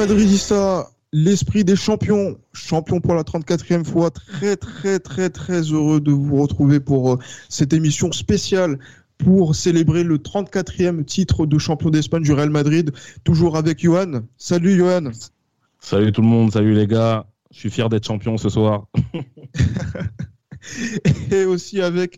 Madridista, 0.00 0.88
l'esprit 1.12 1.62
des 1.62 1.76
champions, 1.76 2.38
champion 2.54 3.02
pour 3.02 3.14
la 3.14 3.22
34e 3.22 3.84
fois, 3.84 4.10
très 4.10 4.56
très 4.56 4.98
très 4.98 5.28
très 5.28 5.60
heureux 5.60 6.00
de 6.00 6.10
vous 6.10 6.40
retrouver 6.40 6.80
pour 6.80 7.12
euh, 7.12 7.18
cette 7.50 7.74
émission 7.74 8.10
spéciale 8.10 8.78
pour 9.18 9.54
célébrer 9.54 10.02
le 10.02 10.16
34e 10.16 11.04
titre 11.04 11.44
de 11.44 11.58
champion 11.58 11.90
d'Espagne 11.90 12.22
du 12.22 12.32
Real 12.32 12.48
Madrid, 12.48 12.92
toujours 13.24 13.58
avec 13.58 13.80
Johan. 13.80 14.22
Salut 14.38 14.74
Johan. 14.74 15.10
Salut 15.80 16.12
tout 16.12 16.22
le 16.22 16.28
monde, 16.28 16.50
salut 16.50 16.72
les 16.72 16.86
gars. 16.86 17.26
Je 17.52 17.58
suis 17.58 17.70
fier 17.70 17.90
d'être 17.90 18.06
champion 18.06 18.38
ce 18.38 18.48
soir. 18.48 18.86
Et 21.30 21.44
aussi 21.44 21.82
avec 21.82 22.16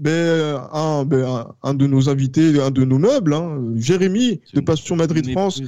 ben, 0.00 0.62
un, 0.72 1.04
ben, 1.04 1.46
un, 1.62 1.74
de 1.74 1.86
nos 1.86 2.08
invités, 2.08 2.58
un 2.60 2.70
de 2.70 2.84
nos 2.84 2.98
meubles, 2.98 3.34
hein, 3.34 3.60
Jérémy 3.76 4.40
de 4.54 4.60
Passion 4.60 4.96
Madrid 4.96 5.30
France. 5.30 5.60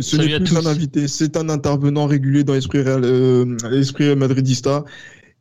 Ce 0.00 0.16
n'est 0.16 0.40
plus 0.40 0.56
un 0.56 0.66
invité, 0.66 1.06
c'est 1.06 1.36
un 1.36 1.48
intervenant 1.48 2.06
régulier 2.06 2.42
dans 2.42 2.54
l'esprit 2.54 2.80
euh, 2.84 4.16
madridista. 4.16 4.84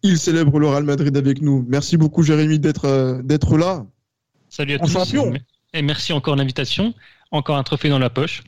Il 0.04 0.20
célèbre 0.20 0.60
le 0.60 0.68
Real 0.68 0.84
Madrid 0.84 1.18
avec 1.18 1.42
nous. 1.42 1.66
Merci 1.68 1.98
beaucoup 1.98 2.22
Jérémy 2.22 2.60
d'être 2.60 2.86
euh, 2.86 3.22
d'être 3.24 3.58
là. 3.58 3.86
Salut 4.50 4.74
à 4.74 4.80
tous. 4.80 4.92
Champion. 4.92 5.34
Et 5.74 5.82
merci 5.82 6.14
encore 6.14 6.36
l'invitation. 6.36 6.94
Encore 7.32 7.58
un 7.58 7.64
trophée 7.64 7.90
dans 7.90 8.00
la 8.00 8.12
poche. 8.12 8.44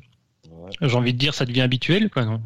J'ai 0.82 0.96
envie 0.96 1.14
de 1.14 1.18
dire, 1.18 1.34
ça 1.34 1.46
devient 1.46 1.62
habituel, 1.62 2.12
quoi, 2.12 2.26
non? 2.26 2.40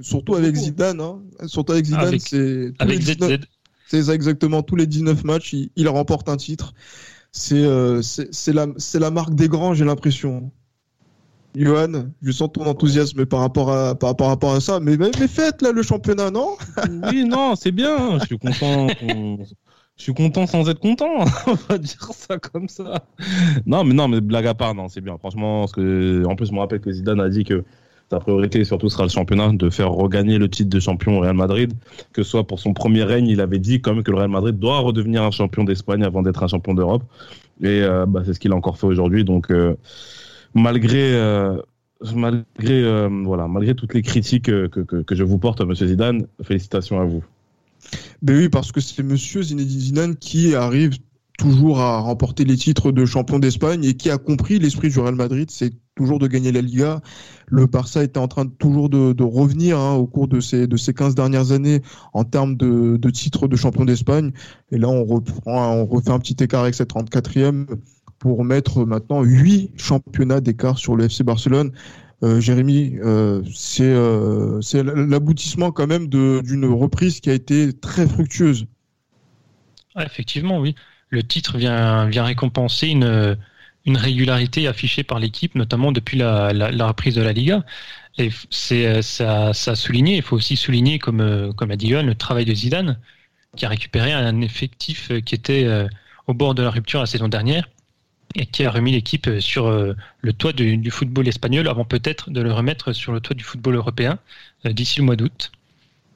Surtout 0.00 0.34
avec 0.34 0.54
Zidane, 0.56 1.00
hein. 1.00 1.22
Surtout 1.46 1.72
avec 1.72 1.84
Zidane, 1.84 2.18
c'est. 2.18 2.72
Avec 2.80 3.02
ZZ. 3.02 3.38
C'est 3.86 4.08
exactement. 4.10 4.62
Tous 4.62 4.76
les 4.76 4.86
19 4.86 5.24
matchs, 5.24 5.54
il, 5.76 5.88
remporte 5.88 6.28
un 6.28 6.36
titre. 6.36 6.74
Euh, 7.52 8.02
c'est 8.02 8.52
la, 8.52 8.66
la 8.94 9.10
marque 9.10 9.34
des 9.34 9.48
grands, 9.48 9.74
j'ai 9.74 9.84
l'impression. 9.84 10.50
Johan, 11.54 12.10
je 12.20 12.32
sens 12.32 12.52
ton 12.52 12.66
enthousiasme 12.66 13.24
par 13.24 13.40
rapport 13.40 13.70
à, 13.72 13.94
par, 13.94 14.14
rapport 14.18 14.54
à 14.54 14.60
ça. 14.60 14.78
Mais, 14.80 14.96
mais, 14.96 15.10
faites 15.26 15.62
là 15.62 15.72
le 15.72 15.82
championnat, 15.82 16.30
non? 16.30 16.56
Oui, 17.10 17.24
non, 17.24 17.54
c'est 17.56 17.72
bien. 17.72 18.18
Je 18.18 18.26
suis 18.26 18.38
content. 18.38 18.88
Je 19.96 20.02
suis 20.02 20.12
content 20.12 20.46
sans 20.46 20.68
être 20.68 20.80
content. 20.80 21.24
On 21.46 21.54
va 21.68 21.78
dire 21.78 22.10
ça 22.12 22.38
comme 22.38 22.68
ça. 22.68 23.06
Non, 23.64 23.84
mais 23.84 23.94
non, 23.94 24.08
mais 24.08 24.20
blague 24.20 24.46
à 24.46 24.54
part, 24.54 24.74
non, 24.74 24.88
c'est 24.88 25.00
bien. 25.00 25.16
Franchement, 25.16 25.60
parce 25.60 25.72
que, 25.72 26.24
en 26.26 26.36
plus, 26.36 26.46
je 26.46 26.52
me 26.52 26.58
rappelle 26.58 26.80
que 26.80 26.92
Zidane 26.92 27.20
a 27.20 27.30
dit 27.30 27.44
que 27.44 27.64
sa 28.10 28.20
priorité 28.20 28.64
surtout 28.64 28.88
sera 28.88 29.02
le 29.02 29.08
championnat, 29.08 29.52
de 29.52 29.68
faire 29.68 29.90
regagner 29.90 30.38
le 30.38 30.48
titre 30.48 30.70
de 30.70 30.80
champion 30.80 31.18
au 31.18 31.20
Real 31.20 31.34
Madrid, 31.34 31.72
que 32.12 32.22
ce 32.22 32.30
soit 32.30 32.46
pour 32.46 32.60
son 32.60 32.72
premier 32.72 33.02
règne, 33.02 33.26
il 33.26 33.40
avait 33.40 33.58
dit 33.58 33.80
quand 33.80 33.94
même 33.94 34.04
que 34.04 34.10
le 34.10 34.18
Real 34.18 34.30
Madrid 34.30 34.58
doit 34.58 34.78
redevenir 34.78 35.22
un 35.22 35.30
champion 35.30 35.64
d'Espagne 35.64 36.04
avant 36.04 36.22
d'être 36.22 36.42
un 36.42 36.48
champion 36.48 36.74
d'Europe. 36.74 37.02
Et 37.62 37.82
euh, 37.82 38.06
bah, 38.06 38.22
c'est 38.24 38.34
ce 38.34 38.40
qu'il 38.40 38.52
a 38.52 38.54
encore 38.54 38.78
fait 38.78 38.86
aujourd'hui. 38.86 39.24
Donc 39.24 39.50
euh, 39.50 39.74
malgré 40.54 41.14
euh, 41.14 41.60
malgré 42.14 43.08
voilà 43.24 43.48
malgré 43.48 43.74
toutes 43.74 43.94
les 43.94 44.02
critiques 44.02 44.44
que, 44.44 44.66
que, 44.68 45.14
je 45.14 45.24
vous 45.24 45.38
porte, 45.38 45.60
Monsieur 45.62 45.86
Zidane, 45.86 46.26
félicitations 46.42 47.00
à 47.00 47.04
vous. 47.04 47.24
Ben 48.22 48.36
oui, 48.36 48.48
parce 48.48 48.70
que 48.70 48.80
c'est 48.80 49.02
Monsieur 49.02 49.42
Zinedine 49.42 49.80
Zidane 49.80 50.16
qui 50.16 50.54
arrive 50.54 50.98
toujours 51.36 51.80
à 51.80 51.98
remporter 52.00 52.44
les 52.44 52.56
titres 52.56 52.92
de 52.92 53.04
champion 53.04 53.38
d'Espagne 53.38 53.84
et 53.84 53.94
qui 53.94 54.10
a 54.10 54.18
compris 54.18 54.58
l'esprit 54.58 54.88
du 54.88 54.98
Real 54.98 55.14
Madrid, 55.14 55.50
c'est 55.50 55.72
toujours 55.94 56.18
de 56.18 56.26
gagner 56.26 56.52
la 56.52 56.60
Liga. 56.60 57.00
Le 57.46 57.66
Barça 57.66 58.02
était 58.02 58.18
en 58.18 58.28
train 58.28 58.44
de, 58.44 58.50
toujours 58.50 58.88
de, 58.88 59.22
revenir 59.22 59.78
hein, 59.78 59.94
au 59.94 60.06
cours 60.06 60.28
de 60.28 60.40
ces, 60.40 60.66
de 60.66 60.76
ces 60.76 60.94
15 60.94 61.14
dernières 61.14 61.52
années 61.52 61.82
en 62.12 62.24
termes 62.24 62.56
de, 62.56 62.96
de 62.96 63.10
titres 63.10 63.48
de 63.48 63.56
champion 63.56 63.84
d'Espagne. 63.84 64.32
Et 64.70 64.78
là, 64.78 64.88
on 64.88 65.04
reprend, 65.04 65.72
on 65.72 65.86
refait 65.86 66.10
un 66.10 66.18
petit 66.18 66.36
écart 66.42 66.62
avec 66.62 66.74
cette 66.74 66.90
34e 66.92 67.66
pour 68.18 68.44
mettre 68.44 68.84
maintenant 68.84 69.22
8 69.22 69.72
championnats 69.76 70.40
d'écart 70.40 70.78
sur 70.78 70.96
le 70.96 71.04
FC 71.04 71.22
Barcelone. 71.24 71.72
Euh, 72.22 72.40
Jérémy, 72.40 72.96
euh, 73.04 73.42
c'est 73.54 73.84
euh, 73.84 74.60
l'aboutissement 74.72 75.70
quand 75.70 75.86
même 75.86 76.08
d'une 76.08 76.64
reprise 76.64 77.20
qui 77.20 77.28
a 77.28 77.34
été 77.34 77.74
très 77.74 78.06
fructueuse. 78.06 78.66
effectivement, 79.98 80.60
oui 80.60 80.74
le 81.10 81.22
titre 81.22 81.58
vient, 81.58 82.08
récompenser 82.10 82.88
une, 82.88 83.36
régularité 83.86 84.66
affichée 84.66 85.04
par 85.04 85.18
l'équipe, 85.20 85.54
notamment 85.54 85.92
depuis 85.92 86.18
la, 86.18 86.48
reprise 86.86 87.14
de 87.14 87.22
la 87.22 87.32
Liga. 87.32 87.64
Et 88.18 88.30
c'est 88.50 89.02
ça, 89.02 89.50
a 89.50 89.74
souligné. 89.74 90.16
Il 90.16 90.22
faut 90.22 90.36
aussi 90.36 90.56
souligner, 90.56 90.98
comme 90.98 91.52
comme 91.54 91.70
a 91.70 91.76
dit 91.76 91.88
Johan, 91.88 92.02
le 92.02 92.14
travail 92.14 92.44
de 92.44 92.54
Zidane, 92.54 92.98
qui 93.56 93.66
a 93.66 93.68
récupéré 93.68 94.12
un 94.12 94.40
effectif 94.42 95.10
qui 95.24 95.34
était 95.34 95.64
euh, 95.64 95.88
au 96.26 96.34
bord 96.34 96.54
de 96.54 96.62
la 96.62 96.70
rupture 96.70 97.00
la 97.00 97.06
saison 97.06 97.28
dernière 97.28 97.68
et 98.34 98.46
qui 98.46 98.64
a 98.64 98.70
remis 98.70 98.92
l'équipe 98.92 99.40
sur 99.40 99.66
euh, 99.66 99.94
le 100.20 100.32
toit 100.32 100.52
du, 100.52 100.76
du, 100.76 100.90
football 100.90 101.26
espagnol 101.26 101.68
avant 101.68 101.84
peut-être 101.84 102.30
de 102.30 102.40
le 102.40 102.52
remettre 102.52 102.92
sur 102.92 103.12
le 103.12 103.20
toit 103.20 103.34
du 103.34 103.44
football 103.44 103.76
européen 103.76 104.18
euh, 104.66 104.72
d'ici 104.72 105.00
le 105.00 105.06
mois 105.06 105.16
d'août. 105.16 105.50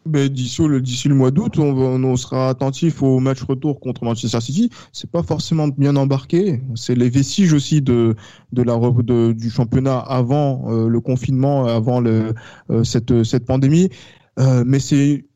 D'ici 0.06 0.62
le, 0.66 0.78
le 0.78 1.14
mois 1.14 1.30
d'août, 1.30 1.58
on, 1.58 1.74
on, 2.02 2.16
sera 2.16 2.48
attentif 2.48 3.02
au 3.02 3.20
match 3.20 3.42
retour 3.42 3.80
contre 3.80 4.02
Manchester 4.04 4.40
City. 4.40 4.70
C'est 4.92 5.10
pas 5.10 5.22
forcément 5.22 5.68
bien 5.68 5.94
embarqué. 5.94 6.62
C'est 6.74 6.94
les 6.94 7.10
vestiges 7.10 7.52
aussi 7.52 7.82
de, 7.82 8.16
de 8.52 8.62
la, 8.62 8.78
de, 8.78 9.32
du 9.32 9.50
championnat 9.50 9.98
avant 9.98 10.64
euh, 10.70 10.88
le 10.88 11.00
confinement, 11.00 11.66
avant 11.66 12.00
le, 12.00 12.32
euh, 12.70 12.82
cette, 12.82 13.24
cette 13.24 13.44
pandémie. 13.44 13.90
Euh, 14.38 14.64
mais 14.66 14.80
c'est 14.80 15.26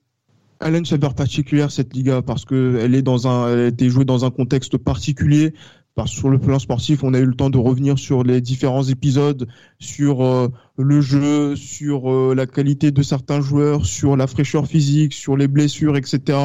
elle 0.61 0.75
a 0.77 0.79
une 0.79 0.87
saveur 0.87 1.15
particulière 1.15 1.71
cette 1.71 1.95
Liga 1.95 2.23
parce 2.23 2.47
que 2.47 2.79
elle 2.81 2.95
est 2.95 3.03
dans 3.03 3.29
un, 3.29 3.53
elle 3.53 3.59
a 3.59 3.67
été 3.67 3.91
jouée 3.91 4.07
dans 4.07 4.25
un 4.25 4.31
contexte 4.31 4.79
particulier 4.79 5.53
parce 5.95 6.11
que 6.11 6.17
sur 6.17 6.31
le 6.31 6.39
plan 6.39 6.59
sportif, 6.59 7.05
on 7.05 7.15
a 7.15 7.19
eu 7.19 7.27
le 7.27 7.35
temps 7.35 7.51
de 7.51 7.59
revenir 7.59 7.99
sur 7.99 8.25
les 8.25 8.41
différents 8.41 8.83
épisodes, 8.83 9.47
sur 9.79 10.23
euh, 10.23 10.49
le 10.77 11.01
jeu, 11.01 11.55
sur 11.55 12.11
euh, 12.11 12.35
la 12.35 12.47
qualité 12.47 12.91
de 12.91 13.03
certains 13.03 13.41
joueurs, 13.41 13.87
sur 13.87 14.17
la 14.17 14.27
fraîcheur 14.27 14.67
physique, 14.67 15.13
sur 15.13 15.37
les 15.37 15.47
blessures, 15.47 15.97
etc. 15.97 16.39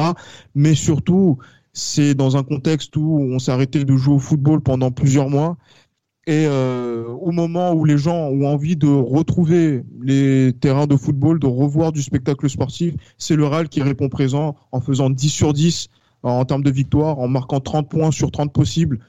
Mais 0.54 0.74
surtout, 0.74 1.38
c'est 1.72 2.14
dans 2.14 2.36
un 2.36 2.44
contexte 2.44 2.96
où 2.96 3.18
on 3.20 3.38
s'est 3.38 3.50
arrêté 3.52 3.84
de 3.84 3.96
jouer 3.96 4.14
au 4.14 4.18
football 4.18 4.60
pendant 4.60 4.90
plusieurs 4.92 5.28
mois. 5.28 5.56
Et 6.26 6.46
euh, 6.46 7.06
au 7.08 7.32
moment 7.32 7.72
où 7.72 7.84
les 7.84 7.98
gens 7.98 8.28
ont 8.28 8.46
envie 8.46 8.76
de 8.76 8.86
retrouver 8.86 9.82
les 10.00 10.52
terrains 10.60 10.86
de 10.86 10.96
football, 10.96 11.40
de 11.40 11.46
revoir 11.46 11.90
du 11.90 12.02
spectacle 12.02 12.48
sportif, 12.48 12.94
c'est 13.18 13.34
le 13.34 13.46
RAL 13.46 13.68
qui 13.68 13.82
répond 13.82 14.08
présent 14.08 14.54
en 14.70 14.80
faisant 14.80 15.10
10 15.10 15.28
sur 15.28 15.52
10 15.52 15.88
en 16.22 16.44
termes 16.44 16.62
de 16.62 16.70
victoire, 16.70 17.18
en 17.18 17.26
marquant 17.26 17.60
30 17.60 17.88
points 17.88 18.10
sur 18.10 18.30
30 18.30 18.52
possibles. 18.52 19.00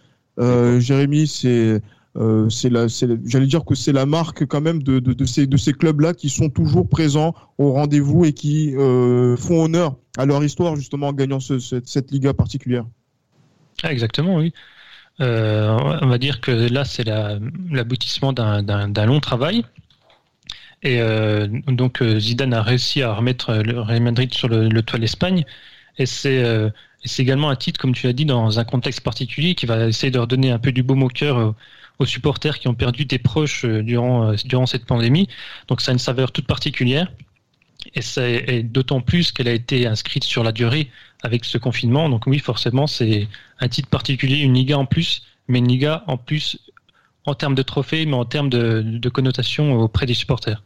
Euh, 0.41 0.79
Jérémy, 0.79 1.27
c'est 1.27 1.81
euh, 2.17 2.49
j'allais 2.49 3.47
dire 3.47 3.63
que 3.63 3.73
c'est 3.73 3.93
la 3.93 4.05
marque 4.05 4.45
quand 4.45 4.59
même 4.59 4.83
de, 4.83 4.99
de, 4.99 5.13
de 5.13 5.25
ces, 5.25 5.47
de 5.47 5.55
ces 5.55 5.71
clubs-là 5.71 6.13
qui 6.13 6.29
sont 6.29 6.49
toujours 6.49 6.89
présents 6.89 7.33
au 7.57 7.71
rendez-vous 7.71 8.25
et 8.25 8.33
qui 8.33 8.75
euh, 8.75 9.37
font 9.37 9.63
honneur 9.63 9.95
à 10.17 10.25
leur 10.25 10.43
histoire 10.43 10.75
justement 10.75 11.07
en 11.07 11.13
gagnant 11.13 11.39
ce, 11.39 11.59
cette, 11.59 11.87
cette, 11.87 12.11
Liga 12.11 12.33
particulière. 12.33 12.85
Ah, 13.83 13.93
exactement, 13.93 14.35
oui. 14.35 14.53
Euh, 15.21 15.77
on 16.01 16.07
va 16.07 16.17
dire 16.17 16.41
que 16.41 16.51
là, 16.51 16.83
c'est 16.83 17.05
l'aboutissement 17.05 18.33
d'un 18.33 19.05
long 19.05 19.19
travail. 19.19 19.63
Et 20.83 20.99
donc 21.67 22.03
Zidane 22.17 22.53
a 22.53 22.63
réussi 22.63 23.03
à 23.03 23.13
remettre 23.13 23.53
le 23.53 23.79
Real 23.79 24.01
Madrid 24.01 24.33
sur 24.33 24.47
le, 24.47 24.67
le 24.67 24.81
toit 24.81 24.97
de 24.97 25.03
l'Espagne. 25.03 25.45
Et 25.97 26.05
c'est 26.05 26.71
c'est 27.03 27.23
également 27.23 27.49
un 27.49 27.55
titre, 27.55 27.79
comme 27.79 27.93
tu 27.93 28.07
l'as 28.07 28.13
dit, 28.13 28.25
dans 28.25 28.59
un 28.59 28.63
contexte 28.63 29.01
particulier 29.01 29.55
qui 29.55 29.65
va 29.65 29.87
essayer 29.87 30.11
de 30.11 30.19
redonner 30.19 30.51
un 30.51 30.59
peu 30.59 30.71
du 30.71 30.83
baume 30.83 31.03
au 31.03 31.07
cœur 31.07 31.37
euh, 31.37 31.51
aux 31.99 32.05
supporters 32.05 32.59
qui 32.59 32.67
ont 32.67 32.75
perdu 32.75 33.05
des 33.05 33.17
proches 33.17 33.65
euh, 33.65 33.81
durant, 33.81 34.31
euh, 34.31 34.35
durant 34.45 34.65
cette 34.65 34.85
pandémie. 34.85 35.27
Donc 35.67 35.81
ça 35.81 35.91
a 35.91 35.93
une 35.93 35.99
saveur 35.99 36.31
toute 36.31 36.45
particulière. 36.45 37.11
Et 37.95 38.01
c'est 38.03 38.61
d'autant 38.61 39.01
plus 39.01 39.31
qu'elle 39.31 39.47
a 39.47 39.53
été 39.53 39.87
inscrite 39.87 40.23
sur 40.23 40.43
la 40.43 40.51
durée 40.51 40.91
avec 41.23 41.45
ce 41.45 41.57
confinement. 41.57 42.09
Donc 42.09 42.27
oui, 42.27 42.37
forcément, 42.37 42.85
c'est 42.85 43.27
un 43.59 43.67
titre 43.67 43.89
particulier, 43.89 44.37
une 44.37 44.53
Liga 44.53 44.77
en 44.77 44.85
plus, 44.85 45.23
mais 45.47 45.57
une 45.57 45.67
Liga 45.67 46.03
en 46.05 46.15
plus 46.17 46.59
en 47.25 47.33
termes 47.33 47.55
de 47.55 47.63
trophées, 47.63 48.05
mais 48.05 48.15
en 48.15 48.25
termes 48.25 48.49
de, 48.49 49.09
connotation 49.09 49.79
auprès 49.79 50.05
des 50.05 50.13
supporters. 50.13 50.61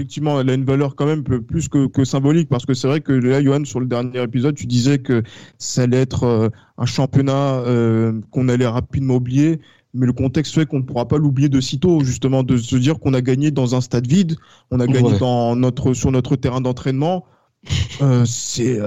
Effectivement, 0.00 0.40
elle 0.40 0.48
a 0.48 0.54
une 0.54 0.64
valeur 0.64 0.96
quand 0.96 1.04
même 1.04 1.22
plus 1.22 1.68
que, 1.68 2.04
symbolique, 2.06 2.48
parce 2.48 2.64
que 2.64 2.72
c'est 2.72 2.88
vrai 2.88 3.02
que 3.02 3.12
là, 3.12 3.44
Johan, 3.44 3.66
sur 3.66 3.80
le 3.80 3.86
dernier 3.86 4.22
épisode, 4.22 4.54
tu 4.54 4.64
disais 4.64 4.98
que 4.98 5.22
ça 5.58 5.82
allait 5.82 6.00
être 6.00 6.24
euh, 6.24 6.48
un 6.78 6.86
championnat 6.86 7.58
euh, 7.66 8.18
qu'on 8.30 8.48
allait 8.48 8.66
rapidement 8.66 9.16
oublier, 9.16 9.60
mais 9.92 10.06
le 10.06 10.14
contexte 10.14 10.54
fait 10.54 10.64
qu'on 10.64 10.78
ne 10.78 10.84
pourra 10.84 11.06
pas 11.06 11.18
l'oublier 11.18 11.50
de 11.50 11.60
sitôt, 11.60 12.00
justement, 12.02 12.42
de 12.42 12.56
se 12.56 12.76
dire 12.76 12.98
qu'on 12.98 13.12
a 13.12 13.20
gagné 13.20 13.50
dans 13.50 13.74
un 13.74 13.82
stade 13.82 14.06
vide, 14.06 14.36
on 14.70 14.80
a 14.80 14.86
gagné 14.86 15.18
dans 15.18 15.54
notre, 15.54 15.92
sur 15.92 16.10
notre 16.10 16.34
terrain 16.34 16.62
d'entraînement. 16.62 17.26
Euh, 18.00 18.24
c'est 18.24 18.80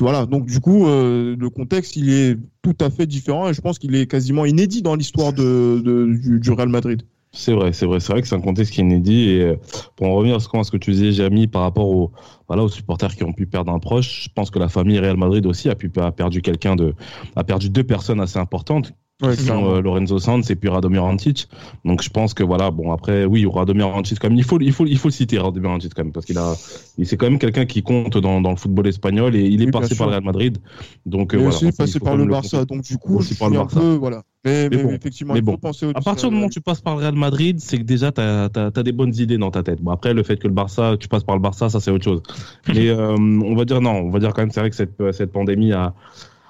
voilà 0.00 0.24
donc 0.24 0.46
du 0.46 0.58
coup 0.58 0.86
le 0.86 1.48
contexte 1.50 1.94
il 1.96 2.08
est 2.08 2.38
tout 2.62 2.74
à 2.80 2.88
fait 2.88 3.06
différent 3.06 3.50
et 3.50 3.52
je 3.52 3.60
pense 3.60 3.78
qu'il 3.78 3.94
est 3.94 4.06
quasiment 4.06 4.46
inédit 4.46 4.80
dans 4.80 4.94
l'histoire 4.94 5.34
de, 5.34 6.38
du, 6.38 6.50
Real 6.50 6.70
Madrid. 6.70 7.02
C'est 7.36 7.52
vrai, 7.52 7.72
c'est 7.72 7.84
vrai, 7.84 7.98
c'est 7.98 8.12
vrai 8.12 8.22
que 8.22 8.28
c'est 8.28 8.36
un 8.36 8.40
contexte 8.40 8.72
qui 8.72 8.80
est 8.80 8.84
inédit. 8.84 9.30
Et 9.30 9.42
euh, 9.42 9.56
pour 9.96 10.06
en 10.06 10.14
revenir 10.14 10.36
à 10.36 10.40
ce 10.40 10.70
que 10.70 10.76
tu 10.76 10.92
disais, 10.92 11.10
Jamie, 11.10 11.48
par 11.48 11.62
rapport 11.62 11.88
aux, 11.88 12.12
voilà, 12.46 12.62
aux 12.62 12.68
supporters 12.68 13.16
qui 13.16 13.24
ont 13.24 13.32
pu 13.32 13.46
perdre 13.46 13.72
un 13.72 13.80
proche, 13.80 14.24
je 14.24 14.28
pense 14.32 14.52
que 14.52 14.60
la 14.60 14.68
famille 14.68 15.00
Real 15.00 15.16
Madrid 15.16 15.44
aussi 15.46 15.68
a 15.68 15.74
pu 15.74 15.90
a 15.96 16.12
perdu 16.12 16.42
quelqu'un 16.42 16.76
de, 16.76 16.94
a 17.34 17.42
perdu 17.42 17.70
deux 17.70 17.82
personnes 17.82 18.20
assez 18.20 18.38
importantes 18.38 18.92
Ouais, 19.22 19.36
sont, 19.36 19.70
euh, 19.70 19.80
Lorenzo 19.80 20.18
Sanz 20.18 20.50
et 20.50 20.56
puis 20.56 20.68
Radomir 20.68 21.04
Antic. 21.04 21.48
Donc 21.84 22.02
je 22.02 22.10
pense 22.10 22.34
que 22.34 22.42
voilà, 22.42 22.72
bon 22.72 22.90
après 22.90 23.24
oui, 23.24 23.46
Radomir 23.46 23.86
Antic 23.86 24.18
quand 24.18 24.28
même, 24.28 24.36
il 24.36 24.42
faut 24.42 24.58
il 24.60 24.72
faut 24.72 24.86
il 24.86 24.98
faut 24.98 25.06
le 25.06 25.12
citer 25.12 25.38
Radomir 25.38 25.70
Antic 25.70 25.94
quand 25.94 26.02
même 26.02 26.12
parce 26.12 26.26
qu'il 26.26 26.36
a 26.36 26.54
c'est 27.00 27.16
quand 27.16 27.30
même 27.30 27.38
quelqu'un 27.38 27.64
qui 27.64 27.84
compte 27.84 28.18
dans, 28.18 28.40
dans 28.40 28.50
le 28.50 28.56
football 28.56 28.88
espagnol 28.88 29.36
et 29.36 29.46
il 29.46 29.62
est 29.62 29.70
passé 29.70 29.94
par 29.94 30.08
le 30.08 30.14
Real 30.14 30.24
Madrid. 30.24 30.58
Donc 31.06 31.32
euh, 31.32 31.36
voilà, 31.36 31.54
aussi 31.54 31.70
passé 31.70 32.00
par 32.00 32.16
le 32.16 32.24
Barça. 32.24 32.64
donc 32.64 32.82
du 32.82 32.98
coup, 32.98 33.18
aussi 33.18 33.36
par 33.36 33.50
le 33.50 33.58
Barça. 33.58 33.78
Peu, 33.78 33.94
voilà. 33.94 34.24
Mais, 34.44 34.68
mais, 34.68 34.94
effectivement, 34.94 35.36
il 35.36 35.44
faut 35.44 35.56
penser 35.58 35.86
au 35.86 35.90
À 35.90 36.00
partir 36.02 36.28
du 36.28 36.34
moment 36.34 36.48
où 36.48 36.50
tu 36.50 36.60
passes 36.60 36.80
par 36.80 36.96
le 36.96 37.02
Real 37.02 37.14
Madrid, 37.14 37.60
c'est 37.60 37.78
que 37.78 37.84
déjà 37.84 38.10
tu 38.10 38.20
as, 38.20 38.50
as, 38.52 38.82
des 38.82 38.92
bonnes 38.92 39.14
idées 39.14 39.38
dans 39.38 39.52
ta 39.52 39.62
tête. 39.62 39.80
Bon 39.80 39.92
après 39.92 40.12
le 40.12 40.24
fait 40.24 40.38
que 40.38 40.48
le 40.48 40.54
Barça, 40.54 40.96
tu 40.98 41.06
passes 41.06 41.24
par 41.24 41.36
le 41.36 41.40
Barça, 41.40 41.68
ça 41.68 41.78
c'est 41.78 41.92
autre 41.92 42.04
chose. 42.04 42.20
Mais 42.68 42.88
euh, 42.88 43.14
on 43.16 43.54
va 43.54 43.64
dire 43.64 43.80
non, 43.80 43.92
on 43.92 44.10
va 44.10 44.18
dire 44.18 44.34
quand 44.34 44.42
même 44.42 44.50
c'est 44.50 44.58
vrai 44.58 44.70
que 44.70 44.76
cette 44.76 45.12
cette 45.12 45.30
pandémie 45.30 45.72
a 45.72 45.94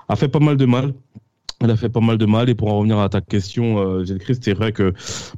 a 0.08 0.16
fait 0.16 0.28
pas 0.28 0.38
mal 0.38 0.56
de 0.56 0.64
mal 0.64 0.94
elle 1.60 1.70
a 1.70 1.76
fait 1.76 1.88
pas 1.88 2.00
mal 2.00 2.18
de 2.18 2.26
mal. 2.26 2.48
Et 2.48 2.54
pour 2.54 2.68
en 2.68 2.78
revenir 2.78 2.98
à 2.98 3.08
ta 3.08 3.20
question, 3.20 3.78
euh, 3.78 4.04
Christ, 4.18 4.42
c'est 4.44 4.54
vrai 4.54 4.72
que 4.72 4.92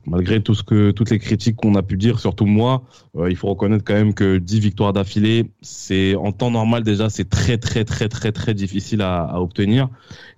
malgré 0.06 0.42
tout 0.42 0.54
ce 0.54 0.62
que, 0.62 0.90
toutes 0.90 1.10
les 1.10 1.18
critiques 1.18 1.56
qu'on 1.56 1.74
a 1.74 1.82
pu 1.82 1.96
dire, 1.96 2.18
surtout 2.18 2.46
moi, 2.46 2.82
euh, 3.16 3.30
il 3.30 3.36
faut 3.36 3.48
reconnaître 3.48 3.84
quand 3.84 3.94
même 3.94 4.14
que 4.14 4.38
10 4.38 4.60
victoires 4.60 4.92
d'affilée, 4.92 5.50
c'est 5.60 6.14
en 6.16 6.32
temps 6.32 6.50
normal 6.50 6.82
déjà, 6.82 7.10
c'est 7.10 7.28
très 7.28 7.58
très 7.58 7.84
très 7.84 8.08
très 8.08 8.32
très 8.32 8.54
difficile 8.54 9.02
à, 9.02 9.24
à, 9.24 9.40
obtenir. 9.40 9.88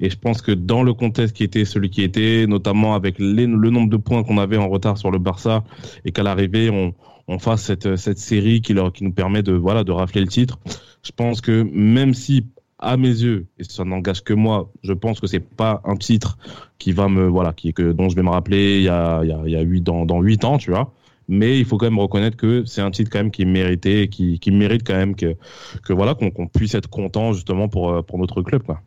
Et 0.00 0.10
je 0.10 0.18
pense 0.18 0.42
que 0.42 0.52
dans 0.52 0.82
le 0.82 0.94
contexte 0.94 1.36
qui 1.36 1.44
était 1.44 1.64
celui 1.64 1.90
qui 1.90 2.02
était, 2.02 2.46
notamment 2.46 2.94
avec 2.94 3.18
les, 3.18 3.46
le 3.46 3.70
nombre 3.70 3.88
de 3.88 3.96
points 3.96 4.22
qu'on 4.22 4.38
avait 4.38 4.56
en 4.56 4.68
retard 4.68 4.98
sur 4.98 5.10
le 5.10 5.18
Barça, 5.18 5.64
et 6.04 6.12
qu'à 6.12 6.22
l'arrivée 6.22 6.70
on, 6.70 6.94
on 7.28 7.38
fasse 7.38 7.62
cette, 7.62 7.96
cette 7.96 8.18
série 8.18 8.60
qui, 8.60 8.72
leur, 8.74 8.92
qui 8.92 9.04
nous 9.04 9.12
permet 9.12 9.42
de 9.42 9.52
voilà 9.52 9.84
de 9.84 9.92
rafler 9.92 10.20
le 10.22 10.28
titre. 10.28 10.58
Je 11.02 11.12
pense 11.12 11.40
que 11.40 11.62
même 11.72 12.14
si 12.14 12.46
à 12.78 12.96
mes 12.96 13.08
yeux, 13.08 13.46
et 13.58 13.64
ça 13.64 13.84
n'engage 13.84 14.22
que 14.22 14.32
moi, 14.32 14.70
je 14.82 14.92
pense 14.92 15.20
que 15.20 15.26
c'est 15.26 15.40
pas 15.40 15.80
un 15.84 15.96
titre 15.96 16.38
qui 16.78 16.92
va 16.92 17.08
me, 17.08 17.26
voilà, 17.26 17.52
qui, 17.52 17.72
que, 17.72 17.92
dont 17.92 18.08
je 18.08 18.16
vais 18.16 18.22
me 18.22 18.30
rappeler 18.30 18.78
il 18.78 18.84
y 18.84 18.88
a, 18.88 19.22
il 19.24 19.28
y 19.28 19.32
a, 19.32 19.40
il 19.44 19.50
y 19.50 19.56
a 19.56 19.60
8, 19.60 19.80
dans, 19.82 20.06
dans 20.06 20.20
8 20.20 20.44
ans, 20.44 20.58
tu 20.58 20.70
vois. 20.70 20.92
Mais 21.26 21.58
il 21.58 21.64
faut 21.64 21.76
quand 21.76 21.86
même 21.86 21.98
reconnaître 21.98 22.36
que 22.36 22.64
c'est 22.64 22.80
un 22.80 22.90
titre 22.90 23.10
quand 23.10 23.18
même 23.18 23.30
qui 23.30 23.44
méritait, 23.44 24.08
qui, 24.08 24.38
qui 24.38 24.50
mérite 24.50 24.86
quand 24.86 24.94
même 24.94 25.14
que, 25.14 25.36
que 25.84 25.92
voilà, 25.92 26.14
qu'on 26.14 26.46
puisse 26.46 26.74
être 26.74 26.88
content 26.88 27.32
justement 27.32 27.68
pour, 27.68 27.90
euh, 27.90 28.02
pour 28.02 28.18
notre 28.18 28.42
club, 28.42 28.62
quoi. 28.62 28.80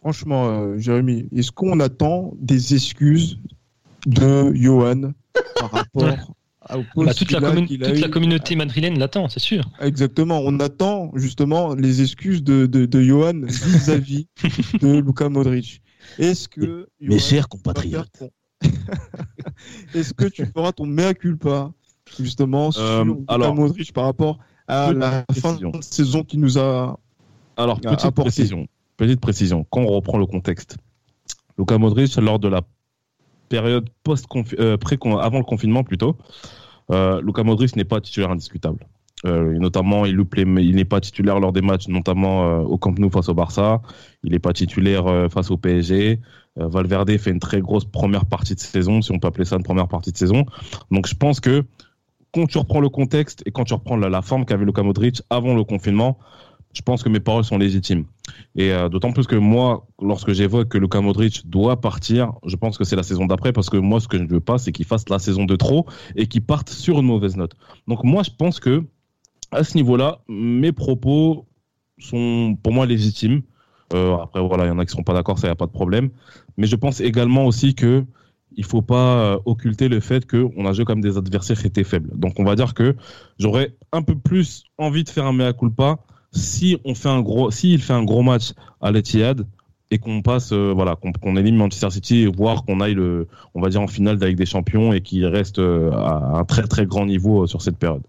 Franchement, 0.00 0.48
euh, 0.48 0.78
Jérémy, 0.78 1.28
est-ce 1.36 1.52
qu'on 1.52 1.78
attend 1.78 2.32
des 2.40 2.74
excuses 2.74 3.38
de 4.04 4.52
Johan 4.52 5.12
par 5.54 5.70
rapport 5.70 6.34
bah, 6.96 7.14
toute, 7.14 7.30
la, 7.30 7.40
la, 7.40 8.08
communauté 8.08 8.56
madrilène 8.56 8.98
l'attend, 8.98 9.28
c'est 9.28 9.40
sûr. 9.40 9.70
Exactement. 9.80 10.40
On 10.44 10.60
attend 10.60 11.10
justement 11.14 11.74
les 11.74 12.02
excuses 12.02 12.42
de, 12.42 12.66
de, 12.66 12.86
de 12.86 13.02
Johan 13.02 13.42
vis-à-vis 13.44 14.28
de 14.80 14.98
Luka 15.06 15.28
Modric. 15.28 15.82
Est-ce 16.18 16.48
que. 16.48 16.88
Mes 17.00 17.18
chers 17.18 17.48
compatriotes. 17.48 18.22
Est-ce 19.94 20.14
que 20.14 20.26
tu 20.26 20.46
feras 20.46 20.72
ton 20.72 20.86
mea 20.86 21.14
culpa 21.14 21.72
justement 22.18 22.70
sur 22.70 22.82
euh, 22.82 23.04
Luka 23.04 23.52
Modric 23.52 23.92
par 23.92 24.04
rapport 24.04 24.38
à 24.68 24.92
la 24.92 25.24
fin 25.32 25.54
de 25.54 25.82
saison 25.82 26.22
qui 26.22 26.38
nous 26.38 26.58
a. 26.58 26.98
Alors, 27.56 27.80
petite 27.80 28.10
précision. 28.10 28.66
Petite 28.96 29.20
précision. 29.20 29.66
Quand 29.70 29.80
on 29.80 29.88
reprend 29.88 30.18
le 30.18 30.26
contexte, 30.26 30.76
Luka 31.58 31.78
Modric, 31.78 32.16
lors 32.16 32.38
de 32.38 32.48
la 32.48 32.62
période 33.48 33.88
post 34.02 34.26
euh, 34.58 34.76
avant 35.20 35.38
le 35.38 35.44
confinement 35.44 35.84
plutôt, 35.84 36.16
euh, 36.90 37.20
Luka 37.22 37.42
Modric 37.42 37.76
n'est 37.76 37.84
pas 37.84 38.00
titulaire 38.00 38.30
indiscutable. 38.30 38.86
Euh, 39.24 39.56
notamment, 39.58 40.04
il 40.04 40.20
il 40.36 40.74
n'est 40.74 40.84
pas 40.84 41.00
titulaire 41.00 41.38
lors 41.38 41.52
des 41.52 41.62
matchs, 41.62 41.86
notamment 41.88 42.44
euh, 42.44 42.58
au 42.62 42.76
Camp 42.76 42.98
Nou 42.98 43.08
face 43.08 43.28
au 43.28 43.34
Barça. 43.34 43.80
Il 44.24 44.32
n'est 44.32 44.40
pas 44.40 44.52
titulaire 44.52 45.30
face 45.30 45.50
au 45.50 45.56
PSG. 45.56 46.20
Valverde 46.56 47.16
fait 47.18 47.30
une 47.30 47.38
très 47.38 47.60
grosse 47.60 47.84
première 47.84 48.26
partie 48.26 48.54
de 48.54 48.60
saison, 48.60 49.00
si 49.00 49.12
on 49.12 49.18
peut 49.18 49.28
appeler 49.28 49.44
ça 49.44 49.56
une 49.56 49.62
première 49.62 49.88
partie 49.88 50.12
de 50.12 50.16
saison. 50.16 50.44
Donc, 50.90 51.06
je 51.06 51.14
pense 51.14 51.40
que 51.40 51.64
quand 52.32 52.46
tu 52.46 52.58
reprends 52.58 52.80
le 52.80 52.88
contexte 52.88 53.42
et 53.46 53.52
quand 53.52 53.64
tu 53.64 53.74
reprends 53.74 53.96
la, 53.96 54.08
la 54.08 54.22
forme 54.22 54.44
qu'avait 54.44 54.64
Luka 54.64 54.82
Modric 54.82 55.22
avant 55.30 55.54
le 55.54 55.64
confinement, 55.64 56.18
je 56.72 56.82
pense 56.82 57.02
que 57.02 57.08
mes 57.08 57.20
paroles 57.20 57.44
sont 57.44 57.58
légitimes. 57.58 58.04
Et 58.56 58.72
euh, 58.72 58.88
d'autant 58.88 59.12
plus 59.12 59.26
que 59.26 59.36
moi, 59.36 59.86
lorsque 60.00 60.32
j'évoque 60.32 60.68
que 60.68 60.78
Luka 60.78 61.00
Modric 61.00 61.48
doit 61.48 61.80
partir, 61.80 62.32
je 62.46 62.56
pense 62.56 62.78
que 62.78 62.84
c'est 62.84 62.96
la 62.96 63.02
saison 63.02 63.26
d'après, 63.26 63.52
parce 63.52 63.68
que 63.70 63.76
moi, 63.76 64.00
ce 64.00 64.08
que 64.08 64.18
je 64.18 64.22
ne 64.22 64.28
veux 64.28 64.40
pas, 64.40 64.58
c'est 64.58 64.72
qu'il 64.72 64.86
fasse 64.86 65.08
la 65.08 65.18
saison 65.18 65.44
de 65.44 65.56
trop 65.56 65.86
et 66.16 66.26
qu'il 66.26 66.42
parte 66.42 66.70
sur 66.70 66.98
une 67.00 67.06
mauvaise 67.06 67.36
note. 67.36 67.54
Donc 67.88 68.04
moi, 68.04 68.22
je 68.22 68.30
pense 68.36 68.60
que 68.60 68.84
à 69.50 69.64
ce 69.64 69.76
niveau-là, 69.76 70.20
mes 70.28 70.72
propos 70.72 71.46
sont 71.98 72.56
pour 72.62 72.72
moi 72.72 72.86
légitimes. 72.86 73.42
Euh, 73.92 74.16
après, 74.16 74.40
voilà, 74.40 74.64
il 74.64 74.68
y 74.68 74.70
en 74.70 74.78
a 74.78 74.84
qui 74.84 74.88
ne 74.88 74.92
seront 74.92 75.02
pas 75.02 75.12
d'accord, 75.12 75.38
ça, 75.38 75.48
n'y 75.48 75.52
a 75.52 75.56
pas 75.56 75.66
de 75.66 75.72
problème. 75.72 76.08
Mais 76.56 76.66
je 76.66 76.76
pense 76.76 77.00
également 77.00 77.46
aussi 77.46 77.74
que 77.74 78.04
il 78.56 78.64
faut 78.64 78.82
pas 78.82 79.34
euh, 79.34 79.38
occulter 79.46 79.88
le 79.88 80.00
fait 80.00 80.30
qu'on 80.30 80.66
a 80.66 80.72
joué 80.72 80.84
comme 80.84 81.00
des 81.00 81.16
adversaires 81.16 81.58
qui 81.58 81.66
étaient 81.66 81.84
faibles. 81.84 82.10
Donc 82.18 82.38
on 82.38 82.44
va 82.44 82.54
dire 82.54 82.74
que 82.74 82.96
j'aurais 83.38 83.74
un 83.92 84.02
peu 84.02 84.14
plus 84.14 84.64
envie 84.78 85.04
de 85.04 85.08
faire 85.08 85.26
un 85.26 85.32
mea 85.32 85.52
culpa 85.52 85.98
si 86.32 86.78
on 86.84 86.94
fait 86.94 87.08
un 87.08 87.20
gros, 87.20 87.50
s'il 87.50 87.80
fait 87.80 87.92
un 87.92 88.04
gros 88.04 88.22
match 88.22 88.52
à 88.80 88.90
l'Etihad 88.90 89.46
et 89.92 89.98
qu'on 89.98 90.22
passe, 90.22 90.52
euh, 90.52 90.72
voilà, 90.74 90.96
qu'on 90.96 91.36
élimine 91.36 91.56
Manchester 91.56 91.90
City, 91.90 92.26
voire 92.26 92.64
qu'on 92.64 92.80
aille 92.80 92.94
le, 92.94 93.28
on 93.54 93.60
va 93.60 93.68
dire 93.68 93.82
en 93.82 93.86
finale 93.86 94.16
avec 94.22 94.36
des 94.36 94.46
champions 94.46 94.94
et 94.94 95.02
qu'il 95.02 95.26
reste 95.26 95.58
euh, 95.58 95.92
à 95.92 96.38
un 96.38 96.44
très 96.44 96.62
très 96.62 96.86
grand 96.86 97.04
niveau 97.04 97.42
euh, 97.42 97.46
sur 97.46 97.60
cette 97.60 97.76
période. 97.76 98.02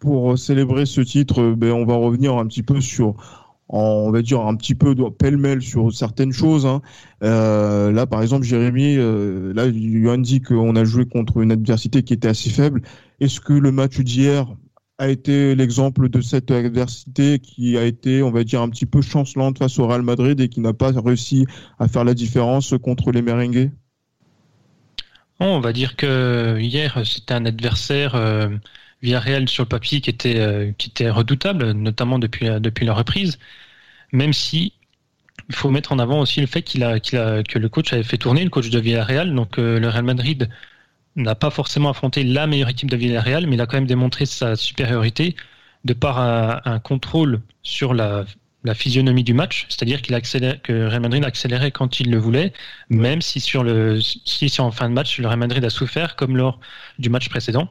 Pour 0.00 0.38
célébrer 0.38 0.86
ce 0.86 1.02
titre, 1.02 1.52
ben, 1.54 1.72
on 1.72 1.84
va 1.84 1.94
revenir 1.94 2.38
un 2.38 2.46
petit 2.46 2.62
peu 2.62 2.80
sur 2.80 3.14
on 3.70 4.10
va 4.10 4.22
dire 4.22 4.40
un 4.40 4.54
petit 4.54 4.74
peu 4.74 4.94
pêle-mêle 5.10 5.60
sur 5.60 5.92
certaines 5.92 6.32
choses. 6.32 6.64
Hein. 6.64 6.80
là, 7.20 8.06
par 8.06 8.22
exemple, 8.22 8.46
Jérémy, 8.46 8.96
là, 8.96 9.66
il 9.66 10.08
a 10.08 10.16
dit 10.16 10.40
qu'on 10.40 10.74
a 10.74 10.84
joué 10.84 11.04
contre 11.04 11.42
une 11.42 11.52
adversité 11.52 12.02
qui 12.02 12.14
était 12.14 12.28
assez 12.28 12.48
faible. 12.48 12.80
Est-ce 13.20 13.42
que 13.42 13.52
le 13.52 13.70
match 13.70 14.00
d'hier, 14.00 14.46
a 14.98 15.08
été 15.08 15.54
l'exemple 15.54 16.08
de 16.08 16.20
cette 16.20 16.50
adversité 16.50 17.38
qui 17.38 17.78
a 17.78 17.84
été, 17.84 18.22
on 18.22 18.30
va 18.32 18.42
dire, 18.44 18.60
un 18.60 18.68
petit 18.68 18.86
peu 18.86 19.00
chancelante 19.00 19.58
face 19.58 19.78
au 19.78 19.86
Real 19.86 20.02
Madrid 20.02 20.40
et 20.40 20.48
qui 20.48 20.60
n'a 20.60 20.72
pas 20.72 20.90
réussi 20.90 21.46
à 21.78 21.86
faire 21.88 22.04
la 22.04 22.14
différence 22.14 22.74
contre 22.82 23.12
les 23.12 23.22
merengues? 23.22 23.70
On 25.40 25.60
va 25.60 25.72
dire 25.72 25.94
que 25.94 26.58
hier, 26.58 27.00
c'était 27.06 27.34
un 27.34 27.46
adversaire 27.46 28.16
euh, 28.16 28.48
Villarreal 29.02 29.48
sur 29.48 29.64
le 29.64 29.68
papier 29.68 30.00
qui 30.00 30.10
était, 30.10 30.40
euh, 30.40 30.72
qui 30.76 30.90
était 30.90 31.10
redoutable, 31.10 31.70
notamment 31.72 32.18
depuis, 32.18 32.48
depuis 32.60 32.84
la 32.84 32.92
reprise, 32.94 33.38
même 34.12 34.32
si 34.32 34.72
il 35.48 35.54
faut 35.54 35.70
mettre 35.70 35.92
en 35.92 35.98
avant 36.00 36.20
aussi 36.20 36.40
le 36.40 36.48
fait 36.48 36.62
qu'il 36.62 36.82
a, 36.82 36.98
qu'il 37.00 37.18
a, 37.18 37.42
que 37.44 37.58
le 37.58 37.68
coach 37.68 37.92
avait 37.92 38.02
fait 38.02 38.18
tourner, 38.18 38.42
le 38.42 38.50
coach 38.50 38.70
de 38.70 38.80
Villarreal, 38.80 39.34
donc 39.34 39.58
euh, 39.58 39.78
le 39.78 39.88
Real 39.88 40.04
Madrid 40.04 40.50
n'a 41.18 41.34
pas 41.34 41.50
forcément 41.50 41.90
affronté 41.90 42.24
la 42.24 42.46
meilleure 42.46 42.68
équipe 42.68 42.90
de 42.90 42.96
Villarreal, 42.96 43.46
mais 43.46 43.56
il 43.56 43.60
a 43.60 43.66
quand 43.66 43.76
même 43.76 43.86
démontré 43.86 44.26
sa 44.26 44.56
supériorité 44.56 45.36
de 45.84 45.92
par 45.92 46.18
un, 46.18 46.78
contrôle 46.80 47.40
sur 47.62 47.94
la, 47.94 48.24
physionomie 48.74 49.24
du 49.24 49.32
match, 49.32 49.64
c'est-à-dire 49.70 50.02
qu'il 50.02 50.14
que 50.62 50.86
Real 50.88 51.00
Madrid 51.00 51.24
accélérait 51.24 51.70
quand 51.70 52.00
il 52.00 52.10
le 52.10 52.18
voulait, 52.18 52.52
même 52.90 53.22
si 53.22 53.40
sur 53.40 53.64
le 53.64 53.98
si, 54.00 54.52
en 54.60 54.70
fin 54.70 54.90
de 54.90 54.94
match 54.94 55.18
le 55.18 55.26
Real 55.26 55.38
Madrid 55.38 55.64
a 55.64 55.70
souffert 55.70 56.16
comme 56.16 56.36
lors 56.36 56.60
du 56.98 57.08
match 57.08 57.30
précédent. 57.30 57.70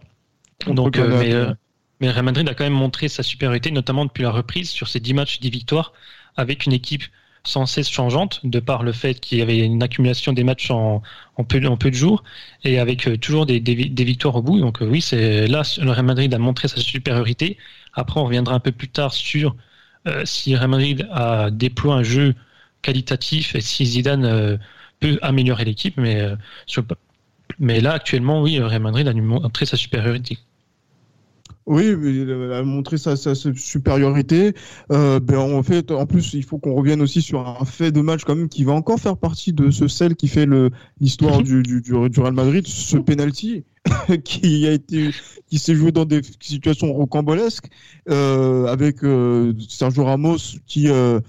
Donc, 0.65 0.97
euh, 0.97 1.19
mais, 1.19 1.33
euh, 1.33 1.53
mais 1.99 2.09
Real 2.09 2.25
Madrid 2.25 2.49
a 2.49 2.55
quand 2.55 2.63
même 2.63 2.73
montré 2.73 3.09
sa 3.09 3.21
supériorité, 3.21 3.69
notamment 3.69 4.05
depuis 4.05 4.23
la 4.23 4.31
reprise 4.31 4.71
sur 4.71 4.87
ces 4.87 4.99
10 4.99 5.13
matchs, 5.13 5.39
10 5.39 5.51
victoires, 5.51 5.93
avec 6.35 6.65
une 6.65 6.73
équipe 6.73 7.03
sans 7.47 7.65
cesse 7.65 7.89
changeante, 7.89 8.41
de 8.43 8.59
par 8.59 8.83
le 8.83 8.91
fait 8.91 9.19
qu'il 9.19 9.39
y 9.39 9.41
avait 9.41 9.59
une 9.59 9.81
accumulation 9.83 10.33
des 10.33 10.43
matchs 10.43 10.69
en, 10.71 11.01
peu, 11.47 11.59
de 11.59 11.95
jours, 11.95 12.23
et 12.63 12.79
avec 12.79 13.07
euh, 13.07 13.17
toujours 13.17 13.45
des, 13.45 13.59
victoires 13.59 14.35
au 14.35 14.41
bout. 14.41 14.59
Donc 14.59 14.79
oui, 14.81 15.01
c'est 15.01 15.47
là, 15.47 15.63
le 15.81 15.91
Real 15.91 16.05
Madrid 16.05 16.33
a 16.33 16.39
montré 16.39 16.67
sa 16.67 16.77
supériorité. 16.77 17.57
Après, 17.93 18.19
on 18.19 18.25
reviendra 18.25 18.55
un 18.55 18.59
peu 18.59 18.71
plus 18.71 18.89
tard 18.89 19.13
sur 19.13 19.55
si 20.23 20.55
Real 20.55 20.69
Madrid 20.69 21.07
a 21.11 21.51
déploie 21.51 21.95
un 21.95 22.03
jeu 22.03 22.33
qualitatif 22.81 23.55
et 23.55 23.61
si 23.61 23.85
Zidane 23.85 24.57
peut 25.01 25.19
améliorer 25.21 25.65
l'équipe, 25.65 25.97
mais, 25.97 26.21
mais 27.59 27.81
là, 27.81 27.93
actuellement, 27.93 28.41
oui, 28.41 28.59
Real 28.59 28.81
Madrid 28.81 29.07
a 29.07 29.13
montré 29.13 29.65
sa 29.65 29.75
supériorité. 29.77 30.37
Oui, 31.67 31.83
il 31.85 32.31
a 32.31 32.63
montré 32.63 32.97
sa, 32.97 33.15
supériorité. 33.35 34.53
Euh, 34.91 35.19
ben 35.19 35.37
en 35.37 35.61
fait, 35.63 35.91
en 35.91 36.05
plus, 36.05 36.33
il 36.33 36.45
faut 36.45 36.59
qu'on 36.59 36.73
revienne 36.73 37.01
aussi 37.01 37.21
sur 37.21 37.45
un 37.45 37.65
fait 37.65 37.91
de 37.91 37.99
match 37.99 38.23
quand 38.23 38.35
même 38.35 38.47
qui 38.47 38.63
va 38.63 38.71
encore 38.71 38.99
faire 38.99 39.17
partie 39.17 39.51
de 39.51 39.69
ce 39.69 39.89
sel 39.89 40.15
qui 40.15 40.29
fait 40.29 40.47
l'histoire 41.01 41.43
du, 41.43 41.63
du, 41.63 41.81
du, 41.81 41.93
Real 41.93 42.33
Madrid, 42.33 42.65
ce 42.65 42.97
penalty 42.97 43.65
qui 44.23 44.65
a 44.65 44.71
été, 44.71 45.11
qui 45.47 45.59
s'est 45.59 45.75
joué 45.75 45.91
dans 45.91 46.05
des 46.05 46.21
situations 46.39 46.93
rocambolesques 46.93 47.67
euh, 48.09 48.67
avec 48.67 49.03
euh, 49.03 49.53
Sergio 49.67 50.05
Ramos 50.05 50.37
qui, 50.65 50.89
euh, 50.89 51.19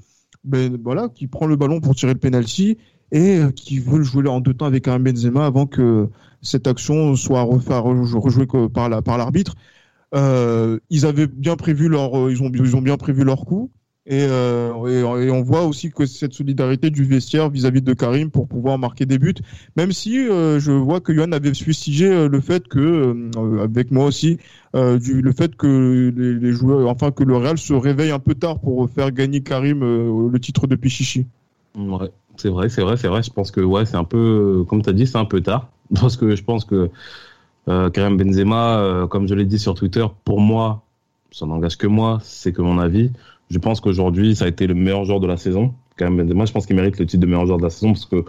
ben 0.45 0.78
voilà, 0.83 1.09
qui 1.09 1.26
prend 1.26 1.47
le 1.47 1.57
ballon 1.57 1.80
pour 1.80 1.97
tirer 1.97 2.14
le 2.14 2.18
penalty 2.21 2.78
et 3.12 3.38
euh, 3.38 3.50
qui 3.50 3.78
veut 3.78 3.99
le 3.99 4.04
jouer 4.04 4.28
en 4.28 4.40
deux 4.40 4.54
temps 4.54 4.66
avec 4.66 4.88
un 4.88 4.99
Benzema 4.99 5.47
avant 5.47 5.66
que 5.66 6.09
cette 6.42 6.66
action 6.66 7.16
soit 7.16 7.42
rejouée 7.42 8.47
par 8.73 8.88
l'arbitre. 8.88 9.54
La, 9.57 9.78
euh, 10.15 10.79
ils 10.91 11.07
avaient 11.07 11.27
bien 11.27 11.57
prévu 11.57 11.88
leur, 11.88 12.19
euh, 12.19 12.31
ils 12.31 12.43
ont, 12.43 12.50
ils 12.53 12.77
ont 12.77 12.83
bien 12.83 12.97
prévu 12.97 13.25
leur 13.25 13.45
coup. 13.45 13.71
Et, 14.11 14.23
euh, 14.23 15.23
et, 15.23 15.31
on 15.31 15.43
voit 15.43 15.65
aussi 15.65 15.91
que 15.91 16.07
cette 16.07 16.33
solidarité 16.33 16.88
du 16.88 17.05
vestiaire 17.05 17.50
vis-à-vis 17.50 17.83
de 17.83 17.93
Karim 17.93 18.31
pour 18.31 18.49
pouvoir 18.49 18.79
marquer 18.79 19.05
des 19.05 19.19
buts. 19.19 19.35
Même 19.77 19.93
si 19.93 20.15
je 20.15 20.71
vois 20.71 21.00
que 21.00 21.12
Yohan 21.12 21.33
avait 21.33 21.53
euh, 21.53 22.29
le 22.31 22.41
fait 22.41 22.69
que, 22.69 23.61
avec 23.62 23.91
moi 23.91 24.07
aussi, 24.07 24.38
du, 24.75 25.21
le 25.21 25.33
fait 25.33 25.55
que 25.57 26.11
les, 26.17 26.53
joueurs, 26.53 26.88
enfin 26.88 27.11
que 27.11 27.23
le 27.23 27.37
Real 27.37 27.59
se 27.59 27.75
réveille 27.75 28.11
un 28.11 28.19
peu 28.19 28.35
tard 28.35 28.61
pour 28.61 28.88
faire 28.88 29.12
gagner 29.12 29.43
Karim 29.43 29.81
le 29.81 30.41
titre 30.41 30.67
de 30.67 30.75
Pichichi. 30.75 31.27
C'est 32.38 32.49
vrai, 32.49 32.71
c'est 32.71 32.81
vrai, 32.81 32.97
c'est 32.97 33.09
vrai. 33.09 33.23
Je 33.23 33.31
pense 33.31 33.50
que 33.50 33.61
ouais, 33.61 33.85
c'est 33.85 33.97
un 33.97 34.05
peu, 34.05 34.65
comme 34.69 34.81
tu 34.81 34.88
as 34.88 34.95
dit, 34.95 35.07
c'est 35.07 35.19
un 35.19 35.27
peu 35.27 35.43
tard 35.43 35.69
parce 36.00 36.17
que 36.17 36.35
je 36.35 36.43
pense 36.43 36.65
que 36.65 36.88
Karim 37.93 38.17
Benzema, 38.17 38.79
euh, 38.79 39.07
comme 39.07 39.29
je 39.29 39.35
l'ai 39.35 39.45
dit 39.45 39.59
sur 39.59 39.75
Twitter, 39.75 40.05
pour 40.25 40.41
moi, 40.41 40.83
ça 41.31 41.47
n'engage 41.47 41.77
que 41.77 41.87
moi, 41.87 42.19
c'est 42.23 42.53
que 42.53 42.63
mon 42.63 42.79
avis. 42.79 43.11
Je 43.51 43.59
pense 43.59 43.81
qu'aujourd'hui, 43.81 44.37
ça 44.37 44.47
a 44.47 44.49
été 44.49 44.67
le 44.67 44.75
meilleur 44.75 45.05
joueur 45.05 45.21
de 45.21 45.27
la 45.27 45.37
saison. 45.37 45.75
Karim 45.97 46.17
Benzema, 46.17 46.45
je 46.45 46.53
pense 46.53 46.67
qu'il 46.67 46.77
mérite 46.77 46.99
le 46.99 47.07
titre 47.07 47.21
de 47.21 47.27
meilleur 47.27 47.45
joueur 47.47 47.59
de 47.59 47.65
la 47.65 47.71
saison 47.71 47.93
parce 47.93 48.07
que 48.07 48.25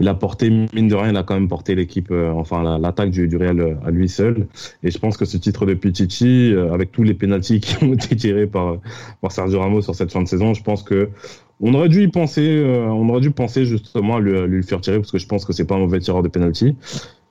il 0.00 0.08
a 0.08 0.14
porté, 0.14 0.50
mine 0.50 0.88
de 0.88 0.94
rien, 0.94 1.10
il 1.10 1.16
a 1.16 1.22
quand 1.22 1.34
même 1.34 1.48
porté 1.48 1.74
l'équipe, 1.74 2.10
euh, 2.10 2.32
enfin 2.32 2.78
l'attaque 2.78 3.10
du, 3.10 3.36
Real 3.36 3.78
à 3.84 3.90
lui 3.90 4.08
seul. 4.08 4.48
Et 4.82 4.90
je 4.90 4.98
pense 4.98 5.16
que 5.16 5.24
ce 5.24 5.36
titre 5.36 5.64
de 5.66 5.74
Pichichi, 5.74 6.54
avec 6.72 6.90
tous 6.90 7.04
les 7.04 7.14
pénalties 7.14 7.60
qui 7.60 7.84
ont 7.84 7.92
été 7.92 8.16
tirés 8.16 8.46
par, 8.46 8.78
par 9.20 9.30
Sergio 9.30 9.60
Ramos 9.60 9.82
sur 9.82 9.94
cette 9.94 10.10
fin 10.10 10.22
de 10.22 10.28
saison, 10.28 10.54
je 10.54 10.62
pense 10.62 10.82
que 10.82 11.10
on 11.60 11.74
aurait 11.74 11.88
dû 11.88 12.02
y 12.02 12.08
penser, 12.08 12.64
on 12.66 13.08
aurait 13.08 13.20
dû 13.20 13.30
penser 13.30 13.64
justement 13.64 14.16
à 14.16 14.20
lui, 14.20 14.36
à 14.36 14.46
lui, 14.46 14.56
le 14.56 14.62
faire 14.62 14.80
tirer 14.80 14.96
parce 14.96 15.12
que 15.12 15.18
je 15.18 15.28
pense 15.28 15.44
que 15.44 15.52
c'est 15.52 15.66
pas 15.66 15.76
un 15.76 15.78
mauvais 15.78 16.00
tireur 16.00 16.24
de 16.24 16.28
penalty. 16.28 16.74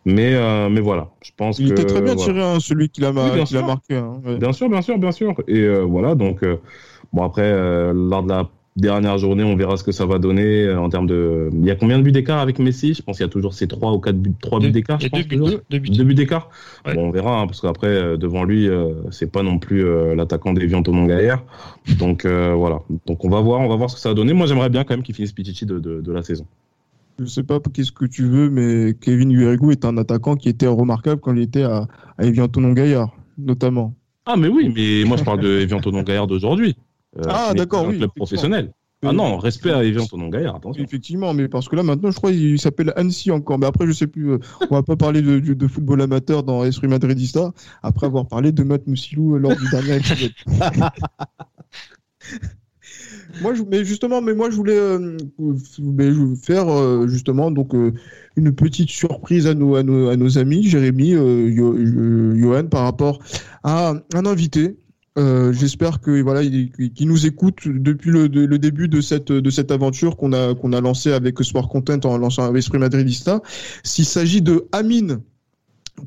Mais, 0.06 0.34
euh, 0.34 0.70
mais 0.70 0.82
voilà, 0.82 1.10
je 1.22 1.32
pense 1.36 1.60
il 1.60 1.68
que. 1.68 1.74
était 1.74 1.86
très 1.86 2.02
bien 2.02 2.16
tiré, 2.16 2.42
hein, 2.42 2.60
celui 2.60 2.90
qui 2.90 3.02
l'a 3.02 3.12
marqué. 3.12 3.96
Hein, 3.96 4.20
Bien 4.40 4.52
sûr, 4.52 4.70
bien 4.70 4.82
sûr, 4.82 4.98
bien 4.98 5.12
sûr. 5.12 5.36
Et 5.48 5.60
euh, 5.60 5.82
voilà, 5.82 6.16
donc, 6.16 6.44
euh, 6.44 6.58
bon, 7.14 7.24
après, 7.24 7.44
euh, 7.44 7.94
lors 7.94 8.24
de 8.24 8.30
la 8.30 8.50
dernière 8.76 9.20
journée, 9.20 9.44
on 9.44 9.56
verra 9.56 9.78
ce 9.78 9.84
que 9.84 9.92
ça 9.92 10.08
va 10.08 10.18
donner 10.18 10.64
euh, 10.64 10.80
en 10.80 10.90
termes 10.90 11.06
de. 11.06 11.50
Il 11.54 11.66
y 11.66 11.70
a 11.70 11.76
combien 11.76 12.00
de 12.00 12.04
buts 12.04 12.12
d'écart 12.12 12.40
avec 12.40 12.58
Messi? 12.58 12.96
Je 12.96 13.04
pense 13.04 13.18
qu'il 13.18 13.26
y 13.26 13.30
a 13.30 13.32
toujours 13.32 13.54
ces 13.54 13.68
3 13.68 13.92
ou 13.92 14.00
4 14.00 14.16
buts, 14.16 14.34
3 14.42 14.60
buts 14.62 14.72
d'écart. 14.72 14.98
Il 15.02 15.04
y 15.04 15.06
a 15.06 15.22
deux, 15.22 15.28
buts, 15.28 15.62
deux, 15.70 15.80
buts. 15.80 15.90
deux 15.92 16.04
buts 16.04 16.16
d'écart? 16.16 16.50
Bon, 16.84 17.10
on 17.10 17.12
verra, 17.12 17.40
hein, 17.42 17.46
parce 17.46 17.62
qu'après, 17.62 18.18
devant 18.18 18.44
lui, 18.44 18.68
c'est 19.12 19.32
pas 19.32 19.44
non 19.44 19.60
plus 19.60 19.86
l'attaquant 20.16 20.54
des 20.54 20.66
Vianto 20.66 20.92
Gaillard. 21.06 21.44
Donc 22.00 22.26
voilà. 22.26 22.80
Donc 23.06 23.24
on 23.24 23.30
va 23.30 23.40
voir, 23.40 23.60
on 23.60 23.68
va 23.68 23.76
voir 23.76 23.92
ce 23.92 23.96
que 23.98 24.02
ça 24.02 24.10
va 24.10 24.16
donner. 24.16 24.34
Moi, 24.34 24.48
j'aimerais 24.48 24.70
bien 24.70 24.84
quand 24.84 24.96
même 24.96 25.04
qu'il 25.04 25.14
finisse 25.14 25.32
Pichichi 25.32 25.68
de, 25.68 25.78
de, 25.78 26.02
de 26.02 26.12
la 26.12 26.24
saison 26.24 26.48
je 27.20 27.26
sais 27.26 27.44
pas 27.44 27.60
qu'est-ce 27.60 27.92
que 27.92 28.06
tu 28.06 28.26
veux, 28.26 28.50
mais 28.50 28.96
Kevin 29.00 29.32
Huergo 29.32 29.72
est 29.72 29.86
un 29.86 29.98
attaquant 29.98 30.36
qui 30.36 30.50
était 30.50 30.68
remarquable 30.68 31.22
quand 31.22 31.34
il 31.34 31.42
était 31.42 31.64
à, 31.64 31.88
à 32.18 32.26
Evian 32.26 32.48
Gaillard, 32.48 33.12
notamment. 33.38 33.94
Ah, 34.26 34.36
mais 34.38 34.48
oui, 34.48 34.72
mais 34.74 35.08
moi 35.08 35.18
je 35.18 35.24
parle 35.24 35.42
de 35.42 35.50
Evian 35.62 35.80
Gaillard 35.80 36.28
d'aujourd'hui. 36.28 36.76
Euh, 37.18 37.24
ah, 37.28 37.54
d'accord, 37.54 37.88
oui. 37.88 37.98
club 37.98 38.12
professionnel. 38.16 38.72
Ah 39.04 39.14
non, 39.14 39.40
respect 39.40 39.72
à 39.72 39.84
Evian 39.84 40.06
Tonon 40.06 40.30
Gaillard, 40.30 40.58
attention. 40.58 40.84
Effectivement, 40.84 41.34
mais 41.34 41.48
parce 41.48 41.68
que 41.68 41.76
là 41.76 41.82
maintenant, 41.82 42.12
je 42.12 42.18
crois 42.18 42.32
qu'il 42.32 42.60
s'appelle 42.60 42.94
Annecy 42.96 43.32
encore. 43.32 43.58
Mais 43.58 43.66
après, 43.66 43.88
je 43.88 43.94
sais 43.94 44.06
plus. 44.06 44.34
Euh, 44.34 44.38
on 44.70 44.76
va 44.76 44.84
pas 44.84 44.96
parler 44.96 45.24
de, 45.24 45.40
de, 45.40 45.68
football 45.68 46.02
amateur 46.02 46.44
dans 46.44 46.64
Esprit 46.64 46.88
Madridista 46.88 47.52
après 47.82 48.06
avoir 48.06 48.28
parlé 48.28 48.52
de 48.52 48.64
Matt 48.64 48.86
Moussilou 48.86 49.40
lors 49.40 49.56
du 49.56 49.68
dernier 49.72 49.96
épisode. 49.98 50.32
moi, 53.42 53.54
je, 53.54 53.64
mais 53.64 53.86
justement, 53.86 54.22
mais 54.22 54.34
moi, 54.34 54.50
je 54.50 54.56
voulais 54.56 54.78
euh, 54.78 55.18
faire 56.42 56.68
euh, 56.70 57.08
justement 57.08 57.52
donc 57.52 57.74
euh, 57.74 57.94
une 58.36 58.54
petite 58.54 58.90
surprise 58.90 59.48
à 59.48 59.54
nos, 59.54 59.76
à 59.76 59.84
nos, 59.84 60.10
à 60.10 60.18
nos 60.18 60.38
amis, 60.38 60.64
Jérémy, 60.64 61.12
Johan, 61.56 62.68
par 62.68 62.84
rapport 62.84 63.20
à 63.64 63.94
un 64.14 64.26
invité. 64.26 64.78
J'espère 65.18 66.00
que 66.00 66.22
voilà, 66.22 66.42
qui 66.44 67.06
nous 67.06 67.26
écoute 67.26 67.68
depuis 67.68 68.12
le, 68.12 68.28
le, 68.28 68.58
début 68.58 68.88
de 68.88 69.02
cette 69.02 69.32
de 69.32 69.50
cette 69.50 69.70
aventure 69.70 70.16
qu'on 70.16 70.34
a 70.34 70.56
qu'on 70.56 70.74
a 70.74 70.82
lancé 70.82 71.12
avec 71.12 71.38
Sport 71.44 71.70
Content 71.70 72.00
en 72.06 72.18
lançant 72.18 72.56
Esprit 72.56 72.80
Madridista. 72.80 73.42
S'il 73.84 74.06
s'agit 74.06 74.42
de 74.42 74.68
Amine, 74.72 75.20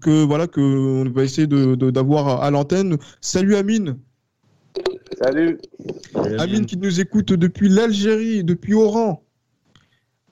que 0.01 0.25
voilà 0.25 0.47
que 0.47 0.61
on 0.61 1.11
va 1.11 1.23
essayer 1.23 1.47
de 1.47 1.75
d'avoir 1.91 2.43
à 2.43 2.51
l'antenne. 2.51 2.97
Salut 3.21 3.57
Amine. 3.57 3.99
Salut. 5.23 5.59
Amine 6.39 6.67
qui 6.67 6.77
nous 6.77 7.01
écoute 7.01 7.33
depuis 7.33 7.69
l'Algérie, 7.69 8.45
depuis 8.45 8.75
Oran. 8.75 9.23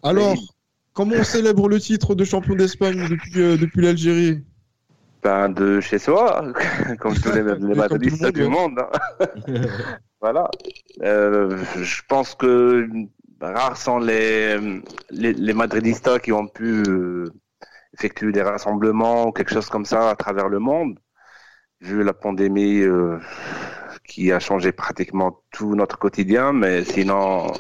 Alors, 0.03 0.37
comment 0.93 1.17
on 1.17 1.25
célèbre 1.25 1.69
le 1.69 1.79
titre 1.79 2.15
de 2.15 2.25
champion 2.25 2.55
d'Espagne 2.55 3.09
depuis, 3.09 3.41
euh, 3.41 3.57
depuis 3.57 3.83
l'Algérie? 3.83 4.45
Ben, 5.23 5.49
De 5.51 5.81
chez 5.81 5.99
soi, 5.99 6.53
comme 7.01 7.15
tous 7.15 7.33
les, 7.33 7.43
les 7.43 7.75
madridistes 7.75 8.33
du 8.33 8.45
monde. 8.45 8.79
Hein. 9.21 9.27
voilà. 10.21 10.51
Euh, 11.03 11.63
je 11.81 12.03
pense 12.09 12.35
que 12.35 12.89
rares 13.41 13.77
sont 13.77 13.99
les, 13.99 14.59
les, 15.11 15.33
les 15.33 15.53
madridistas 15.53 16.19
qui 16.19 16.33
ont 16.33 16.49
pu 16.49 16.83
euh, 16.89 17.27
effectuer 17.95 18.33
des 18.33 18.43
rassemblements 18.43 19.29
ou 19.29 19.33
quelque 19.33 19.53
chose 19.53 19.69
comme 19.69 19.85
ça 19.85 20.11
à 20.11 20.17
travers 20.17 20.49
le 20.49 20.59
monde. 20.59 20.99
Vu 21.81 22.03
la 22.05 22.13
pandémie, 22.13 22.85
qui 24.07 24.33
a 24.33 24.41
changé 24.41 24.73
pratiquement 24.73 25.43
tout 25.51 25.75
notre 25.75 25.99
quotidien, 25.99 26.53
mais 26.53 26.85
sinon, 26.85 27.53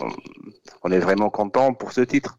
on 0.83 0.91
est 0.91 0.99
vraiment 0.99 1.31
content 1.31 1.75
pour 1.75 1.93
ce 1.93 2.03
titre. 2.03 2.39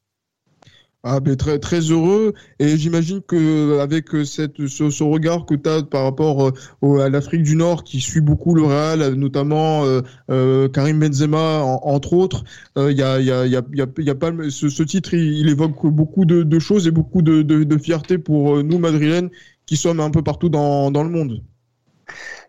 Ah, 1.06 1.20
ben 1.20 1.36
très, 1.36 1.60
très 1.60 1.82
heureux. 1.82 2.34
Et 2.60 2.78
j'imagine 2.78 3.22
que 3.22 3.80
avec 3.80 4.08
cette, 4.26 4.68
ce, 4.68 5.04
regard 5.04 5.46
que 5.46 5.54
tu 5.54 5.70
as 5.70 5.84
par 5.84 6.06
rapport 6.06 6.54
euh, 6.84 7.00
à 7.00 7.10
l'Afrique 7.10 7.44
du 7.44 7.58
Nord, 7.58 7.84
qui 7.84 8.00
suit 8.00 8.22
beaucoup 8.22 8.56
le 8.56 8.64
Real, 8.64 9.14
notamment 9.16 9.84
euh, 9.84 10.00
euh, 10.32 10.70
Karim 10.70 11.02
Benzema, 11.02 11.62
entre 11.62 12.14
autres, 12.14 12.46
ce, 12.78 14.84
titre, 14.84 15.14
il, 15.14 15.50
évoque 15.50 15.86
beaucoup 15.88 16.24
de, 16.24 16.44
de, 16.44 16.60
choses 16.60 16.88
et 16.88 16.92
beaucoup 16.92 17.22
de, 17.22 17.42
de, 17.42 17.66
de 17.66 17.78
fierté 17.78 18.18
pour 18.18 18.64
nous, 18.64 18.80
madrilènes, 18.80 19.30
qui 19.66 19.76
sommes 19.76 20.00
un 20.00 20.10
peu 20.10 20.22
partout 20.22 20.48
dans, 20.48 20.90
dans 20.90 21.04
le 21.04 21.10
monde. 21.10 21.44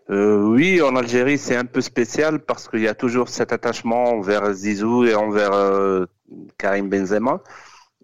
Euh, 0.09 0.43
oui, 0.43 0.81
en 0.81 0.95
Algérie, 0.95 1.37
c'est 1.37 1.55
un 1.55 1.65
peu 1.65 1.81
spécial 1.81 2.39
parce 2.39 2.67
qu'il 2.67 2.81
y 2.81 2.87
a 2.87 2.93
toujours 2.93 3.29
cet 3.29 3.51
attachement 3.51 4.05
envers 4.05 4.53
Zizou 4.53 5.05
et 5.05 5.15
envers 5.15 5.53
euh, 5.53 6.05
Karim 6.57 6.89
Benzema. 6.89 7.41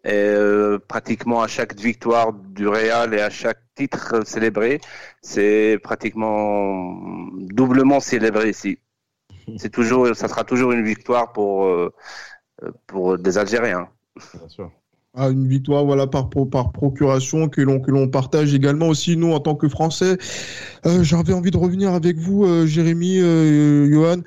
Et 0.04 0.10
euh, 0.14 0.80
pratiquement 0.80 1.44
à 1.44 1.48
chaque 1.48 1.76
victoire 1.76 2.34
du 2.34 2.68
Real 2.68 3.14
et 3.14 3.22
à 3.22 3.30
chaque 3.30 3.60
titre 3.76 4.26
célébré, 4.26 4.82
c'est 5.22 5.78
pratiquement 5.84 6.98
doublement 7.38 8.00
célébré 8.00 8.50
ici. 8.50 8.80
C'est 9.58 9.70
toujours, 9.70 10.16
ça 10.16 10.28
sera 10.28 10.44
toujours 10.44 10.72
une 10.72 10.84
victoire 10.84 11.32
pour 11.34 11.92
pour 12.88 13.18
des 13.18 13.38
Algériens. 13.38 13.90
À 15.14 15.30
une 15.30 15.48
victoire 15.48 15.84
voilà 15.86 16.08
par 16.08 16.30
par 16.30 16.72
procuration 16.72 17.50
que 17.50 17.62
l'on 17.62 17.80
que 17.80 17.92
l'on 17.92 18.08
partage 18.08 18.54
également 18.54 18.88
aussi 18.88 19.18
nous 19.18 19.32
en 19.34 19.40
tant 19.40 19.56
que 19.56 19.68
Français. 19.68 20.18
Euh, 20.86 21.04
J'avais 21.04 21.34
envie 21.34 21.52
de 21.52 21.58
revenir 21.58 21.94
avec 21.94 22.18
vous, 22.18 22.46
euh, 22.46 22.66
Jérémy, 22.66 23.20
euh, 23.20 23.92
Johan. 23.92 24.22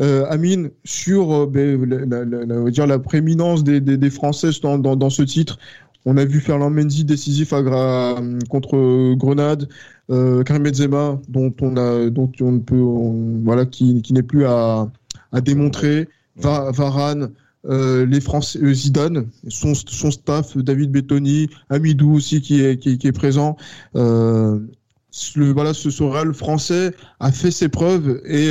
Euh, 0.00 0.26
Amine, 0.28 0.70
sur 0.84 1.46
ben, 1.46 1.84
la, 1.88 2.24
la, 2.24 2.44
la, 2.44 2.70
dire 2.70 2.84
la 2.88 2.98
prééminence 2.98 3.62
des, 3.62 3.80
des, 3.80 3.96
des 3.96 4.10
Français 4.10 4.50
dans, 4.60 4.76
dans, 4.76 4.96
dans, 4.96 5.08
ce 5.10 5.22
titre. 5.22 5.56
On 6.04 6.16
a 6.16 6.24
vu 6.24 6.40
Ferland 6.40 6.70
Mendy 6.74 7.04
décisif 7.04 7.52
à, 7.52 8.16
contre 8.50 9.14
Grenade, 9.14 9.68
Karim 10.08 10.64
Benzema, 10.64 11.20
dont 11.28 11.54
on 11.60 11.76
a, 11.76 12.10
dont 12.10 12.30
on 12.40 12.58
peut, 12.58 12.82
voilà, 13.44 13.66
qui, 13.66 14.02
qui 14.02 14.12
n'est 14.14 14.24
plus 14.24 14.44
à, 14.46 14.90
à 15.30 15.40
démontrer, 15.40 16.08
Varane, 16.36 17.30
les 17.64 18.20
Français, 18.20 18.58
Zidane, 18.74 19.28
son, 19.48 19.74
son 19.74 20.10
staff, 20.10 20.56
David 20.56 20.90
Bettoni, 20.90 21.48
Amidou 21.70 22.14
aussi 22.14 22.40
qui 22.40 22.62
est, 22.62 22.78
qui, 22.78 22.98
est 23.02 23.12
présent. 23.12 23.56
le, 23.94 24.60
voilà, 25.52 25.72
ce, 25.74 25.90
ce, 25.90 26.02
Real 26.02 26.34
français 26.34 26.94
a 27.20 27.32
fait 27.32 27.50
ses 27.50 27.68
preuves 27.68 28.20
et 28.24 28.48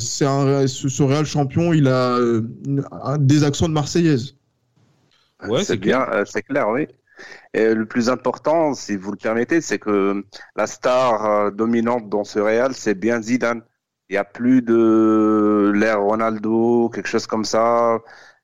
c'est 0.00 0.26
un, 0.26 0.66
ce, 0.66 1.02
Real 1.02 1.24
champion, 1.24 1.72
il 1.72 1.88
a 1.88 2.18
des 3.18 3.44
accents 3.44 3.68
de 3.68 3.74
Marseillaise. 3.74 4.36
Ouais, 5.46 5.64
c'est 5.64 5.76
bien, 5.76 6.06
c'est 6.24 6.42
clair, 6.42 6.68
oui. 6.68 6.88
Et 7.54 7.74
le 7.74 7.86
plus 7.86 8.08
important, 8.10 8.74
si 8.74 8.96
vous 8.96 9.10
le 9.10 9.16
permettez, 9.16 9.60
c'est 9.60 9.78
que 9.78 10.24
la 10.56 10.66
star 10.66 11.24
euh, 11.24 11.50
dominante 11.50 12.08
dans 12.08 12.24
ce 12.24 12.38
Real, 12.38 12.74
c'est 12.74 12.94
bien 12.94 13.22
Zidane. 13.22 13.62
Il 14.08 14.12
n'y 14.12 14.18
a 14.18 14.24
plus 14.24 14.62
de 14.62 15.72
l'ère 15.74 16.00
Ronaldo, 16.02 16.90
quelque 16.90 17.08
chose 17.08 17.26
comme 17.26 17.44
ça, 17.44 17.98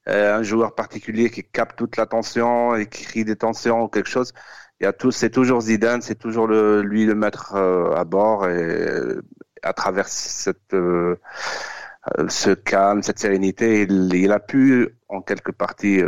euh, 0.09 0.39
un 0.39 0.43
joueur 0.43 0.75
particulier 0.75 1.31
qui 1.31 1.45
capte 1.45 1.79
toute 1.79 1.97
l'attention 1.97 2.75
et 2.75 2.87
qui 2.87 3.05
crie 3.05 3.25
des 3.25 3.37
tensions 3.37 3.83
ou 3.85 3.89
quelque 3.89 4.09
chose. 4.09 4.33
Il 4.81 4.85
y 4.85 4.87
a 4.87 4.93
tout, 4.93 5.13
c'est 5.13 5.31
toujours 5.31 5.61
Zidane, 5.63 6.03
c'est 6.03 6.19
toujours 6.19 6.47
le, 6.47 6.83
lui 6.83 7.07
le 7.07 7.15
maître 7.15 7.55
euh, 7.55 7.95
à 7.95 8.05
bord 8.05 8.49
et 8.49 8.89
à 9.63 9.73
travers 9.73 10.09
cette 10.09 10.75
ce 12.29 12.51
calme, 12.51 13.01
cette 13.03 13.21
sérénité, 13.21 13.83
il, 13.83 14.33
a 14.33 14.41
pu 14.41 14.89
en 15.09 15.21
quelque 15.21 15.53
partie 15.53 16.01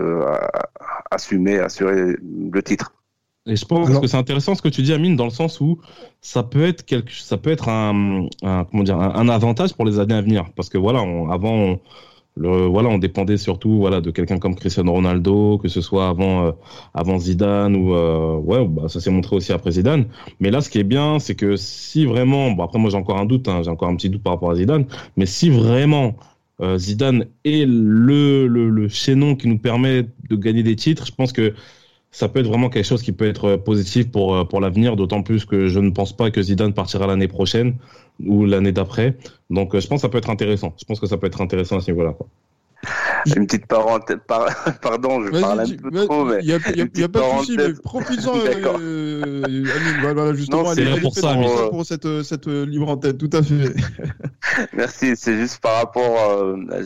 assumer, 1.12 1.60
assurer 1.60 2.16
le 2.20 2.62
titre. 2.64 2.92
Et 3.46 3.56
je 3.56 3.64
pense 3.66 4.00
que 4.00 4.06
c'est 4.06 4.16
intéressant 4.16 4.54
ce 4.54 4.62
que 4.62 4.68
tu 4.68 4.80
dis, 4.80 4.92
Amine, 4.94 5.16
dans 5.16 5.24
le 5.24 5.30
sens 5.30 5.60
où 5.60 5.78
ça 6.22 6.42
peut 6.42 6.64
être 6.64 6.86
quelque, 6.86 7.12
ça 7.12 7.36
peut 7.36 7.50
être 7.50 7.68
un, 7.68 8.26
comment 8.40 8.82
dire, 8.82 8.98
un, 8.98 9.28
avantage 9.28 9.74
pour 9.74 9.84
les 9.84 9.98
années 9.98 10.14
à 10.14 10.22
venir, 10.22 10.46
parce 10.56 10.70
que 10.70 10.78
voilà, 10.78 11.00
avant, 11.30 11.52
on, 11.52 11.80
le, 12.36 12.66
voilà, 12.66 12.88
on 12.88 12.98
dépendait 12.98 13.36
surtout 13.36 13.78
voilà 13.78 14.00
de 14.00 14.10
quelqu'un 14.10 14.38
comme 14.38 14.56
Cristiano 14.56 14.92
Ronaldo, 14.92 15.58
que 15.58 15.68
ce 15.68 15.80
soit 15.80 16.08
avant, 16.08 16.46
euh, 16.46 16.52
avant 16.92 17.18
Zidane 17.18 17.76
ou 17.76 17.94
euh, 17.94 18.36
ouais, 18.38 18.66
bah, 18.66 18.88
ça 18.88 19.00
s'est 19.00 19.10
montré 19.10 19.36
aussi 19.36 19.52
après 19.52 19.72
Zidane. 19.72 20.06
Mais 20.40 20.50
là, 20.50 20.60
ce 20.60 20.68
qui 20.68 20.78
est 20.78 20.84
bien, 20.84 21.18
c'est 21.20 21.36
que 21.36 21.56
si 21.56 22.04
vraiment, 22.06 22.50
bon 22.50 22.64
après 22.64 22.78
moi 22.78 22.90
j'ai 22.90 22.96
encore 22.96 23.18
un 23.18 23.26
doute, 23.26 23.46
hein, 23.48 23.62
j'ai 23.62 23.70
encore 23.70 23.88
un 23.88 23.96
petit 23.96 24.10
doute 24.10 24.22
par 24.22 24.32
rapport 24.34 24.50
à 24.50 24.56
Zidane, 24.56 24.86
mais 25.16 25.26
si 25.26 25.48
vraiment 25.50 26.16
euh, 26.60 26.76
Zidane 26.78 27.26
est 27.44 27.66
le, 27.66 28.46
le, 28.48 28.68
le 28.70 28.88
chaînon 28.88 29.36
qui 29.36 29.48
nous 29.48 29.58
permet 29.58 30.02
de 30.28 30.36
gagner 30.36 30.62
des 30.62 30.76
titres, 30.76 31.06
je 31.06 31.12
pense 31.12 31.32
que 31.32 31.54
ça 32.10 32.28
peut 32.28 32.40
être 32.40 32.46
vraiment 32.46 32.68
quelque 32.70 32.84
chose 32.84 33.02
qui 33.02 33.12
peut 33.12 33.26
être 33.26 33.56
positif 33.56 34.10
pour, 34.10 34.34
euh, 34.36 34.44
pour 34.44 34.60
l'avenir, 34.60 34.96
d'autant 34.96 35.22
plus 35.22 35.44
que 35.44 35.66
je 35.68 35.80
ne 35.80 35.90
pense 35.90 36.16
pas 36.16 36.30
que 36.30 36.40
Zidane 36.42 36.72
partira 36.72 37.06
l'année 37.06 37.28
prochaine 37.28 37.76
ou 38.24 38.44
l'année 38.44 38.72
d'après. 38.72 39.16
Donc 39.50 39.74
euh, 39.74 39.80
je 39.80 39.88
pense 39.88 40.00
que 40.00 40.02
ça 40.02 40.08
peut 40.08 40.18
être 40.18 40.30
intéressant. 40.30 40.74
Je 40.78 40.84
pense 40.84 41.00
que 41.00 41.06
ça 41.06 41.16
peut 41.16 41.26
être 41.26 41.40
intéressant 41.40 41.78
à 41.78 41.80
ce 41.80 41.90
niveau-là. 41.90 42.14
Une 43.36 43.46
petite 43.46 43.66
parenthèse, 43.66 44.18
pardon, 44.82 45.24
je 45.24 45.40
parle 45.40 45.60
un 45.60 45.90
peu 45.90 46.04
trop, 46.04 46.24
mais. 46.24 46.40
Il 46.42 46.46
n'y 46.46 46.52
a, 46.52 46.58
y 46.94 47.02
a 47.02 47.08
pas 47.08 47.20
de 47.20 47.38
souci, 47.38 47.56
mais 47.56 47.72
profites-en, 47.72 48.36
euh, 48.78 49.42
Amine. 49.44 49.98
Voilà, 50.02 50.34
justement, 50.34 50.74
c'est 50.74 51.00
pour 51.00 51.14
ça, 51.14 51.34
pour, 51.34 51.70
pour 51.70 51.86
cette, 51.86 52.22
cette 52.22 52.46
libre 52.46 52.90
antenne, 52.90 53.16
tout 53.16 53.30
à 53.32 53.42
fait. 53.42 53.74
Merci, 54.74 55.16
c'est 55.16 55.36
juste 55.36 55.60
par 55.60 55.76
rapport 55.76 56.18
à 56.70 56.82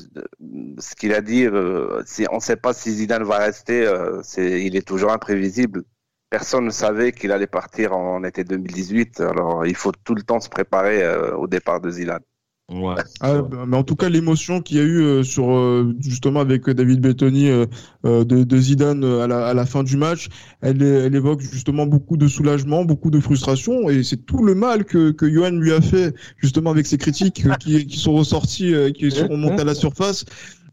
ce 0.79 0.95
qu'il 0.95 1.13
a 1.13 1.21
dit. 1.21 1.47
Euh, 1.47 2.03
si, 2.07 2.27
on 2.31 2.37
ne 2.37 2.41
sait 2.41 2.57
pas 2.57 2.73
si 2.73 2.93
Zidane 2.93 3.25
va 3.25 3.39
rester, 3.39 3.87
euh, 3.87 4.21
c'est, 4.23 4.65
il 4.65 4.77
est 4.77 4.87
toujours 4.87 5.13
imprévisible. 5.13 5.83
Personne 6.31 6.67
ne 6.67 6.71
savait 6.71 7.13
qu'il 7.13 7.33
allait 7.33 7.47
partir 7.47 7.97
en 7.97 8.23
été 8.23 8.45
2018, 8.45 9.21
alors 9.21 9.67
il 9.67 9.75
faut 9.75 9.93
tout 10.05 10.15
le 10.15 10.23
temps 10.23 10.41
se 10.41 10.49
préparer 10.49 11.03
euh, 11.03 11.35
au 11.37 11.47
départ 11.47 11.81
de 11.81 11.91
Zidane. 11.91 12.23
Ouais. 12.71 12.97
Ah, 13.21 13.41
bah, 13.41 13.65
mais 13.67 13.79
en 13.79 13.83
tout 13.83 13.97
cas, 13.97 14.11
l'émotion 14.11 14.61
qu'il 14.61 14.77
y 14.77 14.81
a 14.81 14.83
eu 14.83 15.01
euh, 15.01 15.23
sur 15.23 15.51
euh, 15.53 15.97
justement 16.01 16.41
avec 16.41 16.69
David 16.69 17.01
Bettoni 17.01 17.49
euh, 17.49 17.65
de, 18.05 18.59
Zidane 18.59 19.03
à 19.05 19.27
la, 19.27 19.47
à 19.47 19.55
la, 19.55 19.65
fin 19.65 19.83
du 19.83 19.97
match, 19.97 20.29
elle, 20.61 20.83
elle, 20.83 21.15
évoque 21.15 21.41
justement 21.41 21.87
beaucoup 21.87 22.19
de 22.19 22.29
soulagement, 22.29 22.85
beaucoup 22.85 23.11
de 23.11 23.21
frustration, 23.21 23.89
et 23.89 24.03
c'est 24.03 24.19
tout 24.19 24.45
le 24.45 24.55
mal 24.55 24.85
que, 24.85 25.13
que 25.13 25.31
Johan 25.31 25.53
lui 25.53 25.73
a 25.73 25.81
fait 25.81 26.15
justement 26.37 26.71
avec 26.71 26.87
ses 26.87 26.99
critiques 26.99 27.43
qui, 27.59 27.87
qui, 27.87 27.99
sont 27.99 28.13
ressorties, 28.13 28.75
qui 28.93 29.11
sont 29.11 29.29
remontées 29.29 29.63
à 29.63 29.65
la 29.65 29.75
surface. 29.75 30.27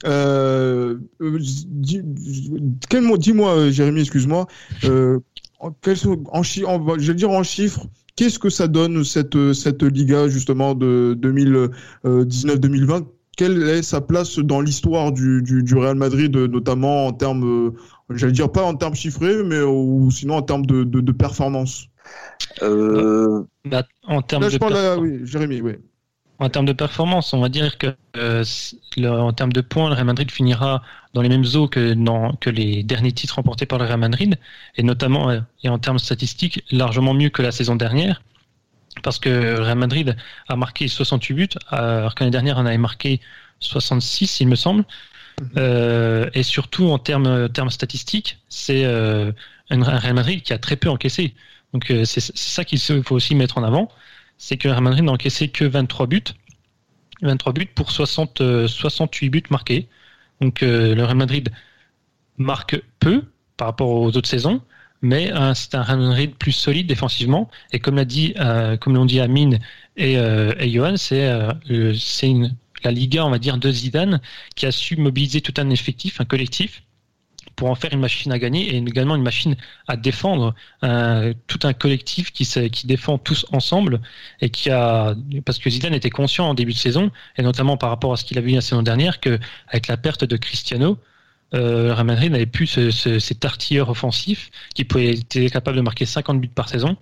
Euh, 0.06 0.98
dis-moi, 3.20 3.70
Jérémy, 3.72 4.02
excuse-moi. 4.02 4.48
Euh, 4.84 5.20
en, 5.66 6.40
en, 6.40 6.44
je 6.44 7.08
vais 7.08 7.14
dire 7.14 7.32
en 7.32 7.44
chiffres, 7.44 7.88
Qu'est-ce 8.16 8.40
que 8.40 8.50
ça 8.50 8.68
donne 8.68 9.04
cette, 9.04 9.54
cette 9.54 9.84
Liga 9.84 10.30
justement 10.30 10.74
de 10.74 11.18
2019-2020 12.06 13.06
Quelle 13.36 13.62
est 13.64 13.82
sa 13.82 14.00
place 14.00 14.40
dans 14.40 14.62
l'histoire 14.62 15.12
du, 15.12 15.42
du, 15.44 15.76
Real 15.76 15.96
Madrid, 15.96 16.34
notamment 16.34 17.08
en 17.08 17.12
termes, 17.12 17.74
j'allais 18.10 18.32
dire 18.32 18.50
pas 18.50 18.64
en 18.64 18.76
termes 18.76 18.96
chiffrés, 18.96 19.44
mais 19.44 19.62
ou 19.62 20.10
sinon 20.12 20.36
en 20.36 20.42
termes 20.44 20.66
de, 20.66 20.86
de, 20.86 21.12
performance? 21.12 21.88
Euh... 22.62 23.44
Bah, 23.66 23.84
en 24.04 24.22
termes 24.22 24.44
Là, 24.44 24.50
je 24.50 24.58
parle 24.60 24.78
oui, 25.02 25.20
Jérémy, 25.26 25.60
oui. 25.60 25.74
En 26.38 26.50
termes 26.50 26.66
de 26.66 26.74
performance, 26.74 27.34
on 27.34 27.40
va 27.40 27.48
dire 27.48 27.78
que 27.78 27.96
euh, 28.18 28.44
en 29.06 29.32
termes 29.32 29.54
de 29.54 29.62
points, 29.62 29.88
le 29.88 29.96
Real 29.96 30.06
Madrid 30.06 30.30
finira 30.30 30.84
dans 31.14 31.22
les 31.22 31.30
mêmes 31.30 31.46
eaux 31.56 31.70
que, 31.70 31.96
que 32.42 32.50
les 32.50 32.84
derniers 32.84 33.14
titres 33.14 33.36
remportés 33.36 33.66
par 33.66 33.80
le 33.80 33.86
Real 33.86 34.00
Madrid, 34.00 34.38
et 34.76 34.84
notamment, 34.84 35.30
euh, 35.30 35.40
et 35.64 35.70
en 35.70 35.80
termes 35.80 36.00
statistiques, 36.00 36.64
largement 36.72 37.14
mieux 37.14 37.30
que 37.30 37.42
la 37.42 37.54
saison 37.54 37.78
dernière, 37.78 38.22
parce 39.02 39.18
que 39.18 39.30
le 39.30 39.62
Real 39.62 39.78
Madrid 39.78 40.18
a 40.50 40.56
marqué 40.58 40.90
68 40.90 41.34
buts, 41.34 41.50
alors 41.70 42.16
que 42.16 42.24
l'année 42.24 42.32
dernière, 42.32 42.58
on 42.58 42.66
avait 42.66 42.78
marqué 42.78 43.22
66, 43.62 44.42
il 44.42 44.50
me 44.50 44.56
semble. 44.56 44.84
Mhm. 45.40 45.50
Euh, 45.58 46.30
et 46.34 46.44
surtout, 46.44 46.88
en 46.90 47.00
termes, 47.00 47.48
termes 47.50 47.70
statistiques, 47.70 48.40
c'est 48.50 48.84
un 48.84 49.34
Real 49.70 50.14
Madrid 50.14 50.42
qui 50.42 50.52
a 50.52 50.58
très 50.58 50.76
peu 50.76 50.90
encaissé. 50.90 51.34
Donc, 51.72 51.86
c'est 52.04 52.20
ça 52.20 52.66
qu'il 52.66 52.80
faut 52.80 53.16
aussi 53.16 53.36
mettre 53.36 53.58
en 53.58 53.64
avant 53.64 53.90
c'est 54.38 54.58
que 54.58 54.68
Real 54.68 54.84
Madrid 54.84 55.04
n'a 55.04 55.12
encaissé 55.12 55.50
que 55.50 55.66
23 55.66 56.08
buts. 56.08 56.24
23 57.22 57.54
buts 57.54 57.70
pour 57.74 57.92
60, 57.92 58.68
68 58.68 59.28
euh, 59.28 59.30
buts 59.30 59.44
marqués. 59.50 59.88
Donc 60.42 60.64
euh, 60.64 60.96
le 60.96 61.04
Real 61.04 61.18
Madrid 61.18 61.50
marque 62.38 62.82
peu 63.00 63.24
par 63.58 63.68
rapport 63.68 63.90
aux 63.90 64.16
autres 64.18 64.28
saisons, 64.28 64.62
mais 65.02 65.32
euh, 65.32 65.54
c'est 65.54 65.76
un 65.76 65.84
Real 65.84 66.00
Madrid 66.00 66.36
plus 66.36 66.52
solide 66.52 66.88
défensivement. 66.88 67.50
Et 67.72 67.80
comme 67.80 67.96
l'a 67.96 68.06
dit, 68.06 68.34
comme 68.82 68.96
l'ont 68.96 69.06
dit 69.06 69.20
Amine 69.20 69.60
et, 69.98 70.14
et 70.14 70.70
Johan, 70.70 70.98
c'est 70.98 71.30
la 72.84 72.92
Liga, 72.92 73.26
on 73.26 73.30
va 73.30 73.40
dire, 73.40 73.58
de 73.58 73.72
Zidane 73.72 74.22
qui 74.56 74.66
a 74.66 74.72
su 74.72 74.98
mobiliser 74.98 75.42
tout 75.42 75.54
un 75.58 75.70
effectif, 75.70 76.22
un 76.22 76.26
collectif, 76.26 76.84
pour 77.56 77.70
en 77.70 77.76
faire 77.76 77.94
une 77.94 78.00
machine 78.00 78.32
à 78.32 78.40
gagner 78.40 78.76
et 78.76 78.78
également 78.78 79.16
une 79.16 79.24
machine 79.24 79.56
à 79.88 79.98
défendre, 79.98 80.54
tout 81.48 81.60
un 81.64 81.74
collectif 81.74 82.32
qui, 82.32 82.46
qui 82.70 82.88
défend 82.88 83.18
tous 83.18 83.46
ensemble 83.52 84.02
et 84.42 84.50
qui 84.50 84.70
a 84.70 85.16
parce 85.46 85.60
que 85.60 85.70
Zidane 85.70 85.94
était 85.94 86.10
conscient 86.10 86.48
en 86.50 86.54
début 86.54 86.74
de 86.74 86.78
saison 86.78 87.12
et 87.38 87.42
notamment 87.42 87.78
par 87.78 87.90
rapport 87.90 88.14
à 88.14 88.18
ce 88.18 88.26
qu'il 88.26 88.38
a 88.38 88.42
vu 88.42 88.52
la 88.52 88.62
saison 88.62 88.82
dernière 88.82 89.20
que 89.20 89.40
avec 89.68 89.88
la 89.88 89.98
perte 89.98 90.24
de 90.24 90.38
Cristiano, 90.38 90.98
euh, 91.54 91.94
Real 91.94 92.06
Madrid 92.06 92.32
n'avait 92.32 92.46
plus 92.46 92.68
cet 93.20 93.46
artilleur 93.46 93.90
offensif 93.90 94.50
qui 94.74 94.84
pouvait 94.84 95.12
être 95.12 95.52
capable 95.52 95.78
de 95.78 95.82
marquer 95.82 96.06
50 96.06 96.42
buts 96.42 96.48
par 96.48 96.70
saison. 96.70 96.98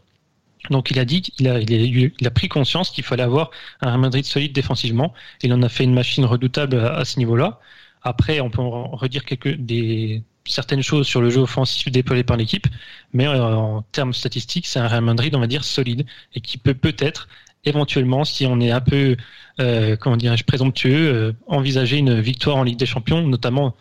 Donc 0.69 0.91
il 0.91 0.99
a 0.99 1.05
dit, 1.05 1.23
il 1.39 1.47
a, 1.47 1.59
il 1.59 2.27
a, 2.27 2.31
pris 2.31 2.47
conscience 2.47 2.89
qu'il 2.89 3.03
fallait 3.03 3.23
avoir 3.23 3.51
un 3.81 3.89
Real 3.89 3.99
Madrid 3.99 4.25
solide 4.25 4.53
défensivement. 4.53 5.13
Il 5.41 5.53
en 5.53 5.61
a 5.61 5.69
fait 5.69 5.83
une 5.83 5.93
machine 5.93 6.25
redoutable 6.25 6.77
à, 6.79 7.03
ce 7.03 7.19
niveau-là. 7.19 7.59
Après, 8.01 8.39
on 8.39 8.49
peut 8.49 8.61
redire 8.61 9.25
quelques 9.25 9.55
des, 9.55 10.23
certaines 10.45 10.83
choses 10.83 11.07
sur 11.07 11.21
le 11.21 11.29
jeu 11.29 11.41
offensif 11.41 11.91
déployé 11.91 12.23
par 12.23 12.37
l'équipe, 12.37 12.67
mais 13.13 13.27
euh, 13.27 13.55
en 13.55 13.81
termes 13.91 14.13
statistiques, 14.13 14.67
c'est 14.67 14.79
un 14.79 14.87
Real 14.87 15.03
Madrid, 15.03 15.35
on 15.35 15.39
va 15.39 15.47
dire, 15.47 15.63
solide 15.63 16.05
et 16.35 16.41
qui 16.41 16.57
peut 16.57 16.73
peut-être, 16.73 17.27
éventuellement, 17.65 18.25
si 18.25 18.45
on 18.45 18.59
est 18.59 18.71
un 18.71 18.81
peu, 18.81 19.15
euh, 19.59 19.95
comment 19.95 20.17
dirais-je, 20.17 20.43
présomptueux, 20.43 21.13
euh, 21.13 21.33
envisager 21.47 21.97
une 21.97 22.19
victoire 22.19 22.57
en 22.57 22.63
Ligue 22.63 22.77
des 22.77 22.85
Champions, 22.85 23.25
notamment 23.25 23.75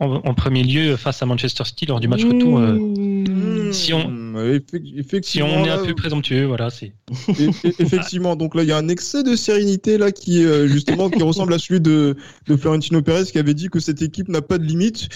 en, 0.00 0.34
premier 0.34 0.62
lieu 0.62 0.96
face 0.96 1.22
à 1.22 1.26
Manchester 1.26 1.64
City 1.64 1.86
lors 1.86 2.00
du 2.00 2.08
match 2.08 2.24
retour. 2.24 2.60
Mmh. 2.60 3.72
si 3.72 3.92
on 3.92 4.12
si 5.22 5.42
on 5.42 5.64
est 5.64 5.68
un 5.68 5.84
peu 5.84 5.94
présomptueux, 5.94 6.44
voilà, 6.46 6.70
c'est. 6.70 6.92
Effectivement, 7.78 8.36
donc 8.36 8.54
là, 8.54 8.62
il 8.62 8.68
y 8.68 8.72
a 8.72 8.76
un 8.76 8.88
excès 8.88 9.24
de 9.24 9.34
sérénité 9.34 9.98
là 9.98 10.12
qui 10.12 10.42
justement 10.68 11.10
qui 11.10 11.22
ressemble 11.22 11.52
à 11.54 11.58
celui 11.58 11.80
de, 11.80 12.16
de 12.46 12.56
Florentino 12.56 13.02
Pérez 13.02 13.24
qui 13.24 13.38
avait 13.38 13.54
dit 13.54 13.68
que 13.68 13.80
cette 13.80 14.02
équipe 14.02 14.28
n'a 14.28 14.42
pas 14.42 14.58
de 14.58 14.64
limite. 14.64 15.08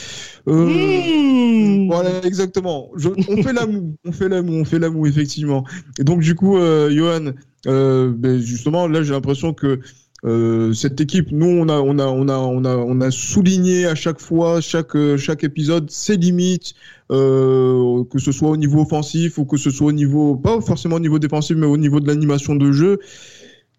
Euh, 0.48 0.66
mmh. 0.66 1.88
Voilà, 1.88 2.24
exactement. 2.24 2.90
on 3.28 3.42
fait 3.42 3.52
la 3.52 3.66
moue, 3.66 3.96
on 4.04 4.12
fait 4.12 4.28
la 4.28 4.42
moue, 4.42 4.54
on 4.54 4.64
fait 4.64 4.78
la 4.78 4.90
moue, 4.90 5.06
effectivement. 5.06 5.64
Et 5.98 6.04
donc 6.04 6.20
du 6.20 6.34
coup, 6.34 6.58
euh, 6.58 6.90
Johan, 6.90 7.32
euh, 7.66 8.12
ben, 8.16 8.40
justement, 8.40 8.86
là, 8.88 9.02
j'ai 9.02 9.12
l'impression 9.12 9.54
que 9.54 9.80
euh, 10.24 10.72
cette 10.72 11.00
équipe, 11.00 11.32
nous, 11.32 11.46
on 11.46 11.68
a, 11.68 11.80
on 11.80 11.98
a, 11.98 12.06
on 12.06 12.28
a, 12.28 12.36
on 12.36 12.64
a, 12.64 12.76
on 12.76 13.00
a 13.00 13.10
souligné 13.10 13.86
à 13.86 13.96
chaque 13.96 14.20
fois, 14.20 14.60
chaque, 14.60 14.96
chaque 15.16 15.42
épisode, 15.42 15.90
ses 15.90 16.16
limites, 16.16 16.74
euh, 17.10 18.04
que 18.04 18.20
ce 18.20 18.30
soit 18.30 18.50
au 18.50 18.56
niveau 18.56 18.82
offensif 18.82 19.38
ou 19.38 19.44
que 19.44 19.56
ce 19.56 19.70
soit 19.70 19.88
au 19.88 19.92
niveau, 19.92 20.36
pas 20.36 20.60
forcément 20.60 20.96
au 20.96 21.00
niveau 21.00 21.18
défensif, 21.18 21.56
mais 21.56 21.66
au 21.66 21.76
niveau 21.76 21.98
de 21.98 22.06
l'animation 22.06 22.54
de 22.54 22.70
jeu. 22.70 22.98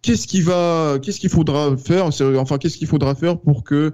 Qu'est-ce 0.02 0.28
qui 0.28 0.42
va, 0.42 1.00
qu'est-ce 1.02 1.22
qu'il 1.22 1.30
faudra 1.30 1.78
faire, 1.78 2.08
enfin, 2.08 2.58
qu'est-ce 2.58 2.78
qu'il 2.78 2.88
faudra 2.88 3.16
faire 3.16 3.40
pour 3.40 3.64
que 3.64 3.94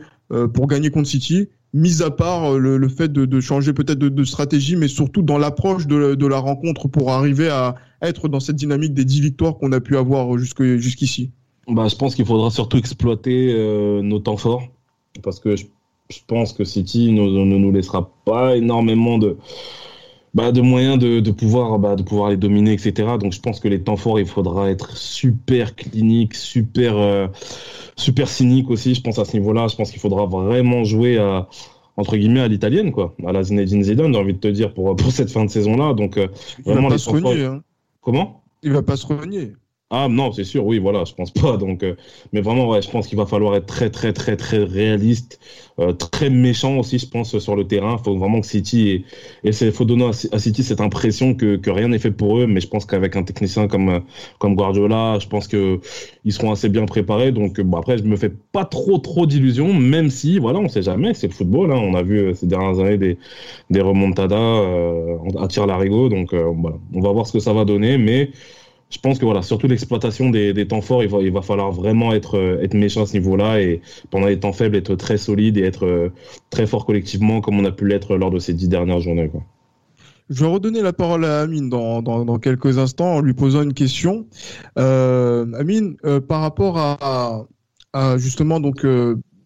pour 0.53 0.65
gagner 0.65 0.89
contre 0.89 1.07
City? 1.07 1.49
Mis 1.73 2.01
à 2.01 2.09
part 2.09 2.57
le, 2.57 2.89
fait 2.89 3.13
de, 3.13 3.39
changer 3.39 3.73
peut-être 3.73 3.99
de, 3.99 4.23
stratégie, 4.23 4.75
mais 4.75 4.87
surtout 4.87 5.21
dans 5.21 5.37
l'approche 5.37 5.85
de, 5.85 6.25
la 6.25 6.39
rencontre 6.39 6.87
pour 6.87 7.11
arriver 7.11 7.49
à 7.49 7.75
être 8.01 8.27
dans 8.27 8.39
cette 8.39 8.55
dynamique 8.55 8.95
des 8.95 9.05
10 9.05 9.21
victoires 9.21 9.55
qu'on 9.57 9.71
a 9.71 9.79
pu 9.79 9.97
avoir 9.97 10.35
jusqu'ici 10.39 11.31
bah, 11.69 11.87
Je 11.87 11.95
pense 11.95 12.15
qu'il 12.15 12.25
faudra 12.25 12.49
surtout 12.51 12.77
exploiter 12.77 13.53
nos 14.03 14.19
temps 14.19 14.37
forts, 14.37 14.63
parce 15.23 15.39
que 15.39 15.55
je, 15.55 15.65
pense 16.27 16.53
que 16.53 16.63
City 16.63 17.11
ne 17.11 17.27
nous 17.27 17.71
laissera 17.71 18.11
pas 18.25 18.55
énormément 18.55 19.17
de, 19.17 19.37
bah, 20.33 20.51
de 20.51 20.61
moyens 20.61 20.99
de, 20.99 21.19
de 21.19 21.31
pouvoir 21.31 21.79
bah, 21.79 21.95
de 21.95 22.03
pouvoir 22.03 22.29
les 22.29 22.37
dominer 22.37 22.73
etc 22.73 23.17
donc 23.19 23.33
je 23.33 23.39
pense 23.39 23.59
que 23.59 23.67
les 23.67 23.81
temps 23.81 23.95
forts 23.95 24.19
il 24.19 24.27
faudra 24.27 24.69
être 24.69 24.95
super 24.95 25.75
clinique 25.75 26.35
super 26.35 26.97
euh, 26.97 27.27
super 27.95 28.27
cynique 28.27 28.69
aussi 28.69 28.93
je 28.93 29.01
pense 29.01 29.17
à 29.17 29.25
ce 29.25 29.35
niveau 29.35 29.53
là 29.53 29.67
je 29.67 29.75
pense 29.75 29.89
qu'il 29.89 29.99
faudra 29.99 30.25
vraiment 30.27 30.83
jouer 30.83 31.17
à 31.17 31.47
entre 31.97 32.15
guillemets 32.15 32.41
à 32.41 32.47
l'italienne 32.47 32.91
quoi. 32.91 33.15
À 33.25 33.31
la 33.31 33.43
Zinedine 33.43 33.83
Zidane 33.83 34.13
j'ai 34.13 34.19
envie 34.19 34.33
de 34.33 34.39
te 34.39 34.47
dire 34.47 34.73
pour 34.73 34.95
pour 34.95 35.11
cette 35.11 35.31
fin 35.31 35.45
de 35.45 35.49
saison 35.49 35.75
là 35.75 35.93
donc 35.93 36.17
euh, 36.17 36.27
vraiment 36.63 36.89
les 36.89 36.99
se 36.99 37.09
renier, 37.09 37.45
hein. 37.45 37.63
comment? 38.01 38.43
Il 38.61 38.71
va 38.71 38.83
pas 38.83 38.97
se 38.97 39.07
renier 39.07 39.53
ah 39.91 40.07
non, 40.07 40.31
c'est 40.31 40.43
sûr, 40.43 40.63
oui, 40.67 40.77
voilà, 40.77 41.03
je 41.03 41.15
pense 41.15 41.31
pas. 41.31 41.57
Donc, 41.57 41.81
euh, 41.81 41.95
mais 42.31 42.41
vraiment, 42.41 42.69
ouais, 42.69 42.79
je 42.79 42.91
pense 42.91 43.07
qu'il 43.07 43.17
va 43.17 43.25
falloir 43.25 43.55
être 43.55 43.65
très, 43.65 43.89
très, 43.89 44.13
très, 44.13 44.37
très 44.37 44.63
réaliste, 44.63 45.39
euh, 45.79 45.93
très 45.93 46.29
méchant 46.29 46.77
aussi, 46.77 46.99
je 46.99 47.07
pense, 47.07 47.37
sur 47.39 47.55
le 47.55 47.65
terrain. 47.65 47.95
Il 47.99 48.03
faut 48.03 48.15
vraiment 48.15 48.39
que 48.41 48.45
City 48.45 49.03
et 49.43 49.49
il 49.49 49.71
faut 49.71 49.85
donner 49.85 50.11
à, 50.31 50.37
City 50.39 50.63
cette 50.63 50.81
impression 50.81 51.33
que, 51.33 51.55
que 51.55 51.71
rien 51.71 51.87
n'est 51.87 51.97
fait 51.97 52.11
pour 52.11 52.37
eux. 52.37 52.45
Mais 52.45 52.61
je 52.61 52.67
pense 52.67 52.85
qu'avec 52.85 53.15
un 53.15 53.23
technicien 53.23 53.67
comme 53.67 54.03
comme 54.37 54.53
Guardiola, 54.55 55.17
je 55.19 55.27
pense 55.27 55.47
que 55.47 55.79
ils 56.23 56.33
seront 56.33 56.51
assez 56.51 56.69
bien 56.69 56.85
préparés. 56.85 57.31
Donc, 57.31 57.59
bon, 57.59 57.77
après, 57.77 57.97
je 57.97 58.03
me 58.03 58.15
fais 58.15 58.29
pas 58.29 58.65
trop, 58.65 58.99
trop 58.99 59.25
d'illusions, 59.25 59.73
même 59.73 60.11
si, 60.11 60.37
voilà, 60.37 60.59
on 60.59 60.69
sait 60.69 60.83
jamais, 60.83 61.15
c'est 61.15 61.27
le 61.27 61.33
football. 61.33 61.71
Hein. 61.71 61.79
On 61.81 61.95
a 61.95 62.03
vu 62.03 62.19
euh, 62.19 62.33
ces 62.35 62.45
dernières 62.45 62.79
années 62.79 62.97
des 62.99 63.17
des 63.71 63.81
remontadas 63.81 64.35
euh, 64.37 65.17
à 65.39 65.47
tir 65.47 65.65
larigot. 65.65 66.09
Donc, 66.09 66.33
voilà, 66.33 66.77
on 66.93 67.01
va 67.01 67.11
voir 67.11 67.25
ce 67.25 67.33
que 67.33 67.39
ça 67.39 67.53
va 67.53 67.65
donner, 67.65 67.97
mais 67.97 68.31
je 68.89 68.97
pense 68.97 69.19
que 69.19 69.25
voilà, 69.25 69.43
surtout 69.43 69.67
l'exploitation 69.67 70.31
des, 70.31 70.51
des, 70.53 70.67
temps 70.67 70.81
forts, 70.81 71.03
il 71.03 71.09
va, 71.09 71.19
il 71.19 71.31
va 71.31 71.43
falloir 71.43 71.71
vraiment 71.71 72.11
être, 72.11 72.37
euh, 72.37 72.61
être 72.61 72.73
méchant 72.73 73.03
à 73.03 73.05
ce 73.05 73.13
niveau-là 73.13 73.61
et 73.61 73.81
pendant 74.09 74.25
les 74.25 74.39
temps 74.39 74.53
faibles, 74.53 74.75
être 74.75 74.95
très 74.95 75.17
solide 75.17 75.57
et 75.57 75.61
être 75.61 75.85
euh, 75.85 76.09
très 76.49 76.65
fort 76.65 76.85
collectivement 76.85 77.39
comme 77.39 77.59
on 77.59 77.65
a 77.65 77.71
pu 77.71 77.87
l'être 77.87 78.17
lors 78.17 78.31
de 78.31 78.39
ces 78.39 78.53
dix 78.53 78.67
dernières 78.67 78.99
journées. 78.99 79.29
Je 80.29 80.43
vais 80.43 80.51
redonner 80.51 80.81
la 80.81 80.93
parole 80.93 81.23
à 81.25 81.41
Amine 81.41 81.69
dans, 81.69 82.01
dans, 82.01 82.25
dans 82.25 82.39
quelques 82.39 82.79
instants 82.79 83.15
en 83.15 83.21
lui 83.21 83.33
posant 83.33 83.61
une 83.61 83.73
question. 83.73 84.25
Euh, 84.79 85.45
Amine, 85.53 85.95
euh, 86.05 86.19
par 86.19 86.41
rapport 86.41 86.77
à, 86.77 87.45
justement 88.17 88.59
donc 88.59 88.85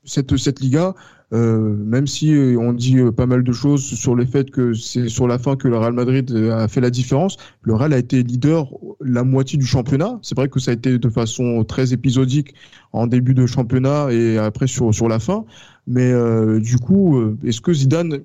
cette, 0.03 0.35
cette 0.35 0.59
Liga, 0.59 0.93
même 1.31 2.07
si 2.07 2.35
on 2.59 2.73
dit 2.73 2.97
pas 3.15 3.25
mal 3.25 3.43
de 3.43 3.51
choses 3.53 3.81
sur 3.83 4.15
le 4.15 4.25
fait 4.25 4.51
que 4.51 4.73
c'est 4.73 5.07
sur 5.07 5.27
la 5.27 5.39
fin 5.39 5.55
que 5.55 5.69
le 5.69 5.77
Real 5.77 5.93
Madrid 5.93 6.29
a 6.51 6.67
fait 6.67 6.81
la 6.81 6.89
différence, 6.89 7.37
le 7.61 7.73
Real 7.73 7.93
a 7.93 7.97
été 7.97 8.21
leader 8.21 8.67
la 9.05 9.23
moitié 9.23 9.57
du 9.57 9.65
championnat. 9.65 10.19
C'est 10.21 10.35
vrai 10.35 10.49
que 10.49 10.59
ça 10.59 10.71
a 10.71 10.73
été 10.73 10.97
de 10.97 11.09
façon 11.09 11.63
très 11.63 11.93
épisodique 11.93 12.53
en 12.91 13.07
début 13.07 13.33
de 13.33 13.45
championnat 13.45 14.11
et 14.11 14.37
après 14.37 14.67
sur, 14.67 14.93
sur 14.93 15.07
la 15.07 15.19
fin. 15.19 15.45
Mais 15.87 16.13
du 16.59 16.77
coup, 16.77 17.37
est-ce 17.43 17.61
que 17.61 17.73
Zidane 17.73 18.21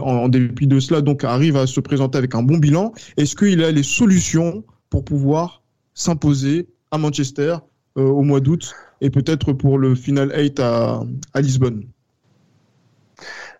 en, 0.00 0.28
dépit 0.28 0.66
de 0.66 0.80
cela, 0.80 1.00
donc 1.00 1.24
arrive 1.24 1.56
à 1.56 1.66
se 1.66 1.80
présenter 1.80 2.18
avec 2.18 2.34
un 2.34 2.42
bon 2.42 2.58
bilan? 2.58 2.92
Est-ce 3.16 3.34
qu'il 3.34 3.62
a 3.64 3.70
les 3.70 3.82
solutions 3.82 4.64
pour 4.90 5.04
pouvoir 5.04 5.62
s'imposer 5.94 6.68
à 6.90 6.98
Manchester 6.98 7.56
au 7.96 8.22
mois 8.22 8.40
d'août 8.40 8.74
et 9.00 9.10
peut-être 9.10 9.52
pour 9.52 9.78
le 9.78 9.94
final 9.94 10.32
8 10.36 10.60
à, 10.60 11.02
Lisbonne? 11.36 11.84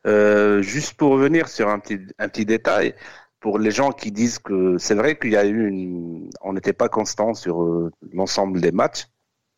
Euh, 0.07 0.63
juste 0.63 0.95
pour 0.95 1.11
revenir 1.13 1.49
sur 1.49 1.69
un 1.69 1.79
petit, 1.79 1.99
un 2.19 2.29
petit 2.29 2.47
détail, 2.47 2.95
pour 3.41 3.59
les 3.59 3.71
gens 3.71 3.93
qui 3.93 4.11
disent 4.11 4.39
que 4.39 4.79
c'est 4.79 4.95
vrai 4.95 5.19
qu'il 5.19 5.33
y 5.33 5.37
a 5.37 5.45
eu 5.45 5.69
une, 5.69 6.31
on 6.41 6.53
n'était 6.53 6.73
pas 6.73 6.89
constant 6.89 7.35
sur 7.35 7.63
euh, 7.63 7.93
l'ensemble 8.13 8.61
des 8.61 8.73
matchs, 8.73 9.07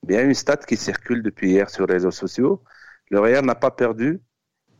il 0.08 0.14
y 0.14 0.16
a 0.16 0.22
une 0.22 0.34
stat 0.34 0.58
qui 0.58 0.76
circule 0.76 1.22
depuis 1.22 1.50
hier 1.50 1.68
sur 1.70 1.86
les 1.86 1.94
réseaux 1.94 2.10
sociaux. 2.10 2.62
Le 3.10 3.20
Real 3.20 3.44
n'a 3.44 3.54
pas 3.54 3.70
perdu 3.70 4.20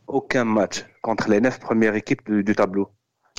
aucun 0.07 0.45
match 0.45 0.85
contre 1.01 1.29
les 1.29 1.39
neuf 1.39 1.59
premières 1.59 1.95
équipes 1.95 2.31
du, 2.31 2.55
tableau. 2.55 2.89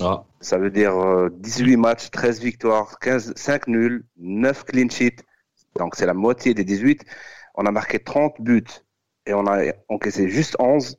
Ah. 0.00 0.24
Ça 0.40 0.58
veut 0.58 0.70
dire 0.70 0.94
18 1.30 1.74
euh, 1.74 1.76
matchs, 1.76 2.10
13 2.10 2.40
victoires, 2.40 2.98
15, 3.00 3.34
5 3.36 3.66
nuls, 3.68 4.04
9 4.16 4.64
clean 4.64 4.88
sheets. 4.88 5.24
Donc 5.76 5.96
c'est 5.96 6.06
la 6.06 6.14
moitié 6.14 6.54
des 6.54 6.64
18. 6.64 7.04
On 7.54 7.66
a 7.66 7.72
marqué 7.72 7.98
30 7.98 8.40
buts 8.40 8.64
et 9.26 9.34
on 9.34 9.46
a 9.46 9.72
encaissé 9.88 10.28
juste 10.28 10.56
11 10.58 10.96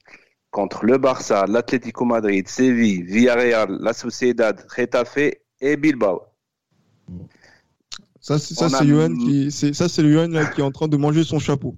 contre 0.54 0.86
le 0.86 1.00
Barça, 1.00 1.46
l'Atlético 1.48 2.06
Madrid, 2.06 2.48
Séville, 2.48 3.02
Villarreal, 3.04 3.76
la 3.82 3.92
Sociedad, 3.92 4.64
Getafe 4.74 5.32
et 5.60 5.76
Bilbao. 5.76 6.22
Ça, 8.22 8.38
c'est 8.38 8.54
ça, 8.54 8.70
c'est 8.70 8.86
Johan 8.86 9.14
qui, 9.16 9.52
c'est 9.52 9.74
ça, 9.74 9.90
c'est 9.90 10.08
Johan 10.08 10.30
qui 10.54 10.62
est 10.62 10.64
en 10.64 10.72
train 10.72 10.88
de 10.88 10.96
manger 10.96 11.24
son 11.24 11.40
chapeau. 11.40 11.76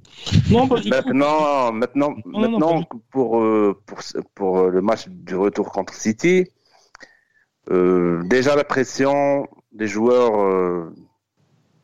Non, 0.52 0.68
du 0.68 0.90
maintenant, 0.90 1.72
maintenant, 1.72 2.16
maintenant, 2.26 2.84
pour, 3.10 3.40
euh, 3.40 3.82
pour, 3.88 4.00
pour 4.36 4.60
euh, 4.60 4.70
le 4.70 4.82
match 4.82 5.08
du 5.08 5.36
retour 5.36 5.72
contre 5.72 5.94
City, 5.94 6.46
euh, 7.72 8.22
déjà 8.26 8.56
la 8.56 8.66
pression 8.66 9.48
des 9.72 9.88
joueurs, 9.88 10.92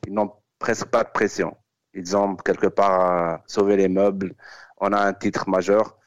ils 0.05 0.13
n'ont 0.13 0.31
presque 0.59 0.87
pas 0.87 1.05
de 1.05 1.09
pression. 1.11 1.55
Ils 1.93 2.15
ont 2.17 2.35
quelque 2.35 2.67
part 2.67 3.39
sauvé 3.47 3.77
les 3.77 3.87
meubles. 3.87 4.35
On 4.79 4.91
a 4.91 4.99
un 4.99 5.13
titre 5.13 5.49
majeur. 5.49 5.97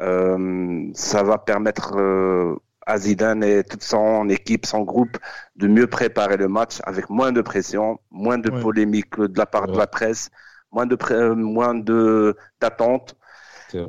Euh, 0.00 0.90
ça 0.94 1.22
va 1.22 1.38
permettre 1.38 1.96
euh, 1.96 2.56
à 2.86 2.98
Zidane 2.98 3.44
et 3.44 3.64
toute 3.64 3.82
son 3.82 4.28
équipe, 4.28 4.66
son 4.66 4.82
groupe, 4.82 5.16
de 5.56 5.68
mieux 5.68 5.86
préparer 5.86 6.36
le 6.36 6.48
match 6.48 6.80
avec 6.84 7.08
moins 7.10 7.32
de 7.32 7.40
pression, 7.40 7.98
moins 8.10 8.38
de 8.38 8.50
polémique 8.50 9.16
de 9.18 9.38
la 9.38 9.46
part 9.46 9.66
de 9.68 9.78
la 9.78 9.86
presse, 9.86 10.30
moins 10.72 10.86
de 10.86 10.96
euh, 11.10 11.34
moins 11.34 11.74
de 11.74 12.36
d'attente. 12.60 13.16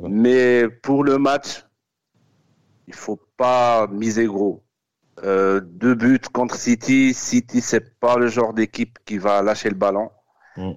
Mais 0.08 0.68
pour 0.68 1.04
le 1.04 1.18
match, 1.18 1.64
il 2.86 2.94
faut 2.94 3.20
pas 3.36 3.86
miser 3.88 4.26
gros. 4.26 4.64
deux 5.22 5.94
buts 5.94 6.20
contre 6.32 6.56
City. 6.56 7.14
City, 7.14 7.60
c'est 7.60 7.98
pas 8.00 8.16
le 8.16 8.28
genre 8.28 8.52
d'équipe 8.52 8.98
qui 9.04 9.18
va 9.18 9.42
lâcher 9.42 9.68
le 9.68 9.76
ballon. 9.76 10.10
Mm 10.56 10.72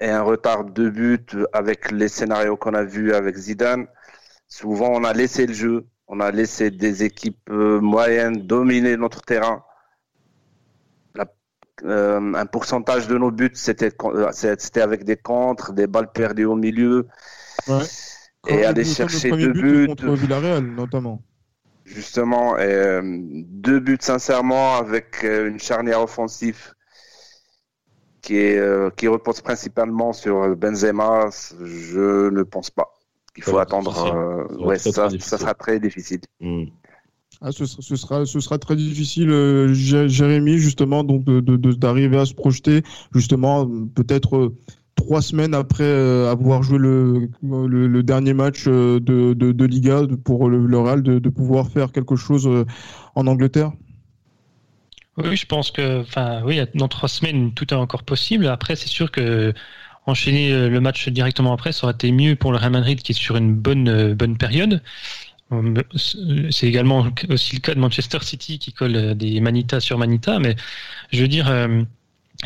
et 0.00 0.08
un 0.08 0.22
retard 0.22 0.64
de 0.64 0.88
but 0.88 1.36
avec 1.52 1.90
les 1.90 2.08
scénarios 2.08 2.56
qu'on 2.56 2.74
a 2.74 2.84
vus 2.84 3.12
avec 3.12 3.36
Zidane. 3.36 3.86
Souvent, 4.48 4.90
on 4.92 5.04
a 5.04 5.12
laissé 5.12 5.46
le 5.46 5.52
jeu, 5.52 5.86
on 6.08 6.20
a 6.20 6.30
laissé 6.30 6.70
des 6.70 7.04
équipes 7.04 7.50
euh, 7.50 7.80
moyennes 7.80 8.46
dominer 8.46 8.96
notre 8.96 9.22
terrain. 9.22 9.62
Euh, 11.82 12.34
un 12.34 12.44
pourcentage 12.44 13.08
de 13.08 13.16
nos 13.16 13.30
buts, 13.30 13.52
c'était 13.54 13.90
euh, 14.04 14.30
c'était 14.32 14.82
avec 14.82 15.04
des 15.04 15.16
contres, 15.16 15.72
des 15.72 15.86
balles 15.86 16.12
perdues 16.12 16.44
au 16.44 16.54
milieu. 16.54 17.06
Ouais. 17.66 17.84
Et 18.48 18.66
aller 18.66 18.84
chercher 18.84 19.30
deux 19.30 19.52
buts. 19.52 19.86
Contre 19.86 20.12
Villarreal, 20.12 20.62
notamment. 20.62 21.22
Justement, 21.86 22.58
et, 22.58 23.00
deux 23.02 23.80
buts 23.80 23.96
sincèrement 23.98 24.76
avec 24.76 25.22
une 25.22 25.58
charnière 25.58 26.02
offensive 26.02 26.74
qui, 28.22 28.36
est, 28.36 28.58
euh, 28.58 28.90
qui 28.90 29.08
repose 29.08 29.40
principalement 29.40 30.12
sur 30.12 30.56
Benzema, 30.56 31.28
je 31.62 32.30
ne 32.30 32.42
pense 32.42 32.70
pas. 32.70 32.94
Il 33.36 33.42
faut 33.42 33.58
attendre. 33.58 34.46
Euh, 34.58 34.64
ouais, 34.64 34.78
ça, 34.78 35.08
ça, 35.18 35.38
sera 35.38 35.54
très 35.54 35.80
difficile. 35.80 36.20
Hmm. 36.40 36.64
Ah, 37.40 37.52
ce, 37.52 37.64
ce, 37.64 37.96
sera, 37.96 38.26
ce 38.26 38.40
sera 38.40 38.58
très 38.58 38.76
difficile, 38.76 39.30
euh, 39.30 39.72
Jérémy, 39.72 40.58
justement, 40.58 41.04
donc 41.04 41.24
d'arriver 41.24 42.08
de, 42.08 42.14
de, 42.16 42.20
à 42.20 42.26
se 42.26 42.34
projeter, 42.34 42.82
justement, 43.14 43.66
peut-être 43.94 44.52
trois 44.94 45.22
semaines 45.22 45.54
après 45.54 45.90
avoir 46.28 46.62
joué 46.62 46.76
le, 46.76 47.30
le, 47.42 48.02
dernier 48.02 48.34
match 48.34 48.66
de, 48.66 48.98
de, 48.98 49.64
Liga 49.64 50.02
pour 50.22 50.50
le, 50.50 50.66
le 50.66 50.78
Real, 50.78 51.02
de, 51.02 51.28
pouvoir 51.30 51.68
faire 51.68 51.92
quelque 51.92 52.16
chose 52.16 52.46
en 53.14 53.26
Angleterre. 53.26 53.72
Oui, 55.16 55.36
je 55.36 55.46
pense 55.46 55.70
que, 55.70 56.00
enfin, 56.00 56.42
oui, 56.44 56.60
dans 56.74 56.88
trois 56.88 57.08
semaines, 57.08 57.52
tout 57.52 57.72
est 57.74 57.76
encore 57.76 58.04
possible. 58.04 58.46
Après, 58.46 58.76
c'est 58.76 58.88
sûr 58.88 59.10
que 59.10 59.52
enchaîner 60.06 60.52
euh, 60.52 60.68
le 60.68 60.80
match 60.80 61.08
directement 61.08 61.52
après, 61.52 61.72
ça 61.72 61.84
aurait 61.84 61.94
été 61.94 62.10
mieux 62.12 62.36
pour 62.36 62.52
le 62.52 62.58
Real 62.58 62.72
Madrid 62.72 63.00
qui 63.02 63.12
est 63.12 63.14
sur 63.14 63.36
une 63.36 63.54
bonne, 63.54 63.88
euh, 63.88 64.14
bonne 64.14 64.36
période. 64.36 64.82
Euh, 65.52 65.74
c'est 66.50 66.66
également 66.66 67.08
aussi 67.28 67.56
le 67.56 67.60
cas 67.60 67.74
de 67.74 67.80
Manchester 67.80 68.18
City 68.22 68.58
qui 68.58 68.72
colle 68.72 69.16
des 69.16 69.40
manitas 69.40 69.80
sur 69.80 69.98
manitas, 69.98 70.38
mais 70.38 70.54
je 71.12 71.22
veux 71.22 71.28
dire, 71.28 71.52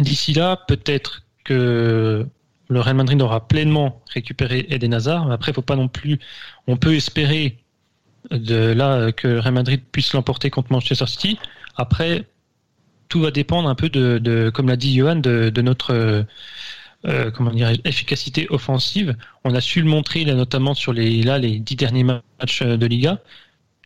d'ici 0.00 0.33
là, 0.33 0.57
peut-être 0.57 1.22
que 1.44 2.27
le 2.68 2.81
Real 2.81 2.96
Madrid 2.96 3.20
aura 3.20 3.46
pleinement 3.46 4.03
récupéré 4.09 4.64
Eden 4.70 4.94
Hazard. 4.94 5.31
Après, 5.31 5.53
faut 5.53 5.61
pas 5.61 5.77
non 5.77 5.88
plus, 5.88 6.18
on 6.66 6.79
peut 6.79 6.94
espérer 6.94 7.59
de 8.31 8.72
là 8.72 9.12
que 9.12 9.29
le 9.29 9.40
Real 9.40 9.53
Madrid 9.53 9.83
puisse 9.92 10.14
l'emporter 10.14 10.48
contre 10.48 10.72
Manchester 10.72 11.07
City. 11.07 11.38
Après, 11.77 12.24
tout 13.14 13.20
va 13.20 13.31
dépendre 13.31 13.68
un 13.68 13.77
peu 13.77 13.90
de, 13.90 14.50
comme 14.53 14.66
l'a 14.66 14.74
dit 14.74 14.92
Johan, 14.92 15.14
de, 15.14 15.62
notre 15.62 16.27
euh, 17.07 17.31
comment 17.31 17.53
dire, 17.53 17.70
efficacité 17.85 18.48
offensive. 18.50 19.14
On 19.44 19.55
a 19.55 19.61
su 19.61 19.81
le 19.81 19.88
montrer 19.88 20.24
là, 20.24 20.35
notamment 20.35 20.74
sur 20.74 20.92
les, 20.92 21.22
là, 21.22 21.38
les 21.38 21.61
dix 21.61 21.77
derniers 21.77 22.03
matchs 22.03 22.64
de 22.64 22.87
Liga. 22.87 23.20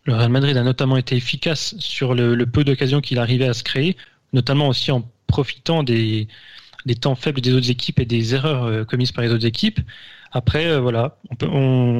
Le 0.05 0.15
Real 0.15 0.29
Madrid 0.29 0.57
a 0.57 0.63
notamment 0.63 0.97
été 0.97 1.15
efficace 1.15 1.75
sur 1.77 2.15
le, 2.15 2.43
peu 2.47 2.63
d'occasions 2.63 3.01
qu'il 3.01 3.19
arrivait 3.19 3.47
à 3.47 3.53
se 3.53 3.61
créer, 3.61 3.97
notamment 4.33 4.67
aussi 4.67 4.89
en 4.89 5.07
profitant 5.27 5.83
des, 5.83 6.27
des 6.87 6.95
temps 6.95 7.13
faibles 7.13 7.39
des 7.39 7.53
autres 7.53 7.69
équipes 7.69 7.99
et 7.99 8.05
des 8.05 8.33
erreurs 8.33 8.83
commises 8.87 9.11
par 9.11 9.23
les 9.23 9.31
autres 9.31 9.45
équipes. 9.45 9.79
Après, 10.31 10.79
voilà, 10.79 11.19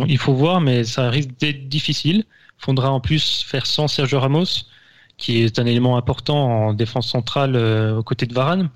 il 0.07 0.17
faut 0.17 0.33
voir, 0.33 0.61
mais 0.61 0.83
ça 0.83 1.11
risque 1.11 1.37
d'être 1.37 1.69
difficile. 1.69 2.23
Il 2.57 2.65
faudra 2.65 2.89
en 2.89 2.99
plus 2.99 3.43
faire 3.43 3.67
sans 3.67 3.87
Sergio 3.87 4.19
Ramos 4.19 4.65
qui 5.19 5.43
est 5.43 5.59
un 5.59 5.65
élément 5.65 5.97
important 5.97 6.69
en 6.69 6.73
défense 6.73 7.07
centrale 7.07 7.55
euh, 7.55 7.97
aux 7.97 8.03
côtés 8.03 8.25
de 8.25 8.33
Varane. 8.33 8.69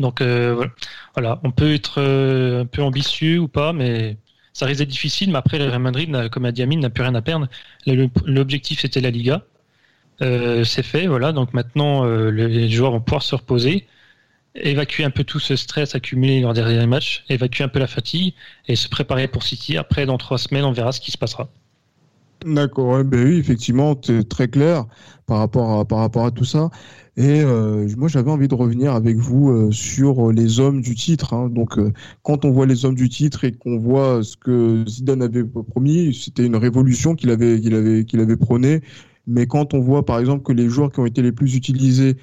Donc 0.00 0.20
euh, 0.20 0.66
voilà, 1.14 1.40
on 1.44 1.50
peut 1.52 1.74
être 1.74 2.00
euh, 2.00 2.62
un 2.62 2.66
peu 2.66 2.82
ambitieux 2.82 3.38
ou 3.38 3.48
pas, 3.48 3.72
mais 3.72 4.16
ça 4.52 4.66
risque 4.66 4.80
d'être 4.80 4.88
difficile. 4.88 5.30
Mais 5.30 5.38
après, 5.38 5.58
le 5.58 5.66
Real 5.66 5.80
Madrid, 5.80 6.28
comme 6.30 6.46
a 6.46 6.52
dit 6.52 6.62
Amine, 6.62 6.80
n'a 6.80 6.90
plus 6.90 7.02
rien 7.02 7.14
à 7.14 7.22
perdre. 7.22 7.48
L'objectif 7.86 8.80
c'était 8.80 9.00
la 9.00 9.10
Liga. 9.10 9.44
c'est 10.20 10.82
fait, 10.82 11.06
voilà. 11.06 11.32
Donc 11.32 11.54
maintenant, 11.54 12.04
les 12.30 12.68
joueurs 12.70 12.92
vont 12.92 13.00
pouvoir 13.00 13.22
se 13.22 13.34
reposer, 13.34 13.86
évacuer 14.54 15.04
un 15.04 15.10
peu 15.10 15.24
tout 15.24 15.40
ce 15.40 15.56
stress 15.56 15.94
accumulé 15.94 16.40
lors 16.40 16.54
des 16.54 16.62
derniers 16.62 16.86
matchs, 16.86 17.24
évacuer 17.28 17.64
un 17.64 17.68
peu 17.68 17.78
la 17.78 17.86
fatigue 17.86 18.34
et 18.66 18.76
se 18.76 18.88
préparer 18.88 19.28
pour 19.28 19.42
City. 19.44 19.76
Après, 19.76 20.06
dans 20.06 20.18
trois 20.18 20.38
semaines, 20.38 20.64
on 20.64 20.72
verra 20.72 20.92
ce 20.92 21.00
qui 21.00 21.12
se 21.12 21.18
passera. 21.18 21.48
D'accord, 22.44 23.02
ben 23.04 23.26
oui, 23.26 23.38
effectivement, 23.38 23.96
c'est 24.00 24.28
très 24.28 24.48
clair 24.48 24.86
par 25.26 25.38
rapport 25.38 25.80
à, 25.80 25.84
par 25.84 25.98
rapport 25.98 26.24
à 26.24 26.30
tout 26.30 26.44
ça. 26.44 26.70
Et 27.16 27.42
euh, 27.42 27.88
moi, 27.96 28.06
j'avais 28.06 28.30
envie 28.30 28.46
de 28.46 28.54
revenir 28.54 28.94
avec 28.94 29.16
vous 29.16 29.50
euh, 29.50 29.72
sur 29.72 30.30
les 30.30 30.60
hommes 30.60 30.80
du 30.80 30.94
titre. 30.94 31.34
Hein. 31.34 31.48
Donc, 31.48 31.76
euh, 31.78 31.92
quand 32.22 32.44
on 32.44 32.52
voit 32.52 32.66
les 32.66 32.84
hommes 32.84 32.94
du 32.94 33.08
titre 33.08 33.42
et 33.42 33.50
qu'on 33.50 33.76
voit 33.76 34.22
ce 34.22 34.36
que 34.36 34.84
Zidane 34.86 35.22
avait 35.22 35.42
promis, 35.44 36.14
c'était 36.14 36.46
une 36.46 36.54
révolution 36.54 37.16
qu'il 37.16 37.30
avait, 37.30 37.60
qu'il 37.60 37.74
avait, 37.74 38.04
qu'il 38.04 38.20
avait 38.20 38.36
prôné. 38.36 38.82
Mais 39.26 39.46
quand 39.46 39.74
on 39.74 39.80
voit, 39.80 40.06
par 40.06 40.20
exemple, 40.20 40.44
que 40.44 40.52
les 40.52 40.68
joueurs 40.68 40.92
qui 40.92 41.00
ont 41.00 41.06
été 41.06 41.22
les 41.22 41.32
plus 41.32 41.56
utilisés 41.56 42.16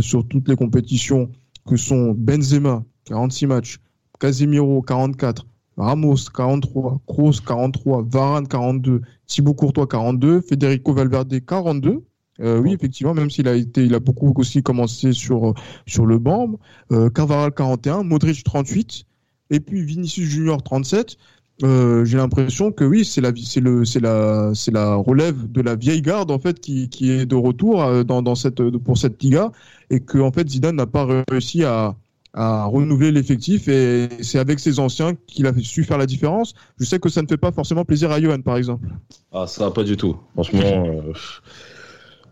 sur 0.00 0.28
toutes 0.28 0.48
les 0.48 0.54
compétitions, 0.54 1.28
que 1.66 1.76
sont 1.76 2.14
Benzema, 2.16 2.84
46 3.06 3.46
matchs, 3.46 3.78
Casemiro, 4.20 4.82
44, 4.82 5.46
Ramos 5.82 6.30
43, 6.32 7.00
Kroos 7.06 7.40
43, 7.44 8.02
Varane 8.08 8.48
42, 8.48 9.02
Thibaut 9.26 9.54
Courtois 9.54 9.86
42, 9.86 10.40
Federico 10.40 10.92
Valverde 10.92 11.44
42. 11.44 12.02
Euh, 12.40 12.58
oui, 12.58 12.72
effectivement, 12.72 13.14
même 13.14 13.30
s'il 13.30 13.46
a 13.48 13.54
été, 13.54 13.84
il 13.84 13.94
a 13.94 14.00
beaucoup 14.00 14.32
aussi 14.36 14.62
commencé 14.62 15.12
sur 15.12 15.54
sur 15.86 16.06
le 16.06 16.18
banc. 16.18 16.58
Euh, 16.90 17.10
41, 17.10 18.02
Modric 18.04 18.42
38, 18.42 19.04
et 19.50 19.60
puis 19.60 19.84
Vinicius 19.84 20.28
Junior 20.28 20.62
37. 20.62 21.16
Euh, 21.62 22.04
j'ai 22.04 22.16
l'impression 22.16 22.72
que 22.72 22.82
oui, 22.84 23.04
c'est 23.04 23.20
la, 23.20 23.30
c'est 23.36 23.60
le, 23.60 23.84
c'est 23.84 24.00
la, 24.00 24.52
c'est 24.54 24.72
la 24.72 24.94
relève 24.96 25.50
de 25.52 25.60
la 25.60 25.76
vieille 25.76 26.02
garde 26.02 26.30
en 26.30 26.38
fait 26.38 26.58
qui, 26.58 26.88
qui 26.88 27.10
est 27.10 27.26
de 27.26 27.36
retour 27.36 27.82
euh, 27.82 28.02
dans, 28.02 28.22
dans 28.22 28.34
cette 28.34 28.60
pour 28.78 28.98
cette 28.98 29.22
Liga 29.22 29.52
et 29.90 30.00
que 30.00 30.18
en 30.18 30.32
fait 30.32 30.48
Zidane 30.48 30.76
n'a 30.76 30.86
pas 30.86 31.06
réussi 31.28 31.62
à, 31.62 31.94
à 32.34 32.64
renouveler 32.64 33.12
l'effectif 33.12 33.68
et 33.68 34.08
c'est 34.20 34.38
avec 34.38 34.58
ses 34.58 34.78
anciens 34.78 35.14
qu'il 35.26 35.46
a 35.46 35.52
su 35.60 35.84
faire 35.84 35.98
la 35.98 36.06
différence. 36.06 36.54
Je 36.78 36.84
sais 36.84 36.98
que 36.98 37.08
ça 37.08 37.22
ne 37.22 37.26
fait 37.26 37.36
pas 37.36 37.52
forcément 37.52 37.84
plaisir 37.84 38.10
à 38.10 38.20
Johan, 38.20 38.40
par 38.40 38.56
exemple. 38.56 38.88
Ah, 39.32 39.46
ça 39.46 39.70
pas 39.70 39.84
du 39.84 39.96
tout. 39.96 40.16
Franchement, 40.32 40.86
euh, 40.86 41.12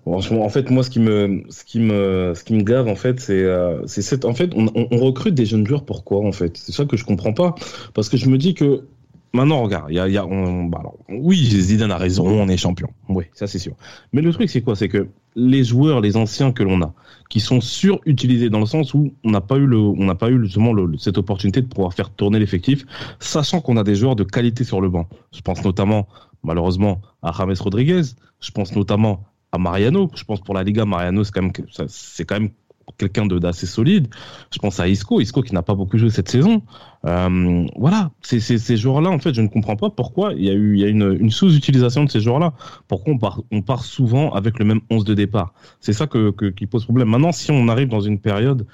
franchement, 0.02 0.44
en 0.44 0.48
fait, 0.48 0.70
moi, 0.70 0.82
ce 0.82 0.90
qui 0.90 1.00
me, 1.00 1.44
ce 1.50 1.64
qui 1.64 1.80
me, 1.80 2.32
ce 2.34 2.44
qui 2.44 2.54
me 2.54 2.62
gave, 2.62 2.88
en 2.88 2.96
fait, 2.96 3.20
c'est, 3.20 3.44
euh, 3.44 3.86
c'est 3.86 4.02
cette, 4.02 4.24
en 4.24 4.34
fait, 4.34 4.52
on, 4.54 4.96
recrute 4.98 5.34
des 5.34 5.44
jeunes 5.46 5.66
joueurs. 5.66 5.84
Pourquoi, 5.84 6.26
en 6.26 6.32
fait? 6.32 6.56
C'est 6.56 6.72
ça 6.72 6.86
que 6.86 6.96
je 6.96 7.04
comprends 7.04 7.34
pas, 7.34 7.54
parce 7.92 8.08
que 8.08 8.16
je 8.16 8.28
me 8.28 8.38
dis 8.38 8.54
que 8.54 8.84
Maintenant, 9.32 9.62
regarde, 9.62 9.92
y 9.92 9.98
a, 9.98 10.08
y 10.08 10.18
a 10.18 10.26
bah 10.26 10.82
oui, 11.08 11.36
Zidane 11.36 11.92
a 11.92 11.98
raison, 11.98 12.26
on 12.26 12.48
est 12.48 12.56
champion. 12.56 12.88
Oui, 13.08 13.24
ça 13.32 13.46
c'est 13.46 13.60
sûr. 13.60 13.74
Mais 14.12 14.22
le 14.22 14.32
truc, 14.32 14.50
c'est 14.50 14.60
quoi? 14.60 14.74
C'est 14.74 14.88
que 14.88 15.08
les 15.36 15.62
joueurs, 15.62 16.00
les 16.00 16.16
anciens 16.16 16.50
que 16.50 16.64
l'on 16.64 16.82
a, 16.82 16.92
qui 17.28 17.38
sont 17.38 17.60
surutilisés 17.60 18.50
dans 18.50 18.58
le 18.58 18.66
sens 18.66 18.92
où 18.92 19.14
on 19.22 19.30
n'a 19.30 19.40
pas 19.40 19.56
eu 19.56 19.66
le, 19.66 19.78
on 19.78 20.14
pas 20.16 20.30
eu 20.30 20.44
justement 20.44 20.74
cette 20.98 21.16
opportunité 21.16 21.62
de 21.62 21.68
pouvoir 21.68 21.94
faire 21.94 22.10
tourner 22.10 22.40
l'effectif, 22.40 22.84
sachant 23.20 23.60
qu'on 23.60 23.76
a 23.76 23.84
des 23.84 23.94
joueurs 23.94 24.16
de 24.16 24.24
qualité 24.24 24.64
sur 24.64 24.80
le 24.80 24.88
banc. 24.88 25.08
Je 25.32 25.40
pense 25.42 25.64
notamment, 25.64 26.08
malheureusement, 26.42 27.00
à 27.22 27.32
James 27.38 27.54
Rodriguez. 27.60 28.02
Je 28.40 28.50
pense 28.50 28.74
notamment 28.74 29.24
à 29.52 29.58
Mariano. 29.58 30.10
Je 30.14 30.24
pense 30.24 30.40
pour 30.40 30.54
la 30.54 30.64
Liga, 30.64 30.84
Mariano, 30.84 31.22
c'est 31.22 31.32
quand 31.32 31.42
même, 31.42 31.52
c'est 31.86 32.24
quand 32.24 32.40
même 32.40 32.50
quelqu'un 32.96 33.26
d'assez 33.26 33.66
solide. 33.66 34.08
Je 34.52 34.58
pense 34.58 34.80
à 34.80 34.88
Isco, 34.88 35.20
Isco 35.20 35.42
qui 35.42 35.54
n'a 35.54 35.62
pas 35.62 35.74
beaucoup 35.74 35.98
joué 35.98 36.10
cette 36.10 36.28
saison. 36.28 36.62
Euh, 37.06 37.66
voilà, 37.76 38.10
c'est 38.22 38.40
ces 38.40 38.76
joueurs-là, 38.76 39.10
en 39.10 39.18
fait, 39.18 39.34
je 39.34 39.40
ne 39.40 39.48
comprends 39.48 39.76
pas 39.76 39.90
pourquoi 39.90 40.32
il 40.34 40.44
y 40.44 40.50
a 40.50 40.54
eu 40.54 40.86
une, 40.88 41.30
sous-utilisation 41.30 42.04
de 42.04 42.10
ces 42.10 42.20
joueurs-là. 42.20 42.52
Pourquoi 42.88 43.14
on 43.14 43.18
part, 43.18 43.42
on 43.50 43.62
part 43.62 43.84
souvent 43.84 44.32
avec 44.32 44.58
le 44.58 44.64
même 44.64 44.80
11 44.90 45.04
de 45.04 45.14
départ? 45.14 45.54
C'est 45.80 45.92
ça 45.92 46.06
que, 46.06 46.30
qui 46.50 46.66
pose 46.66 46.84
problème. 46.84 47.08
Maintenant, 47.08 47.32
si 47.32 47.50
on 47.50 47.68
arrive 47.68 47.88
dans 47.88 48.00
une 48.00 48.18
période 48.18 48.66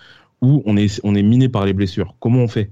où 0.43 0.63
on 0.67 0.77
est, 0.77 1.01
on 1.05 1.15
est 1.15 1.23
miné 1.23 1.49
par 1.49 1.65
les 1.65 1.73
blessures, 1.73 2.15
comment 2.21 2.41
on 2.41 2.49
fait? 2.49 2.71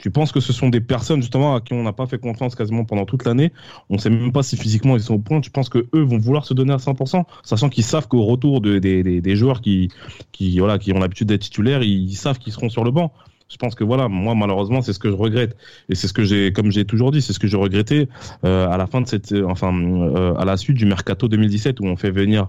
Tu 0.00 0.10
penses 0.10 0.32
que 0.32 0.40
ce 0.40 0.52
sont 0.52 0.68
des 0.68 0.80
personnes 0.80 1.20
justement 1.20 1.54
à 1.54 1.60
qui 1.60 1.74
on 1.74 1.82
n'a 1.82 1.92
pas 1.92 2.06
fait 2.06 2.18
confiance 2.18 2.54
quasiment 2.54 2.84
pendant 2.84 3.04
toute 3.04 3.24
l'année? 3.24 3.52
On 3.90 3.94
ne 3.94 3.98
sait 3.98 4.10
même 4.10 4.32
pas 4.32 4.42
si 4.42 4.56
physiquement 4.56 4.96
ils 4.96 5.02
sont 5.02 5.14
au 5.14 5.18
point. 5.18 5.40
Tu 5.40 5.50
penses 5.50 5.68
que 5.68 5.86
eux 5.94 6.02
vont 6.02 6.18
vouloir 6.18 6.44
se 6.44 6.54
donner 6.54 6.72
à 6.72 6.76
100%, 6.76 7.24
sachant 7.42 7.68
qu'ils 7.68 7.84
savent 7.84 8.08
qu'au 8.08 8.24
retour 8.24 8.60
de, 8.60 8.78
des, 8.78 9.02
des, 9.02 9.20
des, 9.20 9.36
joueurs 9.36 9.60
qui, 9.60 9.90
qui, 10.32 10.58
voilà, 10.58 10.78
qui 10.78 10.92
ont 10.92 10.98
l'habitude 10.98 11.28
d'être 11.28 11.42
titulaires, 11.42 11.82
ils 11.82 12.14
savent 12.14 12.38
qu'ils 12.38 12.52
seront 12.52 12.68
sur 12.68 12.84
le 12.84 12.90
banc 12.90 13.12
je 13.48 13.56
pense 13.56 13.74
que 13.74 13.84
voilà, 13.84 14.08
moi 14.08 14.34
malheureusement, 14.34 14.82
c'est 14.82 14.92
ce 14.92 14.98
que 14.98 15.10
je 15.10 15.14
regrette 15.14 15.56
et 15.88 15.94
c'est 15.94 16.06
ce 16.06 16.12
que 16.12 16.22
j'ai, 16.22 16.52
comme 16.52 16.70
j'ai 16.70 16.84
toujours 16.84 17.10
dit, 17.10 17.22
c'est 17.22 17.32
ce 17.32 17.38
que 17.38 17.46
je 17.46 17.56
regrettais 17.56 18.08
euh, 18.44 18.68
à 18.68 18.76
la 18.76 18.86
fin 18.86 19.00
de 19.00 19.06
cette, 19.06 19.34
enfin, 19.46 19.74
euh, 19.74 20.34
à 20.34 20.44
la 20.44 20.56
suite 20.56 20.76
du 20.76 20.84
mercato 20.84 21.28
2017 21.28 21.80
où 21.80 21.86
on 21.86 21.96
fait 21.96 22.10
venir 22.10 22.48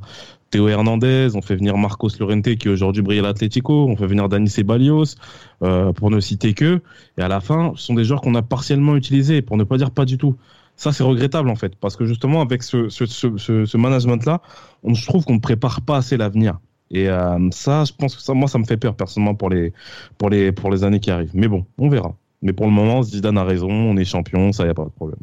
Théo 0.50 0.68
Hernandez, 0.68 1.30
on 1.36 1.42
fait 1.42 1.56
venir 1.56 1.78
Marcos 1.78 2.10
Llorente 2.20 2.56
qui 2.56 2.70
aujourd'hui 2.70 3.02
brille 3.04 3.20
à 3.20 3.22
l'Atlético, 3.22 3.88
on 3.88 3.96
fait 3.96 4.08
venir 4.08 4.30
Dani 4.30 4.50
Ceballos, 4.50 5.16
euh, 5.62 5.94
pour 5.94 6.10
ne 6.10 6.20
citer 6.20 6.54
que, 6.54 6.82
et 7.18 7.22
à 7.22 7.28
la 7.28 7.40
fin, 7.40 7.74
ce 7.76 7.84
sont 7.84 7.94
des 7.94 8.04
joueurs 8.04 8.22
qu'on 8.22 8.36
a 8.36 8.42
partiellement 8.42 8.96
utilisés, 8.96 9.42
pour 9.42 9.58
ne 9.58 9.64
pas 9.64 9.78
dire 9.78 9.92
pas 9.92 10.06
du 10.06 10.18
tout. 10.18 10.36
Ça, 10.76 10.92
c'est 10.92 11.04
regrettable 11.04 11.50
en 11.50 11.56
fait, 11.56 11.76
parce 11.76 11.96
que 11.96 12.06
justement 12.06 12.42
avec 12.42 12.64
ce, 12.64 12.90
ce, 12.90 13.06
ce, 13.06 13.66
ce 13.66 13.78
management-là, 13.78 14.42
on 14.84 14.94
je 14.94 15.06
trouve 15.06 15.26
qu'on 15.26 15.36
ne 15.36 15.40
prépare 15.40 15.82
pas 15.82 15.98
assez 15.98 16.18
l'avenir. 16.18 16.60
Et 16.92 17.10
euh, 17.10 17.50
ça, 17.52 17.84
je 17.86 17.94
pense 17.94 18.16
que 18.16 18.22
ça, 18.22 18.34
moi, 18.34 18.48
ça 18.48 18.58
me 18.58 18.66
fait 18.66 18.78
peur 18.78 18.96
personnellement 18.96 19.36
pour 19.36 19.50
les, 19.50 19.74
pour 20.18 20.30
les, 20.30 20.52
pour 20.52 20.72
les 20.72 20.84
années 20.84 21.00
qui 21.00 21.12
arrivent. 21.12 21.32
Mais 21.36 21.48
bon, 21.48 21.66
on 21.78 21.90
verra. 21.90 22.16
Mais 22.42 22.54
pour 22.54 22.66
le 22.66 22.72
moment, 22.72 23.04
Zidane 23.04 23.38
a 23.38 23.44
raison, 23.44 23.70
on 23.70 23.98
est 23.98 24.06
champion, 24.06 24.52
ça 24.52 24.66
y 24.66 24.70
a 24.70 24.74
pas 24.74 24.86
de 24.86 24.90
problème. 24.90 25.20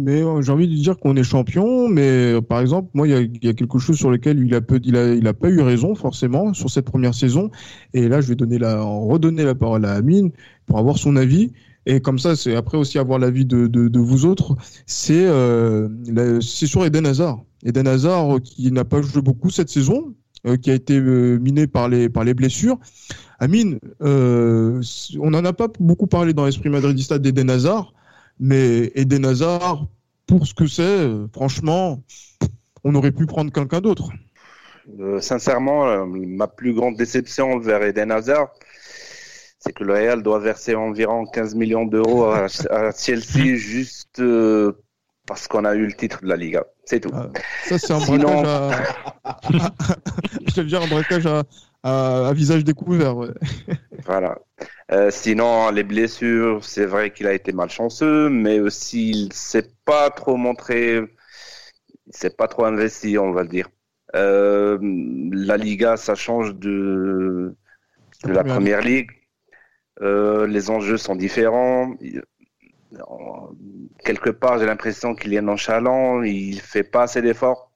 Mais 0.00 0.22
euh, 0.22 0.40
j'ai 0.40 0.50
envie 0.50 0.66
de 0.66 0.74
dire 0.74 0.98
qu'on 0.98 1.14
est 1.16 1.22
champion, 1.22 1.88
mais 1.88 2.32
euh, 2.32 2.40
par 2.40 2.60
exemple, 2.60 2.88
moi, 2.94 3.06
il 3.06 3.38
y 3.42 3.48
a, 3.48 3.52
quelque 3.52 3.78
chose 3.78 3.96
sur 3.96 4.10
lequel 4.10 4.42
il 4.42 4.54
a, 4.54 4.60
peu, 4.60 4.80
il 4.82 4.96
a, 4.96 5.34
pas 5.34 5.50
eu 5.50 5.60
raison 5.60 5.94
forcément 5.94 6.54
sur 6.54 6.70
cette 6.70 6.86
première 6.86 7.14
saison. 7.14 7.50
Et 7.92 8.08
là, 8.08 8.20
je 8.20 8.28
vais 8.28 8.34
donner 8.34 8.58
la, 8.58 8.80
redonner 8.82 9.44
la 9.44 9.54
parole 9.54 9.84
à 9.84 9.92
Amine 9.92 10.30
pour 10.66 10.78
avoir 10.78 10.96
son 10.96 11.16
avis. 11.16 11.52
Et 11.86 12.00
comme 12.00 12.18
ça, 12.18 12.36
c'est 12.36 12.56
après 12.56 12.78
aussi 12.78 12.98
avoir 12.98 13.18
l'avis 13.18 13.44
de, 13.44 13.66
de, 13.66 13.98
vous 13.98 14.24
autres. 14.24 14.56
C'est 14.86 15.26
euh, 15.26 16.40
sur 16.40 16.84
Eden 16.84 17.06
Hazard. 17.06 17.42
Eden 17.64 17.86
Hazard 17.86 18.40
qui 18.42 18.70
n'a 18.72 18.84
pas 18.84 19.02
joué 19.02 19.22
beaucoup 19.22 19.50
cette 19.50 19.68
saison, 19.68 20.14
euh, 20.46 20.56
qui 20.56 20.70
a 20.70 20.74
été 20.74 20.98
euh, 20.98 21.38
miné 21.38 21.66
par 21.66 21.90
les, 21.90 22.08
par 22.08 22.24
les 22.24 22.32
blessures. 22.32 22.78
Amine, 23.40 23.78
euh, 24.00 24.80
on 25.18 25.30
n'en 25.30 25.44
a 25.44 25.52
pas 25.52 25.68
beaucoup 25.78 26.06
parlé 26.06 26.32
dans 26.32 26.46
l'esprit 26.46 26.70
madridista 26.70 27.18
d'Eden 27.18 27.50
Hazard, 27.50 27.92
mais 28.40 28.90
Eden 28.94 29.24
Hazard, 29.26 29.86
pour 30.26 30.46
ce 30.46 30.54
que 30.54 30.66
c'est, 30.66 31.08
franchement, 31.32 32.02
on 32.82 32.94
aurait 32.94 33.12
pu 33.12 33.26
prendre 33.26 33.52
quelqu'un 33.52 33.80
d'autre. 33.80 34.10
sincèrement, 35.20 36.06
ma 36.06 36.48
plus 36.48 36.72
grande 36.72 36.96
déception 36.96 37.58
vers 37.58 37.82
Eden 37.82 38.10
Hazard, 38.10 38.48
c'est 39.58 39.72
que 39.72 39.84
le 39.84 39.92
Real 39.92 40.22
doit 40.22 40.38
verser 40.38 40.74
environ 40.74 41.26
15 41.26 41.54
millions 41.54 41.84
d'euros 41.84 42.24
à, 42.24 42.46
à, 42.70 42.92
Chelsea 42.92 43.54
juste 43.56 44.22
parce 45.26 45.46
qu'on 45.46 45.64
a 45.64 45.74
eu 45.74 45.86
le 45.86 45.92
titre 45.92 46.22
de 46.22 46.28
la 46.28 46.36
Liga. 46.36 46.64
C'est 46.84 46.98
tout. 46.98 47.10
Ah, 47.14 47.28
ça, 47.68 47.78
c'est 47.78 47.92
un 47.92 48.00
Sinon... 48.00 48.42
à... 48.44 48.70
Un 50.56 50.86
braquage 50.88 51.26
à, 51.26 51.44
à, 51.82 52.32
visage 52.34 52.64
découvert. 52.64 53.16
voilà. 54.04 54.38
Euh, 54.92 55.10
sinon, 55.10 55.70
les 55.70 55.84
blessures, 55.84 56.64
c'est 56.64 56.86
vrai 56.86 57.12
qu'il 57.12 57.26
a 57.26 57.32
été 57.32 57.52
malchanceux, 57.52 58.28
mais 58.28 58.60
aussi 58.60 59.10
il 59.10 59.32
s'est 59.32 59.70
pas 59.84 60.10
trop 60.10 60.36
montré, 60.36 61.00
il 62.06 62.16
s'est 62.16 62.30
pas 62.30 62.48
trop 62.48 62.64
investi, 62.64 63.18
on 63.18 63.32
va 63.32 63.42
le 63.42 63.48
dire. 63.48 63.68
Euh, 64.16 64.78
la 65.32 65.56
Liga, 65.56 65.96
ça 65.96 66.14
change 66.14 66.56
de, 66.56 67.54
de 68.24 68.32
la 68.32 68.44
première 68.44 68.80
ligue. 68.80 69.10
Euh, 70.02 70.46
les 70.46 70.70
enjeux 70.70 70.96
sont 70.96 71.14
différents 71.14 71.94
quelque 74.04 74.30
part, 74.30 74.58
j'ai 74.58 74.66
l'impression 74.66 75.14
qu'il 75.14 75.34
est 75.34 75.42
nonchalant, 75.42 76.22
il 76.22 76.60
fait 76.60 76.82
pas 76.82 77.02
assez 77.02 77.22
d'efforts. 77.22 77.69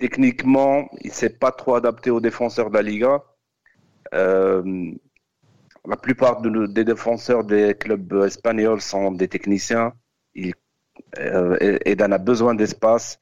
Techniquement, 0.00 0.88
il 1.02 1.12
s'est 1.12 1.28
pas 1.38 1.52
trop 1.52 1.74
adapté 1.74 2.10
aux 2.10 2.20
défenseurs 2.20 2.70
de 2.70 2.74
la 2.74 2.80
Liga. 2.82 3.22
Euh, 4.14 4.92
la 5.86 5.96
plupart 5.96 6.40
des 6.40 6.84
défenseurs 6.84 7.44
des 7.44 7.74
clubs 7.74 8.10
espagnols 8.24 8.80
sont 8.80 9.12
des 9.12 9.28
techniciens. 9.28 9.92
Il, 10.34 10.54
euh, 11.18 11.76
a 11.98 12.18
besoin 12.18 12.54
d'espace, 12.54 13.18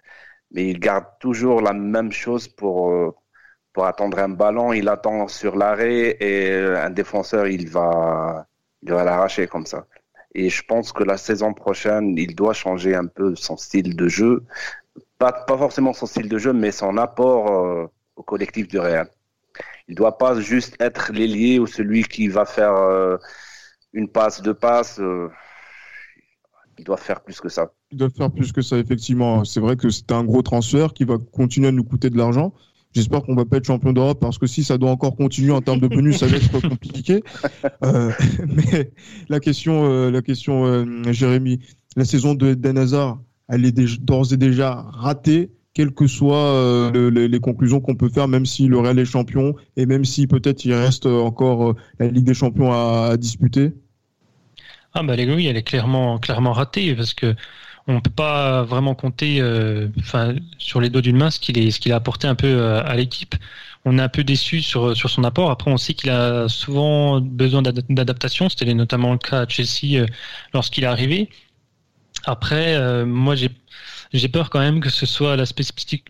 mais 0.52 0.68
il 0.70 0.78
garde 0.78 1.06
toujours 1.18 1.62
la 1.62 1.72
même 1.72 2.12
chose 2.12 2.46
pour, 2.46 2.92
euh, 2.92 3.12
pour 3.72 3.86
attendre 3.86 4.20
un 4.20 4.28
ballon. 4.28 4.72
Il 4.72 4.88
attend 4.88 5.26
sur 5.26 5.56
l'arrêt 5.56 6.16
et 6.20 6.52
un 6.54 6.90
défenseur, 6.90 7.48
il 7.48 7.68
va, 7.68 8.46
il 8.82 8.92
va 8.92 9.02
l'arracher 9.02 9.48
comme 9.48 9.66
ça. 9.66 9.84
Et 10.34 10.48
je 10.48 10.62
pense 10.62 10.92
que 10.92 11.02
la 11.02 11.16
saison 11.16 11.54
prochaine, 11.54 12.16
il 12.16 12.36
doit 12.36 12.52
changer 12.52 12.94
un 12.94 13.06
peu 13.06 13.34
son 13.34 13.56
style 13.56 13.96
de 13.96 14.06
jeu. 14.08 14.44
Pas, 15.18 15.32
pas 15.32 15.58
forcément 15.58 15.92
son 15.92 16.06
style 16.06 16.28
de 16.28 16.38
jeu, 16.38 16.52
mais 16.52 16.72
son 16.72 16.96
apport 16.96 17.50
euh, 17.50 17.86
au 18.16 18.22
collectif 18.22 18.68
du 18.68 18.78
Real. 18.78 19.08
Il 19.88 19.92
ne 19.92 19.96
doit 19.96 20.18
pas 20.18 20.38
juste 20.40 20.76
être 20.80 21.12
l'ailier 21.12 21.58
ou 21.58 21.66
celui 21.66 22.04
qui 22.04 22.28
va 22.28 22.44
faire 22.44 22.74
euh, 22.74 23.16
une 23.92 24.08
passe, 24.08 24.42
deux 24.42 24.54
passes. 24.54 25.00
Euh, 25.00 25.28
il 26.78 26.84
doit 26.84 26.96
faire 26.96 27.22
plus 27.22 27.40
que 27.40 27.48
ça. 27.48 27.72
Il 27.90 27.98
doit 27.98 28.10
faire 28.10 28.30
plus 28.30 28.52
que 28.52 28.62
ça, 28.62 28.76
effectivement. 28.76 29.44
C'est 29.44 29.60
vrai 29.60 29.76
que 29.76 29.90
c'est 29.90 30.12
un 30.12 30.24
gros 30.24 30.42
transfert 30.42 30.92
qui 30.92 31.04
va 31.04 31.16
continuer 31.18 31.68
à 31.68 31.72
nous 31.72 31.84
coûter 31.84 32.10
de 32.10 32.16
l'argent. 32.16 32.52
J'espère 32.92 33.22
qu'on 33.22 33.34
va 33.34 33.44
pas 33.44 33.56
être 33.56 33.64
champion 33.64 33.92
d'Europe 33.92 34.20
parce 34.20 34.38
que 34.38 34.46
si 34.46 34.62
ça 34.64 34.78
doit 34.78 34.90
encore 34.90 35.16
continuer 35.16 35.52
en 35.52 35.60
termes 35.60 35.80
de 35.80 35.88
bonus, 35.88 36.18
ça 36.18 36.26
va 36.26 36.36
être 36.36 36.60
compliqué. 36.68 37.22
Euh, 37.84 38.12
mais 38.46 38.92
la 39.28 39.40
question, 39.40 40.10
la 40.10 40.22
question, 40.22 40.84
Jérémy, 41.12 41.60
la 41.96 42.04
saison 42.04 42.34
de 42.34 42.54
Den 42.54 42.78
Hazard, 42.78 43.18
elle 43.48 43.64
est 43.64 44.00
d'ores 44.00 44.32
et 44.32 44.36
déjà 44.36 44.86
ratée 44.92 45.50
quelles 45.78 45.92
que 45.92 46.08
soient 46.08 46.54
euh, 46.54 47.08
les, 47.08 47.38
conclusions 47.38 47.80
qu'on 47.80 47.94
peut 47.94 48.08
faire, 48.08 48.26
même 48.26 48.46
si 48.46 48.66
le 48.66 48.80
Real 48.80 48.98
est 48.98 49.04
champion 49.04 49.54
et 49.76 49.86
même 49.86 50.04
si 50.04 50.26
peut-être 50.26 50.64
il 50.64 50.74
reste 50.74 51.06
encore 51.06 51.68
euh, 51.68 51.76
la 52.00 52.08
Ligue 52.08 52.24
des 52.24 52.34
Champions 52.34 52.72
à, 52.72 53.16
disputer 53.16 53.70
Ah 54.92 55.04
bah 55.04 55.14
oui, 55.16 55.46
elle 55.46 55.56
est 55.56 55.62
clairement 55.62 56.18
ratée 56.52 56.96
parce 56.96 57.14
que 57.14 57.36
on 57.86 58.00
peut 58.00 58.10
pas 58.10 58.64
vraiment 58.64 58.96
compter 58.96 59.40
euh, 59.40 59.86
sur 60.58 60.80
les 60.80 60.90
dos 60.90 61.00
d'une 61.00 61.16
main 61.16 61.30
ce 61.30 61.38
qu'il 61.38 61.72
ce 61.72 61.78
qu'il 61.78 61.92
a 61.92 61.96
apporté 61.96 62.26
un 62.26 62.34
peu 62.34 62.60
à 62.60 62.96
l'équipe. 62.96 63.36
On 63.84 63.98
est 64.00 64.02
un 64.02 64.08
peu 64.08 64.24
déçu 64.24 64.60
sur 64.62 64.96
sur 64.96 65.08
son 65.08 65.22
apport. 65.22 65.48
Après, 65.48 65.70
on 65.70 65.76
sait 65.76 65.94
qu'il 65.94 66.10
a 66.10 66.48
souvent 66.48 67.20
besoin 67.20 67.62
d'adaptation. 67.62 68.48
C'était 68.48 68.74
notamment 68.74 69.12
le 69.12 69.18
cas 69.18 69.42
à 69.42 69.48
Chelsea 69.48 70.04
lorsqu'il 70.52 70.82
est 70.82 70.88
arrivé. 70.88 71.30
Après, 72.28 73.04
moi 73.04 73.34
j'ai 73.34 73.50
j'ai 74.12 74.28
peur 74.28 74.48
quand 74.50 74.60
même 74.60 74.80
que 74.80 74.88
ce 74.90 75.04
soit 75.06 75.36
l'aspect 75.36 75.64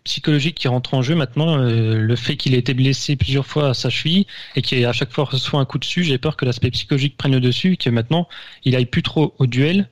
psychologique 0.04 0.56
qui 0.56 0.68
rentre 0.68 0.94
en 0.94 1.02
jeu 1.02 1.14
maintenant. 1.14 1.58
Euh, 1.58 1.98
le 1.98 2.16
fait 2.16 2.36
qu'il 2.36 2.54
ait 2.54 2.58
été 2.58 2.74
blessé 2.74 3.16
plusieurs 3.16 3.46
fois 3.46 3.70
à 3.70 3.74
sa 3.74 3.90
cheville 3.90 4.26
et 4.54 4.62
qu'à 4.62 4.92
chaque 4.92 5.12
fois 5.12 5.28
soit 5.32 5.60
un 5.60 5.64
coup 5.64 5.78
dessus, 5.78 6.04
j'ai 6.04 6.18
peur 6.18 6.36
que 6.36 6.44
l'aspect 6.44 6.70
psychologique 6.70 7.16
prenne 7.16 7.32
le 7.32 7.40
dessus 7.40 7.72
et 7.72 7.76
que 7.76 7.90
maintenant 7.90 8.28
il 8.64 8.76
aille 8.76 8.86
plus 8.86 9.02
trop 9.02 9.34
au 9.38 9.46
duel 9.46 9.88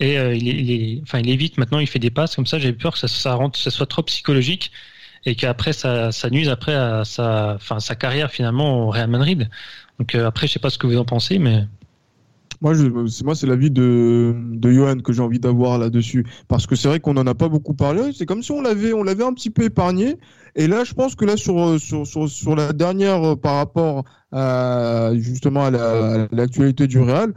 et 0.00 0.18
euh, 0.18 0.34
il, 0.34 0.70
est, 0.70 1.00
enfin 1.02 1.20
il 1.20 1.30
évite 1.30 1.56
maintenant, 1.56 1.78
il 1.78 1.86
fait 1.86 1.98
des 1.98 2.10
passes 2.10 2.36
comme 2.36 2.46
ça. 2.46 2.58
J'ai 2.58 2.72
peur 2.72 2.92
que 2.92 2.98
ça, 2.98 3.08
ça 3.08 3.34
rentre, 3.34 3.58
ça 3.58 3.70
soit 3.70 3.86
trop 3.86 4.02
psychologique 4.02 4.70
et 5.24 5.34
qu'après 5.34 5.72
ça, 5.72 6.12
ça 6.12 6.30
nuise 6.30 6.48
après 6.48 6.74
à 6.74 7.04
sa, 7.04 7.58
sa 7.78 7.94
carrière 7.96 8.30
finalement 8.30 8.86
au 8.86 8.90
Real 8.90 9.08
Madrid. 9.08 9.48
Donc 9.98 10.14
euh, 10.14 10.26
après, 10.26 10.46
je 10.46 10.52
sais 10.52 10.58
pas 10.58 10.70
ce 10.70 10.78
que 10.78 10.86
vous 10.86 10.98
en 10.98 11.06
pensez, 11.06 11.38
mais 11.38 11.64
moi, 12.60 12.74
moi, 13.24 13.34
c'est 13.34 13.46
l'avis 13.46 13.70
de 13.70 14.34
de 14.52 14.70
Johan 14.70 14.98
que 14.98 15.12
j'ai 15.12 15.22
envie 15.22 15.38
d'avoir 15.38 15.78
là-dessus, 15.78 16.26
parce 16.48 16.66
que 16.66 16.76
c'est 16.76 16.88
vrai 16.88 17.00
qu'on 17.00 17.14
n'en 17.14 17.26
a 17.26 17.34
pas 17.34 17.48
beaucoup 17.48 17.74
parlé. 17.74 18.12
C'est 18.12 18.26
comme 18.26 18.42
si 18.42 18.52
on 18.52 18.60
l'avait, 18.62 18.92
un 18.92 19.32
petit 19.32 19.50
peu 19.50 19.64
épargné. 19.64 20.16
Et 20.54 20.66
là, 20.66 20.84
je 20.84 20.94
pense 20.94 21.14
que 21.14 21.24
là, 21.24 21.36
sur 21.36 21.78
sur 21.80 22.06
sur, 22.06 22.28
sur 22.28 22.56
la 22.56 22.72
dernière, 22.72 23.22
euh, 23.22 23.36
par 23.36 23.56
rapport 23.56 24.04
à 24.32 25.10
justement 25.14 25.64
à 25.66 25.70
l'actualité 26.32 26.86
du 26.86 27.00
Real, 27.00 27.34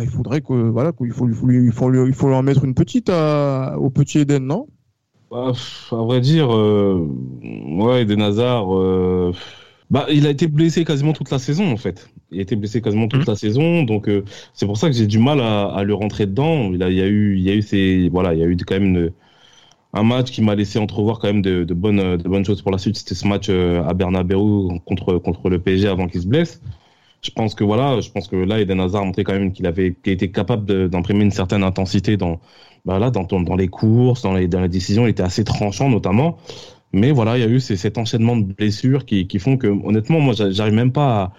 il 0.00 0.08
faudrait 0.08 0.40
que 0.40 0.52
voilà, 0.52 0.92
qu'il 0.92 1.12
faut, 1.12 1.26
il 1.28 1.34
faut, 1.34 1.50
il 1.50 1.72
faut, 1.72 2.06
il 2.06 2.14
faut 2.14 2.28
leur 2.28 2.42
mettre 2.42 2.64
une 2.64 2.74
petite 2.74 3.10
au 3.10 3.90
petit 3.90 4.18
Eden, 4.18 4.46
non? 4.46 4.66
Bah, 5.30 5.52
À 5.92 5.96
vrai 5.96 6.20
dire, 6.20 6.54
euh, 6.54 7.06
ouais, 7.42 8.02
Eden 8.02 8.20
Hazard. 8.22 8.76
Euh 8.76 9.32
bah, 9.90 10.06
il 10.10 10.26
a 10.26 10.30
été 10.30 10.46
blessé 10.46 10.84
quasiment 10.84 11.12
toute 11.12 11.30
la 11.30 11.38
saison 11.38 11.72
en 11.72 11.76
fait. 11.76 12.10
Il 12.30 12.38
a 12.38 12.42
été 12.42 12.56
blessé 12.56 12.80
quasiment 12.80 13.08
toute 13.08 13.26
mmh. 13.26 13.30
la 13.30 13.36
saison, 13.36 13.82
donc 13.82 14.08
euh, 14.08 14.24
c'est 14.54 14.66
pour 14.66 14.76
ça 14.76 14.88
que 14.88 14.94
j'ai 14.94 15.06
du 15.06 15.18
mal 15.18 15.40
à, 15.40 15.66
à, 15.66 15.82
le 15.84 15.94
rentrer 15.94 16.26
dedans. 16.26 16.72
Il, 16.72 16.82
a, 16.82 16.90
il 16.90 16.96
y 16.96 17.02
a 17.02 17.06
eu, 17.06 17.36
il 17.36 17.42
y 17.42 17.50
a 17.50 17.54
eu 17.54 17.62
ces, 17.62 18.08
voilà, 18.08 18.34
il 18.34 18.40
y 18.40 18.42
a 18.42 18.46
eu 18.46 18.56
quand 18.56 18.78
même 18.78 19.10
un 19.92 20.02
match 20.02 20.30
qui 20.30 20.42
m'a 20.42 20.54
laissé 20.54 20.78
entrevoir 20.78 21.18
quand 21.18 21.28
même 21.28 21.42
de, 21.42 21.64
de, 21.64 21.74
bonnes, 21.74 22.16
de 22.16 22.28
bonnes 22.28 22.44
choses 22.44 22.62
pour 22.62 22.70
la 22.70 22.78
suite. 22.78 22.96
C'était 22.96 23.14
ce 23.14 23.26
match 23.26 23.46
euh, 23.48 23.82
à 23.84 23.94
Bernabeu 23.94 24.36
contre 24.84 25.18
contre 25.18 25.50
le 25.50 25.58
PSG 25.58 25.88
avant 25.88 26.06
qu'il 26.06 26.22
se 26.22 26.26
blesse. 26.26 26.60
Je 27.22 27.30
pense 27.30 27.54
que 27.54 27.64
voilà, 27.64 28.00
je 28.00 28.10
pense 28.10 28.28
que 28.28 28.36
là, 28.36 28.60
Eden 28.60 28.80
Hazard 28.80 29.02
a 29.02 29.04
montré 29.04 29.24
quand 29.24 29.34
même 29.34 29.52
qu'il 29.52 29.66
avait, 29.66 29.94
qu'il 30.02 30.12
était 30.12 30.30
capable 30.30 30.88
d'imprimer 30.88 31.24
une 31.24 31.30
certaine 31.30 31.62
intensité 31.62 32.16
dans, 32.16 32.40
bah 32.86 32.98
là, 32.98 33.10
dans, 33.10 33.24
dans 33.24 33.56
les 33.56 33.68
courses, 33.68 34.22
dans 34.22 34.32
les, 34.34 34.48
dans 34.48 34.62
les 34.62 34.68
décisions. 34.68 35.06
Il 35.06 35.10
était 35.10 35.22
assez 35.22 35.44
tranchant 35.44 35.90
notamment. 35.90 36.38
Mais 36.92 37.12
voilà, 37.12 37.38
il 37.38 37.40
y 37.40 37.44
a 37.44 37.48
eu 37.48 37.60
cet 37.60 37.98
enchaînement 37.98 38.36
de 38.36 38.52
blessures 38.52 39.04
qui, 39.04 39.26
qui 39.26 39.38
font 39.38 39.56
que, 39.56 39.68
honnêtement, 39.68 40.20
moi, 40.20 40.34
j'arrive 40.34 40.74
même 40.74 40.92
pas 40.92 41.32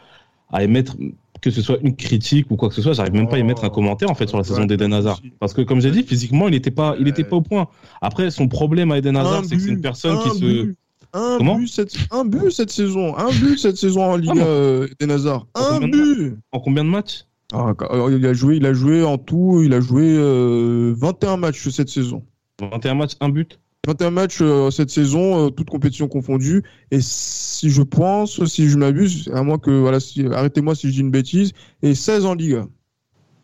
à, 0.50 0.58
à, 0.58 0.64
émettre 0.64 0.96
que 1.42 1.52
ce 1.52 1.62
soit 1.62 1.80
une 1.82 1.96
critique 1.96 2.52
ou 2.52 2.56
quoi 2.56 2.70
que 2.70 2.76
ce 2.76 2.82
soit, 2.82 2.94
j'arrive 2.94 3.14
même 3.14 3.28
pas 3.28 3.36
à 3.36 3.40
émettre 3.40 3.64
un 3.64 3.70
commentaire 3.70 4.10
en 4.10 4.16
fait 4.16 4.28
sur 4.28 4.38
la 4.38 4.44
saison 4.44 4.66
d'Eden 4.66 4.94
Hazard. 4.94 5.20
Parce 5.40 5.54
que, 5.54 5.62
comme 5.62 5.82
j'ai 5.82 5.92
dit, 5.92 6.04
physiquement, 6.04 6.48
il 6.48 6.52
n'était 6.52 6.72
pas, 6.72 6.96
il 7.00 7.08
était 7.08 7.24
pas 7.24 7.38
au 7.38 7.42
point. 7.42 7.68
Après, 8.02 8.30
son 8.32 8.48
problème 8.48 8.92
à 8.92 8.98
Eden 8.98 9.18
Hazard, 9.18 9.44
c'est 9.46 9.56
que 9.56 9.62
c'est 9.62 9.70
une 9.70 9.82
personne 9.82 10.18
qui 10.20 10.40
se. 10.40 10.74
Un 11.14 11.40
but, 11.40 11.68
cette, 11.68 11.94
un 12.12 12.24
but 12.24 12.52
cette 12.52 12.72
saison, 12.72 13.18
un 13.18 13.32
but 13.32 13.58
cette 13.58 13.76
saison 13.76 14.02
en 14.02 14.16
Ligue 14.16 14.32
ah, 14.40 14.86
Eden 14.92 15.12
Hazard, 15.12 15.46
un 15.56 15.82
but. 15.82 16.38
En 16.54 16.60
combien 16.62 16.86
de 16.86 16.90
matchs? 16.90 17.26
Ah, 17.52 17.74
il 18.10 18.26
a 18.26 18.34
joué, 18.34 18.58
il 18.58 18.66
a 18.66 18.72
joué 18.72 19.04
en 19.04 19.18
tout, 19.18 19.62
il 19.62 19.74
a 19.74 19.82
joué 19.82 20.16
21 20.16 20.22
euh, 20.22 21.38
matchs 21.38 21.68
cette 21.68 21.90
saison. 21.90 22.24
21 22.62 22.96
matchs, 22.96 23.14
un 23.20 23.28
but? 23.28 23.60
21 23.88 24.12
matchs 24.12 24.42
euh, 24.42 24.70
cette 24.70 24.92
saison, 24.92 25.48
euh, 25.48 25.50
toutes 25.50 25.70
compétitions 25.70 26.08
confondues. 26.08 26.64
Et 26.92 27.00
si 27.02 27.72
je 27.72 27.82
pense, 27.82 28.44
si 28.46 28.70
je 28.70 28.78
m'abuse, 28.78 29.32
à 29.34 29.42
moins 29.42 29.58
que, 29.58 29.72
voilà, 29.72 29.98
arrêtez-moi 30.38 30.76
si 30.76 30.88
je 30.88 30.94
dis 30.94 31.00
une 31.00 31.10
bêtise, 31.10 31.54
et 31.82 31.96
16 31.96 32.26
en 32.26 32.36
Ligue. 32.36 32.62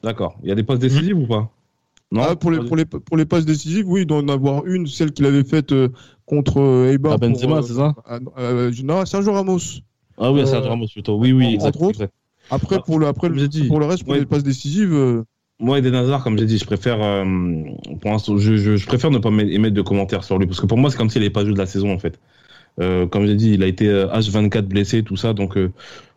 D'accord. 0.04 0.38
Il 0.44 0.50
y 0.50 0.52
a 0.52 0.56
des 0.56 0.64
passes 0.64 0.80
décisives 0.80 1.18
ou 1.18 1.26
pas? 1.26 1.50
Non 2.12 2.22
ah, 2.22 2.36
pour, 2.36 2.52
les, 2.52 2.60
pour, 2.60 2.78
les, 2.78 2.86
pour 2.86 3.18
les 3.18 3.26
passes 3.26 3.46
décisives, 3.46 3.90
oui, 3.90 4.02
il 4.02 4.06
doit 4.06 4.20
en 4.20 4.30
avoir 4.30 4.66
une, 4.66 4.86
celle 4.86 5.12
qu'il 5.12 5.26
avait 5.26 5.44
faite 5.44 5.72
euh, 5.72 5.90
contre 6.26 6.88
Eibar. 6.88 7.14
Ah, 7.14 7.18
Benzema, 7.18 7.62
c'est 7.64 7.74
ça? 7.74 7.96
Non, 8.84 9.06
Sergio 9.06 9.34
Ramos. 9.34 9.82
Ah 10.20 10.32
oui, 10.32 10.46
Sergio 10.46 10.70
Ramos 10.70 10.88
plutôt. 10.94 11.18
Oui, 11.18 11.32
oui, 11.32 11.56
exactement. 11.56 11.92
Après, 12.50 12.80
pour 12.80 13.00
le, 13.00 13.08
après, 13.08 13.30
pour 13.68 13.80
le 13.80 13.86
reste, 13.88 14.04
pour 14.04 14.14
les 14.14 14.26
passes 14.26 14.44
décisives. 14.44 15.24
Moi, 15.60 15.80
Eden 15.80 15.96
Hazard, 15.96 16.24
comme 16.24 16.38
j'ai 16.38 16.46
dit, 16.46 16.60
je 16.60 16.66
préfère, 16.66 17.02
euh, 17.02 17.26
pour 18.00 18.12
l'instant, 18.12 18.38
je, 18.38 18.58
je, 18.58 18.76
je, 18.76 18.86
préfère 18.86 19.10
ne 19.10 19.18
pas 19.18 19.30
émettre 19.30 19.74
de 19.74 19.82
commentaires 19.82 20.24
sur 20.24 20.38
lui 20.38 20.46
parce 20.46 20.62
que 20.62 20.68
pour 20.68 20.78
moi, 20.78 20.92
c'est 20.92 20.98
comme 20.98 21.10
s'il 21.10 21.22
n'avait 21.22 21.32
pas 21.32 21.44
joué 21.44 21.54
de 21.54 21.58
la 21.58 21.66
saison 21.66 21.92
en 21.92 21.98
fait. 21.98 22.20
Euh, 22.80 23.08
comme 23.08 23.26
j'ai 23.26 23.36
dit, 23.36 23.54
il 23.54 23.64
a 23.64 23.68
été 23.68 23.88
H24 23.88 24.58
euh, 24.58 24.62
blessé, 24.62 25.04
tout 25.04 25.18
ça, 25.18 25.34
donc 25.34 25.58
euh, 25.58 25.72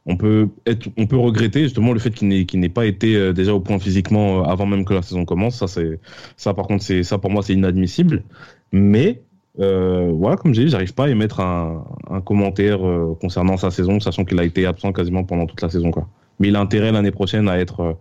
on 0.06 0.16
peut 0.16 0.48
être, 0.66 0.88
on 0.98 1.06
peut 1.06 1.16
regretter 1.16 1.62
justement 1.62 1.92
le 1.92 1.98
fait 1.98 2.10
qu'il 2.10 2.28
n'ait, 2.28 2.68
pas 2.68 2.84
été 2.84 3.16
euh, 3.16 3.32
déjà 3.32 3.54
au 3.54 3.60
point 3.60 3.78
physiquement 3.78 4.44
avant 4.44 4.66
même 4.66 4.84
que 4.84 4.92
la 4.92 5.02
saison 5.02 5.24
commence. 5.24 5.56
Ça, 5.56 5.68
c'est, 5.68 5.98
ça 6.36 6.52
par 6.52 6.66
contre, 6.66 6.84
c'est, 6.84 7.02
ça 7.02 7.16
pour 7.18 7.30
moi, 7.30 7.42
c'est 7.42 7.54
inadmissible. 7.54 8.24
Mais 8.72 9.22
voilà, 9.56 10.36
comme 10.36 10.54
j'ai 10.54 10.64
dit, 10.64 10.70
j'arrive 10.70 10.94
pas 10.94 11.06
à 11.06 11.08
émettre 11.08 11.40
un, 11.40 11.84
un 12.10 12.20
commentaire 12.20 12.80
concernant 13.20 13.56
sa 13.56 13.70
saison, 13.70 14.00
sachant 14.00 14.24
qu'il 14.24 14.38
a 14.38 14.44
été 14.44 14.64
absent 14.64 14.92
quasiment 14.92 15.24
pendant 15.24 15.46
toute 15.46 15.60
la 15.60 15.68
saison, 15.68 15.90
quoi. 15.90 16.08
Mais 16.38 16.48
il 16.48 16.56
a 16.56 16.60
intérêt 16.60 16.92
l'année 16.92 17.10
prochaine 17.10 17.48
à 17.48 17.58
être 17.58 17.98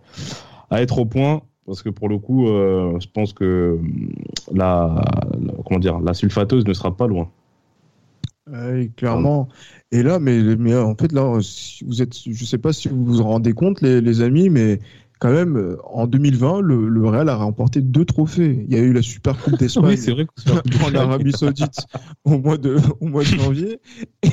à 0.70 0.82
être 0.82 0.98
au 0.98 1.04
point 1.04 1.42
parce 1.66 1.82
que 1.82 1.88
pour 1.88 2.08
le 2.08 2.18
coup, 2.18 2.48
euh, 2.48 2.98
je 2.98 3.06
pense 3.06 3.32
que 3.32 3.78
la, 4.52 5.04
comment 5.64 5.78
dire, 5.78 6.00
la 6.00 6.14
sulfateuse 6.14 6.66
ne 6.66 6.72
sera 6.72 6.96
pas 6.96 7.06
loin. 7.06 7.30
clairement. 8.96 9.48
Et 9.92 10.02
là, 10.02 10.18
mais, 10.18 10.42
mais 10.56 10.76
en 10.76 10.96
fait, 10.96 11.12
là, 11.12 11.38
vous 11.86 12.02
êtes, 12.02 12.14
je 12.26 12.44
sais 12.44 12.58
pas 12.58 12.72
si 12.72 12.88
vous 12.88 13.04
vous 13.04 13.22
rendez 13.22 13.52
compte, 13.52 13.82
les, 13.82 14.00
les 14.00 14.20
amis, 14.20 14.50
mais 14.50 14.80
quand 15.20 15.30
même, 15.30 15.76
en 15.84 16.06
2020, 16.06 16.62
le, 16.62 16.88
le, 16.88 17.06
Real 17.06 17.28
a 17.28 17.36
remporté 17.36 17.82
deux 17.82 18.06
trophées. 18.06 18.64
Il 18.66 18.74
y 18.74 18.78
a 18.78 18.82
eu 18.82 18.92
la 18.94 19.02
Super 19.02 19.36
Coupe 19.36 19.56
d'Espagne 19.58 19.98
oui, 20.08 20.26
en 20.84 20.94
Arabie 20.94 21.32
Saoudite 21.32 21.86
au 22.24 22.38
mois 22.38 22.56
de, 22.56 22.78
au 23.00 23.06
mois 23.06 23.22
de 23.22 23.28
janvier 23.28 23.80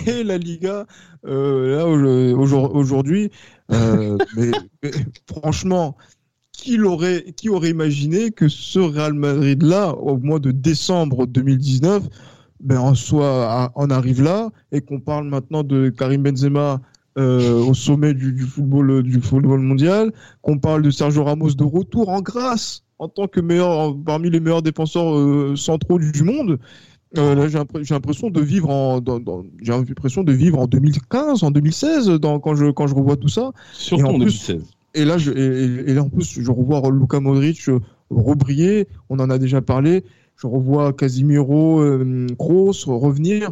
et 0.08 0.24
la 0.24 0.38
Liga 0.38 0.88
euh, 1.26 1.78
là 1.78 1.86
aujourd'hui. 1.86 3.32
Euh, 3.72 4.18
mais, 4.38 4.52
franchement, 5.30 5.98
qui, 6.58 6.82
aurait, 6.82 7.24
qui 7.36 7.50
aurait 7.50 7.70
imaginé 7.70 8.32
que 8.32 8.50
ce 8.50 8.80
Real 8.80 9.14
Madrid-là, 9.14 9.94
au 9.94 10.18
mois 10.18 10.40
de 10.40 10.52
décembre 10.52 11.28
2019, 11.28 12.04
ben, 12.60 12.80
en 12.80 12.96
soit, 12.96 13.72
on 13.76 13.90
arrive 13.90 14.22
là 14.22 14.50
et 14.72 14.82
qu'on 14.82 15.00
parle 15.00 15.28
maintenant 15.28 15.64
de 15.64 15.90
Karim 15.90 16.24
Benzema 16.24 16.82
euh, 17.18 17.64
au 17.64 17.74
sommet 17.74 18.14
du, 18.14 18.40
football, 18.40 19.04
du 19.04 19.22
football 19.22 19.60
mondial, 19.62 20.12
qu'on 20.42 20.58
parle 20.58 20.82
de 20.82 20.92
Sergio 20.92 21.24
Ramos 21.24 21.52
de 21.52 21.64
retour 21.64 22.10
en 22.10 22.22
grâce 22.22 22.84
en 23.00 23.08
tant 23.08 23.28
que 23.28 23.40
meilleur, 23.40 23.96
parmi 24.06 24.30
les 24.32 24.40
meilleurs 24.40 24.64
défenseurs 24.64 25.16
euh, 25.16 25.56
centraux 25.56 26.00
du 26.00 26.24
monde. 26.24 26.60
Euh, 27.18 27.48
j'ai 27.48 27.94
l'impression 27.94 28.30
de 28.30 28.42
vivre 28.42 28.70
en, 28.70 29.00
j'ai 29.62 29.72
l'impression 29.72 30.24
de 30.24 30.34
vivre 30.34 30.60
en 30.60 30.68
2015, 30.68 31.44
en 31.44 31.52
2016, 31.52 32.08
dans, 32.20 32.40
quand 32.40 32.56
je 32.56 32.70
quand 32.72 32.88
je 32.88 32.96
revois 32.96 33.16
tout 33.16 33.30
ça. 33.30 33.52
Surtout 33.72 34.06
en, 34.06 34.18
2016. 34.18 34.77
Et 34.98 35.06
là, 35.06 35.18
je, 35.20 35.32
et, 35.32 35.94
là 35.94 36.04
en 36.04 36.10
plus, 36.10 36.42
je 36.42 36.52
revois 36.52 36.82
Luka 36.92 37.20
Modric 37.20 37.70
euh, 37.70 37.80
rebriller. 38.10 38.88
On 39.10 39.20
en 39.20 39.30
a 39.30 39.38
déjà 39.38 39.62
parlé. 39.62 40.04
Je 40.36 40.48
revois 40.48 40.92
Casimiro, 40.92 41.80
euh, 41.82 42.26
Kroos 42.38 42.86
revenir. 42.88 43.52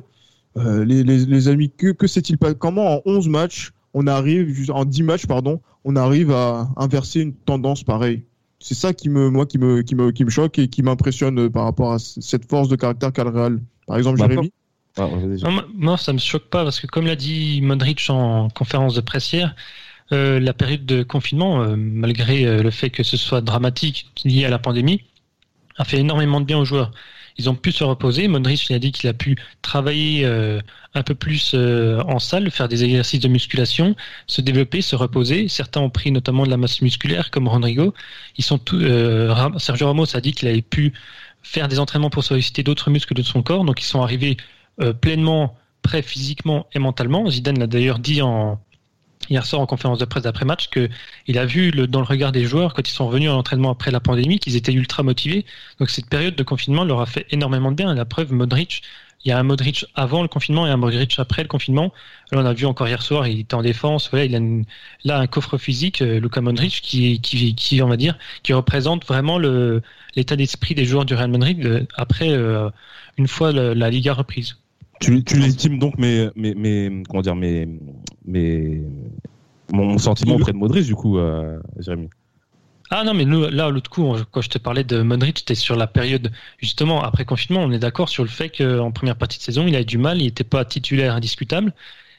Euh, 0.58 0.84
les, 0.86 1.04
les, 1.04 1.26
les, 1.26 1.48
amis, 1.48 1.70
que, 1.70 1.92
que 1.92 2.08
s'est-il 2.08 2.38
pas 2.38 2.54
Comment 2.54 2.96
en 2.96 3.02
11 3.06 3.28
matchs, 3.28 3.74
on 3.94 4.08
arrive, 4.08 4.72
en 4.72 4.86
10 4.86 5.04
matchs, 5.04 5.26
pardon, 5.28 5.62
on 5.84 5.96
arrive 5.98 6.32
à 6.32 6.70
inverser 6.78 7.22
une 7.22 7.34
tendance 7.34 7.84
pareille? 7.84 8.24
C'est 8.60 8.74
ça 8.74 8.94
qui 8.94 9.10
me, 9.10 9.30
moi, 9.30 9.46
qui 9.46 9.58
me, 9.60 9.82
qui 9.82 9.96
me, 9.96 10.12
qui 10.12 10.26
me 10.26 10.30
choque 10.30 10.58
et 10.58 10.70
qui 10.70 10.82
m'impressionne 10.82 11.50
par 11.50 11.66
rapport 11.66 11.92
à 11.94 12.00
cette 12.00 12.50
force 12.50 12.70
de 12.70 12.76
caractère 12.76 13.12
qu'a 13.12 13.26
le 13.26 13.30
Real. 13.30 13.62
Par 13.86 13.98
exemple, 13.98 14.18
Jérémy? 14.18 14.52
ah, 14.98 15.10
Moi, 15.76 15.98
ça 15.98 16.14
me 16.14 16.18
choque 16.18 16.50
pas 16.50 16.64
parce 16.64 16.80
que, 16.80 16.88
comme 16.88 17.06
l'a 17.06 17.18
dit 17.18 17.62
Modric 17.62 18.02
en 18.10 18.50
conférence 18.50 18.96
de 18.96 19.02
presse 19.02 19.32
hier, 19.34 19.56
euh, 20.12 20.40
la 20.40 20.54
période 20.54 20.86
de 20.86 21.02
confinement, 21.02 21.64
euh, 21.64 21.76
malgré 21.76 22.46
euh, 22.46 22.62
le 22.62 22.70
fait 22.70 22.92
que 22.92 23.02
ce 23.02 23.18
soit 23.18 23.42
dramatique 23.42 24.06
lié 24.24 24.46
à 24.46 24.50
la 24.50 24.60
pandémie, 24.60 25.02
a 25.78 25.84
fait 25.84 25.98
énormément 25.98 26.40
de 26.40 26.46
bien 26.46 26.58
aux 26.60 26.66
joueurs 26.66 26.92
ils 27.38 27.50
ont 27.50 27.56
pu 27.56 27.74
se 27.74 27.84
reposer. 27.84 28.30
Modric 28.30 28.70
il 28.70 28.76
a 28.76 28.80
dit 28.80 28.94
qu'il 28.94 29.10
a 29.10 29.14
pu 29.14 29.36
travailler 29.62 30.26
un 30.94 31.04
peu 31.04 31.16
plus 31.16 31.54
en 31.54 32.18
salle, 32.18 32.50
faire 32.50 32.70
des 32.70 32.86
exercices 32.86 33.20
de 33.20 33.28
musculation, 33.28 33.94
se 34.26 34.40
développer, 34.40 34.82
se 34.82 34.96
reposer. 34.96 35.50
Certains 35.50 35.82
ont 35.82 35.90
pris 35.90 36.14
notamment 36.14 36.46
de 36.46 36.50
la 36.50 36.56
masse 36.56 36.82
musculaire, 36.82 37.32
comme 37.32 37.50
Rodrigo. 37.50 37.94
Ils 38.38 38.44
sont 38.46 38.58
Sergio 39.58 39.88
Ramos 39.88 40.16
a 40.16 40.22
dit 40.22 40.32
qu'il 40.32 40.48
avait 40.48 40.62
pu 40.62 40.94
faire 41.44 41.68
des 41.68 41.78
entraînements 41.78 42.10
pour 42.10 42.24
solliciter 42.24 42.64
d'autres 42.64 42.90
muscles 42.90 43.16
de 43.16 43.22
son 43.22 43.44
corps, 43.44 43.66
donc 43.66 43.82
ils 43.82 43.86
sont 43.86 44.02
arrivés 44.02 44.38
pleinement 45.02 45.58
prêts 45.86 46.02
physiquement 46.02 46.68
et 46.74 46.80
mentalement. 46.80 47.30
Zidane 47.30 47.60
l'a 47.60 47.68
d'ailleurs 47.68 48.00
dit 48.00 48.22
en, 48.22 48.62
hier 49.30 49.46
soir 49.46 49.62
en 49.62 49.66
conférence 49.66 50.00
de 50.00 50.06
presse 50.06 50.24
d'après-match 50.24 50.70
qu'il 50.70 51.38
a 51.38 51.46
vu 51.46 51.72
le, 51.72 51.88
dans 51.88 52.00
le 52.00 52.06
regard 52.06 52.32
des 52.32 52.46
joueurs 52.46 52.74
quand 52.74 52.88
ils 52.88 52.94
sont 52.94 53.08
revenus 53.08 53.30
à 53.30 53.34
l'entraînement 53.34 53.72
après 53.72 53.92
la 53.92 54.00
pandémie 54.00 54.40
qu'ils 54.40 54.56
étaient 54.56 54.74
ultra 54.74 55.04
motivés. 55.04 55.46
Donc 55.80 55.90
cette 55.90 56.08
période 56.08 56.36
de 56.36 56.44
confinement 56.44 56.84
leur 56.84 57.02
a 57.02 57.06
fait 57.06 57.26
énormément 57.32 57.72
de 57.72 57.76
bien. 57.76 57.94
La 57.94 58.06
preuve, 58.06 58.32
Modric, 58.34 58.84
il 59.26 59.30
y 59.30 59.32
a 59.32 59.40
un 59.40 59.44
Modric 59.44 59.86
avant 59.96 60.22
le 60.22 60.28
confinement 60.28 60.68
et 60.68 60.70
un 60.70 60.78
Modric 60.78 61.18
après 61.18 61.42
le 61.42 61.48
confinement. 61.48 61.92
Là, 62.32 62.40
on 62.42 62.46
a 62.46 62.54
vu 62.54 62.66
encore 62.68 62.88
hier 62.88 63.02
soir, 63.02 63.28
il 63.28 63.40
était 63.40 63.56
en 63.56 63.64
défense. 63.64 64.10
Voilà, 64.12 64.26
il 64.26 64.36
a 64.36 64.40
là 65.04 65.20
un 65.20 65.28
coffre 65.28 65.58
physique, 65.58 66.02
euh, 66.04 66.20
Luka 66.20 66.42
Modric, 66.42 66.82
qui, 66.82 67.20
qui, 67.22 67.56
qui, 67.56 67.82
on 67.82 67.88
va 67.88 67.98
dire, 67.98 68.18
qui 68.44 68.54
représente 68.54 69.06
vraiment 69.06 69.40
l'état 69.40 70.36
d'esprit 70.36 70.76
des 70.76 70.86
joueurs 70.86 71.06
du 71.06 71.16
Real 71.16 71.32
Madrid 71.32 71.66
euh, 71.66 71.86
après 71.96 72.30
euh, 72.30 72.70
une 73.18 73.28
fois 73.28 73.52
la 73.52 73.90
Liga 73.90 74.14
reprise. 74.14 74.58
Tu, 75.00 75.24
tu 75.24 75.38
légitimes 75.38 75.78
donc 75.78 75.98
mes, 75.98 76.30
mes, 76.36 76.56
mes, 76.56 77.04
comment 77.10 77.22
dire, 77.22 77.36
mes, 77.36 77.68
mes, 78.26 78.82
mon 79.72 79.98
sentiment 79.98 80.36
auprès 80.36 80.54
de 80.54 80.58
Modric, 80.58 80.86
du 80.86 80.96
coup, 80.96 81.18
euh, 81.18 81.60
Jérémy. 81.80 82.10
Ah 82.92 83.04
non, 83.04 83.14
mais 83.14 83.26
nous, 83.26 83.50
là, 83.50 83.70
l'autre 83.70 83.90
coup, 83.90 84.16
quand 84.32 84.42
je 84.42 84.50
te 84.50 84.58
parlais 84.58 84.84
de 84.84 85.02
Modric, 85.02 85.40
c'était 85.40 85.56
sur 85.56 85.76
la 85.76 85.88
période, 85.88 86.32
justement, 86.60 87.04
après 87.04 87.26
confinement, 87.26 87.62
on 87.62 87.72
est 87.72 87.80
d'accord 87.80 88.10
sur 88.10 88.24
le 88.24 88.30
fait 88.30 88.50
qu'en 88.50 88.92
première 88.92 89.16
partie 89.16 89.40
de 89.40 89.44
saison, 89.44 89.66
il 89.68 89.76
a 89.76 89.82
eu 89.82 89.86
du 89.86 89.98
mal, 89.98 90.20
il 90.20 90.26
n'était 90.26 90.44
pas 90.44 90.64
titulaire 90.66 91.16
indiscutable. 91.16 91.74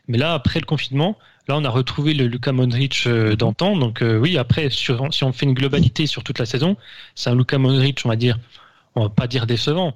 Mais 0.09 0.18
là, 0.18 0.35
après 0.35 0.59
le 0.61 0.66
confinement, 0.66 1.16
là, 1.49 1.57
on 1.57 1.64
a 1.64 1.70
retrouvé 1.70 2.14
le 2.14 2.27
Luka 2.27 2.53
Modric 2.53 3.05
euh, 3.07 3.37
d'antan. 3.37 3.77
Donc 3.77 4.03
euh, 4.03 4.18
oui, 4.18 4.39
après, 4.39 4.68
sur, 4.70 5.12
si 5.14 5.24
on 5.24 5.33
fait 5.33 5.47
une 5.47 5.55
globalité 5.55 6.07
sur 6.07 6.24
toute 6.24 6.39
la 6.39 6.47
saison, 6.47 6.77
c'est 7.14 7.31
un 7.31 7.37
Luka 7.37 7.59
Modric, 7.59 8.03
on 8.05 8.09
va 8.09 8.16
dire, 8.16 8.39
on 8.97 9.03
va 9.05 9.09
pas 9.09 9.29
dire 9.29 9.47
décevant, 9.47 9.95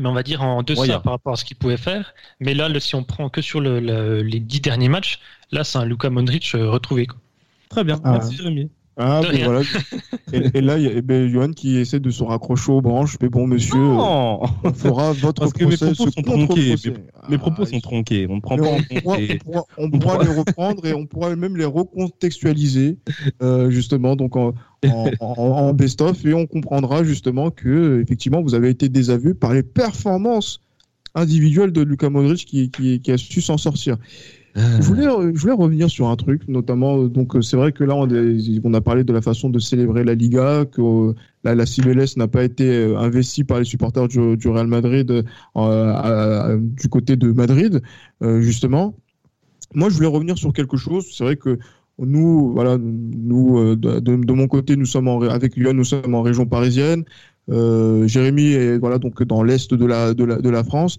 mais 0.00 0.08
on 0.08 0.14
va 0.14 0.22
dire 0.22 0.42
en 0.42 0.62
deçà 0.62 1.00
par 1.00 1.14
rapport 1.14 1.32
à 1.32 1.36
ce 1.36 1.44
qu'il 1.44 1.56
pouvait 1.56 1.76
faire. 1.76 2.14
Mais 2.40 2.54
là, 2.54 2.68
si 2.80 2.94
on 2.94 3.04
prend 3.04 3.28
que 3.28 3.40
sur 3.40 3.60
les 3.60 4.40
dix 4.40 4.60
derniers 4.60 4.88
matchs, 4.88 5.20
là, 5.50 5.64
c'est 5.64 5.78
un 5.78 5.84
Luka 5.84 6.10
Modric 6.10 6.54
euh, 6.54 6.70
retrouvé. 6.70 7.06
Très 7.68 7.84
bien, 7.84 8.00
ah. 8.04 8.12
merci 8.12 8.36
Jérémy. 8.36 8.70
Ah, 9.00 9.20
ben 9.22 9.44
voilà. 9.44 9.60
et, 10.32 10.60
là, 10.60 10.76
il 10.76 10.84
y 10.84 10.88
a 10.88 11.00
ben, 11.00 11.28
Johan 11.28 11.52
qui 11.52 11.76
essaie 11.76 12.00
de 12.00 12.10
se 12.10 12.24
raccrocher 12.24 12.72
aux 12.72 12.80
branches. 12.80 13.16
Mais 13.22 13.28
bon, 13.28 13.46
monsieur, 13.46 13.78
non 13.78 14.42
euh, 14.64 14.72
fera 14.72 15.12
votre 15.12 15.40
Parce 15.40 15.52
que 15.52 15.64
mes 15.64 15.76
propos 15.76 16.10
sont 16.10 16.22
tronqués. 16.22 16.74
Mes, 17.28 17.38
propos 17.38 17.64
sont 17.64 17.80
tronqués. 17.80 18.26
On 18.28 18.40
prend 18.40 18.56
pas 18.56 18.64
on 19.78 19.90
pourra, 19.90 20.24
les 20.24 20.34
reprendre 20.34 20.84
et 20.84 20.94
on 20.94 21.06
pourra 21.06 21.34
même 21.36 21.56
les 21.56 21.64
recontextualiser, 21.64 22.98
euh, 23.40 23.70
justement, 23.70 24.16
donc 24.16 24.36
en, 24.36 24.52
en, 25.20 25.72
best-of. 25.74 26.24
Et 26.26 26.34
on 26.34 26.46
comprendra 26.46 27.04
justement 27.04 27.50
que, 27.50 28.02
effectivement, 28.02 28.42
vous 28.42 28.54
avez 28.54 28.70
été 28.70 28.88
désaveu 28.88 29.34
par 29.34 29.54
les 29.54 29.62
performances 29.62 30.60
individuelles 31.14 31.72
de 31.72 31.82
Luka 31.82 32.10
Modric 32.10 32.44
qui, 32.44 32.70
qui, 32.70 33.00
qui 33.00 33.12
a 33.12 33.16
su 33.16 33.40
s'en 33.40 33.58
sortir. 33.58 33.96
Je 34.56 34.82
voulais, 34.82 35.04
je 35.04 35.40
voulais 35.40 35.52
revenir 35.52 35.90
sur 35.90 36.08
un 36.08 36.16
truc, 36.16 36.48
notamment, 36.48 37.04
donc 37.04 37.32
c'est 37.42 37.56
vrai 37.56 37.72
que 37.72 37.84
là, 37.84 37.94
on, 37.94 38.08
on, 38.64 38.74
a 38.74 38.80
parlé 38.80 39.04
de 39.04 39.12
la 39.12 39.20
façon 39.20 39.50
de 39.50 39.58
célébrer 39.58 40.04
la 40.04 40.14
Liga, 40.14 40.64
que 40.64 40.80
euh, 40.80 41.14
la, 41.44 41.54
la 41.54 41.66
CBLS 41.66 42.16
n'a 42.16 42.28
pas 42.28 42.44
été 42.44 42.68
euh, 42.68 42.98
investie 42.98 43.44
par 43.44 43.58
les 43.58 43.64
supporters 43.64 44.08
du, 44.08 44.36
du 44.36 44.48
Real 44.48 44.66
Madrid 44.66 45.24
euh, 45.56 46.58
du 46.60 46.88
côté 46.88 47.16
de 47.16 47.32
Madrid, 47.32 47.82
justement. 48.40 48.94
Moi, 49.74 49.90
je 49.90 49.94
voulais 49.94 50.08
revenir 50.08 50.38
sur 50.38 50.52
quelque 50.52 50.76
chose. 50.76 51.06
C'est 51.12 51.24
vrai 51.24 51.36
que 51.36 51.58
nous, 51.98 52.52
voilà, 52.52 52.78
nous, 52.78 53.76
de, 53.76 54.00
de, 54.00 54.32
mon 54.32 54.48
côté, 54.48 54.76
nous 54.76 54.86
sommes 54.86 55.08
en, 55.08 55.20
avec 55.20 55.56
Lyon, 55.56 55.74
nous 55.74 55.84
sommes 55.84 56.14
en 56.14 56.22
région 56.22 56.46
parisienne. 56.46 57.04
Jérémy 57.48 58.52
est 58.52 58.78
voilà 58.78 58.98
donc 58.98 59.22
dans 59.22 59.42
l'est 59.42 59.72
de 59.72 59.86
la, 59.86 60.14
de 60.14 60.24
la 60.24 60.36
de 60.36 60.50
la 60.50 60.64
France. 60.64 60.96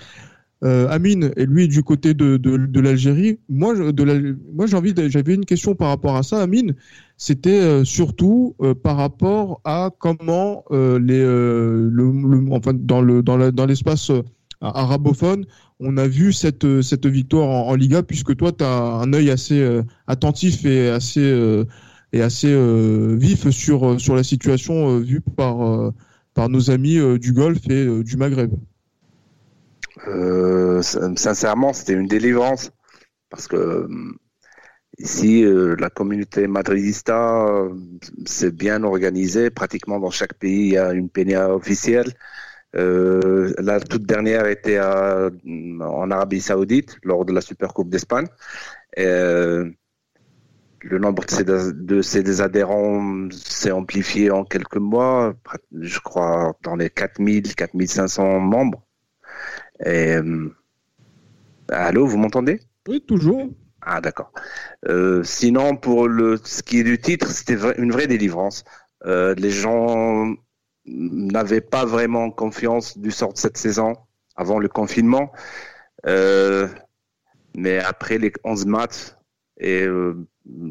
Euh, 0.66 0.89
Amine, 0.89 1.32
et 1.38 1.45
lui 1.45 1.70
du 1.70 1.84
côté 1.84 2.14
de, 2.14 2.36
de, 2.36 2.80
l'Algérie. 2.82 3.39
Moi, 3.47 3.76
de 3.93 4.38
moi 4.53 4.66
j'ai 4.68 4.76
envie, 4.76 4.93
j'avais 5.07 5.34
une 5.34 5.45
question 5.45 5.74
par 5.74 5.88
rapport 5.88 6.18
à 6.18 6.24
ça, 6.24 6.41
Amine. 6.41 6.76
C'était 7.16 7.62
euh, 7.62 7.86
surtout 7.86 8.55
euh, 8.62 8.76
par 8.76 8.97
rapport 8.97 9.62
à 9.64 9.89
comment 9.97 10.66
les, 10.70 11.24
le, 11.24 12.45
enfin 12.51 12.74
dans 12.74 13.01
le 13.01 13.24
dans 13.24 13.51
dans 13.51 13.66
l'espace 13.66 14.12
arabophone, 14.60 15.45
on 15.80 15.95
a 15.95 16.07
vu 16.07 16.34
cette 16.34 16.82
cette 16.82 17.05
victoire 17.05 17.47
en, 17.47 17.76
Liga, 17.76 18.03
puisque 18.03 18.36
toi, 18.36 18.51
tu 18.51 18.66
as 18.66 18.82
un 18.84 19.14
œil 19.14 19.30
assez 19.32 19.66
attentif 20.07 20.66
et 20.66 20.89
assez 20.89 21.66
et 22.12 22.22
assez 22.22 22.53
vif 23.16 23.49
sur 23.49 23.99
sur 24.01 24.16
la 24.16 24.24
situation 24.24 24.97
vue 24.99 25.22
par 25.22 25.93
par 26.34 26.49
nos 26.49 26.70
amis 26.70 26.99
du 27.18 27.32
Golfe 27.32 27.70
et 27.70 28.03
du 28.03 28.18
Maghreb. 28.18 28.51
Euh, 30.08 30.82
sincèrement, 30.82 31.74
c'était 31.74 31.93
une 31.93 32.08
délivrance 32.08 32.72
parce 33.30 33.47
que 33.47 33.56
euh, 33.56 33.88
ici, 34.97 35.43
euh, 35.43 35.76
la 35.80 35.89
communauté 35.89 36.47
madridista, 36.47 37.45
c'est 38.26 38.56
bien 38.56 38.84
organisé. 38.84 39.50
Pratiquement 39.50 40.00
dans 40.00 40.12
chaque 40.12 40.34
pays, 40.36 40.68
il 40.68 40.74
y 40.74 40.78
a 40.78 40.91
une 40.93 41.10
peña 41.10 41.50
officielle. 41.54 42.14
la 42.74 43.80
toute 43.80 44.06
dernière 44.06 44.45
était 44.47 44.80
en 44.80 46.12
Arabie 46.12 46.41
Saoudite 46.41 46.97
lors 47.04 47.26
de 47.26 47.34
la 47.34 47.41
Super 47.41 47.74
Coupe 47.74 47.89
d'Espagne. 47.89 48.28
le 48.97 49.74
nombre 51.00 51.24
de 51.26 52.02
ses, 52.02 52.24
de 52.24 52.41
adhérents 52.41 53.30
s'est 53.32 53.72
amplifié 53.72 54.32
en 54.32 54.45
quelques 54.45 54.78
mois, 54.78 55.34
je 55.74 56.00
crois 56.00 56.56
dans 56.64 56.76
les 56.76 56.89
4000, 56.89 57.56
4500 57.56 58.39
membres. 58.39 58.89
Euh, 59.86 60.50
allô, 61.70 62.06
vous 62.06 62.18
m'entendez? 62.18 62.60
Oui, 62.88 63.02
toujours. 63.02 63.50
Ah, 63.82 64.02
d'accord. 64.02 64.32
Euh, 64.88 65.24
sinon, 65.24 65.76
pour 65.76 66.08
le, 66.08 66.38
ce 66.44 66.62
qui 66.64 66.80
est 66.80 66.84
du 66.84 67.00
titre, 67.00 67.30
c'était 67.32 67.58
une 67.78 67.92
vraie 67.92 68.08
délivrance. 68.08 68.64
Euh, 69.06 69.34
les 69.36 69.52
gens 69.52 70.34
n'avaient 70.86 71.62
pas 71.62 71.86
vraiment 71.86 72.32
confiance 72.32 72.98
du 72.98 73.12
sort 73.12 73.34
de 73.34 73.38
cette 73.38 73.58
saison 73.58 73.96
avant 74.36 74.60
le 74.60 74.68
confinement. 74.68 75.32
mais 77.56 77.80
après 77.80 78.18
les 78.18 78.32
11 78.44 78.66
matchs, 78.66 79.14
et 79.62 79.86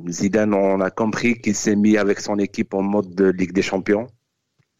Zidane, 0.08 0.54
on 0.54 0.80
a 0.80 0.90
compris 0.90 1.40
qu'il 1.40 1.54
s'est 1.54 1.76
mis 1.76 1.96
avec 1.98 2.20
son 2.20 2.38
équipe 2.38 2.72
en 2.74 2.82
mode 2.82 3.14
de 3.14 3.26
Ligue 3.26 3.52
des 3.52 3.62
Champions. 3.62 4.06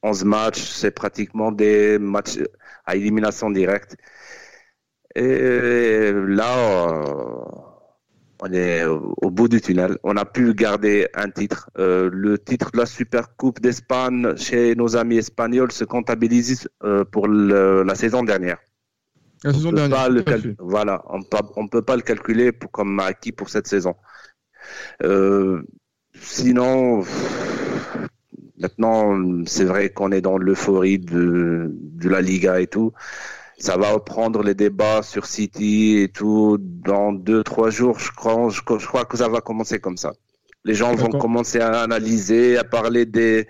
11 0.02 0.24
matchs, 0.24 0.62
c'est 0.62 0.90
pratiquement 0.90 1.52
des 1.52 1.98
matchs 1.98 2.38
à 2.86 2.96
élimination 2.96 3.50
directe. 3.50 3.96
Et 5.14 6.12
là, 6.12 6.90
euh, 6.92 7.44
on 8.40 8.52
est 8.52 8.84
au 8.84 9.30
bout 9.30 9.48
du 9.48 9.60
tunnel. 9.60 9.98
On 10.04 10.16
a 10.16 10.24
pu 10.24 10.54
garder 10.54 11.08
un 11.14 11.30
titre. 11.30 11.70
Euh, 11.78 12.08
le 12.12 12.38
titre 12.38 12.70
de 12.72 12.78
la 12.78 12.86
Super 12.86 13.34
Coupe 13.36 13.60
d'Espagne 13.60 14.36
chez 14.36 14.76
nos 14.76 14.96
amis 14.96 15.16
espagnols 15.16 15.72
se 15.72 15.84
comptabilise 15.84 16.68
euh, 16.84 17.04
pour 17.04 17.26
la 17.26 17.94
saison 17.94 18.22
dernière. 18.22 18.58
La 19.42 19.52
saison 19.52 19.72
dernière. 19.72 20.08
voilà, 20.58 21.02
on 21.08 21.18
ne 21.18 21.68
peut 21.68 21.82
pas 21.82 21.96
le 21.96 22.02
calculer 22.02 22.52
pour, 22.52 22.70
comme 22.70 23.00
acquis 23.00 23.32
pour 23.32 23.48
cette 23.48 23.66
saison. 23.66 23.94
sinon, 26.14 27.04
maintenant, 28.60 29.44
c'est 29.46 29.64
vrai 29.64 29.90
qu'on 29.90 30.12
est 30.12 30.20
dans 30.20 30.38
l'euphorie 30.38 30.98
de, 30.98 31.70
de 31.74 32.08
la 32.08 32.20
Liga 32.20 32.60
et 32.60 32.66
tout. 32.66 32.92
ça 33.58 33.76
va 33.76 33.90
reprendre 33.92 34.42
les 34.42 34.54
débats 34.54 35.02
sur 35.02 35.26
City 35.26 35.98
et 36.02 36.08
tout 36.10 36.58
dans 36.60 37.12
deux 37.12 37.42
trois 37.44 37.70
jours. 37.70 37.98
Je 37.98 38.12
crois, 38.12 38.48
je, 38.50 38.62
crois 38.62 39.04
que 39.04 39.16
ça 39.16 39.28
va 39.28 39.40
commencer 39.40 39.80
comme 39.80 39.96
ça. 39.96 40.12
Les 40.64 40.74
gens 40.74 40.94
vont 40.94 41.10
commencer 41.10 41.60
à 41.60 41.82
analyser, 41.82 42.58
à 42.58 42.64
parler 42.64 43.06
des 43.06 43.48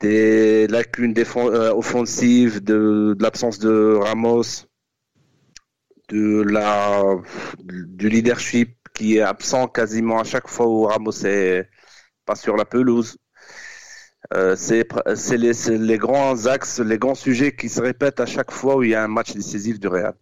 des 0.00 0.66
lacunes 0.68 1.14
euh, 1.18 1.72
offensives, 1.74 2.62
de, 2.62 3.14
de 3.16 3.22
l'absence 3.22 3.58
de 3.58 3.94
Ramos, 4.00 4.66
de 6.08 6.42
la 6.42 7.02
du 7.64 8.08
leadership 8.08 8.76
qui 8.94 9.16
est 9.18 9.20
absent 9.22 9.68
quasiment 9.68 10.20
à 10.20 10.24
chaque 10.24 10.48
fois 10.48 10.66
où 10.66 10.84
Ramos 10.84 11.24
est 11.24 11.68
pas 12.24 12.36
sur 12.36 12.56
la 12.56 12.64
pelouse. 12.64 13.18
Euh, 14.34 14.56
c'est 14.56 14.84
les, 15.78 15.98
grands 15.98 16.46
axes, 16.46 16.80
les 16.80 16.98
grands 16.98 17.14
sujets 17.14 17.52
qui 17.52 17.68
se 17.68 17.80
répètent 17.80 18.20
à 18.20 18.26
chaque 18.26 18.50
fois 18.50 18.76
où 18.76 18.82
il 18.82 18.90
y 18.90 18.94
a 18.94 19.02
un 19.02 19.08
match 19.08 19.34
décisif 19.34 19.80
du 19.80 19.88
Real. 19.88 20.14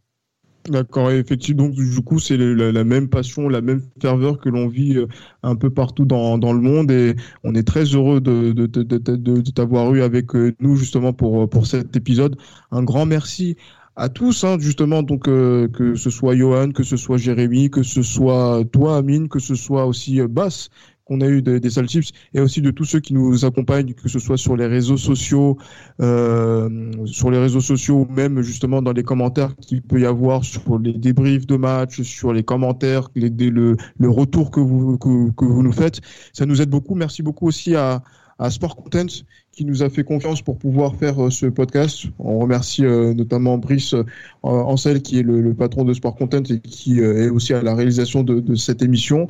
D'accord, 0.68 1.10
effectivement. 1.12 1.64
Donc, 1.64 1.74
du 1.74 2.00
coup, 2.02 2.18
c'est 2.18 2.36
la, 2.36 2.84
même 2.84 3.08
passion, 3.08 3.48
la 3.48 3.60
même 3.60 3.82
ferveur 4.00 4.38
que 4.38 4.48
l'on 4.48 4.68
vit 4.68 4.96
euh, 4.96 5.06
un 5.42 5.54
peu 5.54 5.70
partout 5.70 6.04
dans, 6.04 6.36
le 6.36 6.60
monde. 6.60 6.90
Et 6.90 7.14
on 7.44 7.54
est 7.54 7.66
très 7.66 7.84
heureux 7.84 8.20
de 8.20 9.50
t'avoir 9.52 9.94
eu 9.94 10.02
avec 10.02 10.34
euh, 10.34 10.54
nous, 10.60 10.76
justement, 10.76 11.12
pour, 11.12 11.48
pour 11.48 11.66
cet 11.66 11.96
épisode. 11.96 12.36
Un 12.72 12.82
grand 12.82 13.06
merci 13.06 13.56
à 13.94 14.08
tous, 14.08 14.44
hein, 14.44 14.58
justement, 14.58 15.02
donc 15.02 15.22
que 15.22 15.94
ce 15.94 16.10
soit 16.10 16.36
Johan, 16.36 16.70
que 16.72 16.82
ce 16.82 16.98
soit 16.98 17.16
Jérémy, 17.16 17.70
que 17.70 17.82
ce 17.82 18.02
soit 18.02 18.62
toi, 18.70 18.98
Amine, 18.98 19.28
que 19.28 19.38
ce 19.38 19.54
soit 19.54 19.86
aussi 19.86 20.20
Bass, 20.20 20.68
qu'on 21.06 21.20
a 21.20 21.28
eu 21.28 21.40
des, 21.40 21.60
des 21.60 21.70
Tips 21.70 22.10
et 22.34 22.40
aussi 22.40 22.60
de 22.60 22.70
tous 22.70 22.84
ceux 22.84 23.00
qui 23.00 23.14
nous 23.14 23.44
accompagnent, 23.44 23.94
que 23.94 24.08
ce 24.08 24.18
soit 24.18 24.36
sur 24.36 24.56
les 24.56 24.66
réseaux 24.66 24.96
sociaux, 24.96 25.56
euh, 26.00 26.68
sur 27.06 27.30
les 27.30 27.38
réseaux 27.38 27.60
sociaux 27.60 28.06
ou 28.08 28.12
même 28.12 28.42
justement 28.42 28.82
dans 28.82 28.92
les 28.92 29.04
commentaires 29.04 29.54
qu'il 29.56 29.82
peut 29.82 30.00
y 30.00 30.06
avoir 30.06 30.44
sur 30.44 30.78
les 30.78 30.92
débriefs 30.92 31.46
de 31.46 31.56
match, 31.56 32.02
sur 32.02 32.32
les 32.32 32.42
commentaires, 32.42 33.08
les, 33.14 33.30
le, 33.30 33.76
le, 33.98 34.08
retour 34.10 34.50
que 34.50 34.60
vous, 34.60 34.98
que, 34.98 35.30
que, 35.30 35.44
vous 35.44 35.62
nous 35.62 35.72
faites. 35.72 36.00
Ça 36.32 36.44
nous 36.44 36.60
aide 36.60 36.70
beaucoup. 36.70 36.96
Merci 36.96 37.22
beaucoup 37.22 37.46
aussi 37.46 37.76
à, 37.76 38.02
à 38.38 38.50
Sport 38.50 38.76
Content 38.76 39.06
qui 39.52 39.64
nous 39.64 39.82
a 39.82 39.88
fait 39.88 40.04
confiance 40.04 40.42
pour 40.42 40.58
pouvoir 40.58 40.96
faire 40.96 41.24
euh, 41.24 41.30
ce 41.30 41.46
podcast. 41.46 42.04
On 42.18 42.38
remercie 42.38 42.84
euh, 42.84 43.14
notamment 43.14 43.56
Brice 43.56 43.94
euh, 43.94 44.04
Ansel 44.42 45.00
qui 45.00 45.18
est 45.18 45.22
le, 45.22 45.40
le, 45.40 45.54
patron 45.54 45.84
de 45.84 45.94
Sport 45.94 46.14
Content 46.14 46.42
et 46.50 46.60
qui 46.60 47.00
est 47.00 47.30
aussi 47.30 47.54
à 47.54 47.62
la 47.62 47.74
réalisation 47.74 48.22
de, 48.22 48.40
de 48.40 48.54
cette 48.54 48.82
émission. 48.82 49.28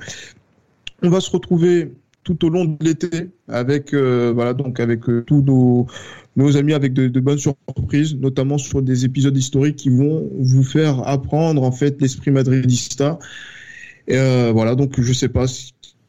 On 1.07 1.11
va 1.11 1.21
se 1.21 1.31
retrouver 1.31 1.93
tout 2.25 2.45
au 2.45 2.49
long 2.49 2.65
de 2.65 2.77
l'été 2.81 3.31
avec 3.47 3.95
euh, 3.95 4.33
voilà 4.35 4.55
donc 4.55 4.81
avec 4.81 5.09
euh, 5.09 5.23
tous 5.25 5.41
nos, 5.41 5.87
nos 6.35 6.57
amis 6.57 6.75
avec 6.75 6.95
de, 6.95 7.21
bonnes 7.21 7.39
surprises, 7.39 8.17
notamment 8.17 8.59
sur 8.59 8.83
des 8.83 9.05
épisodes 9.05 9.37
historiques 9.37 9.77
qui 9.77 9.89
vont 9.89 10.29
vous 10.37 10.65
faire 10.65 11.07
apprendre 11.07 11.63
en 11.63 11.71
fait 11.71 12.03
l'esprit 12.03 12.33
madridista. 12.33 13.21
Et, 14.09 14.17
euh, 14.17 14.51
voilà 14.53 14.75
donc 14.75 15.01
je 15.01 15.13
sais 15.13 15.29
pas 15.29 15.47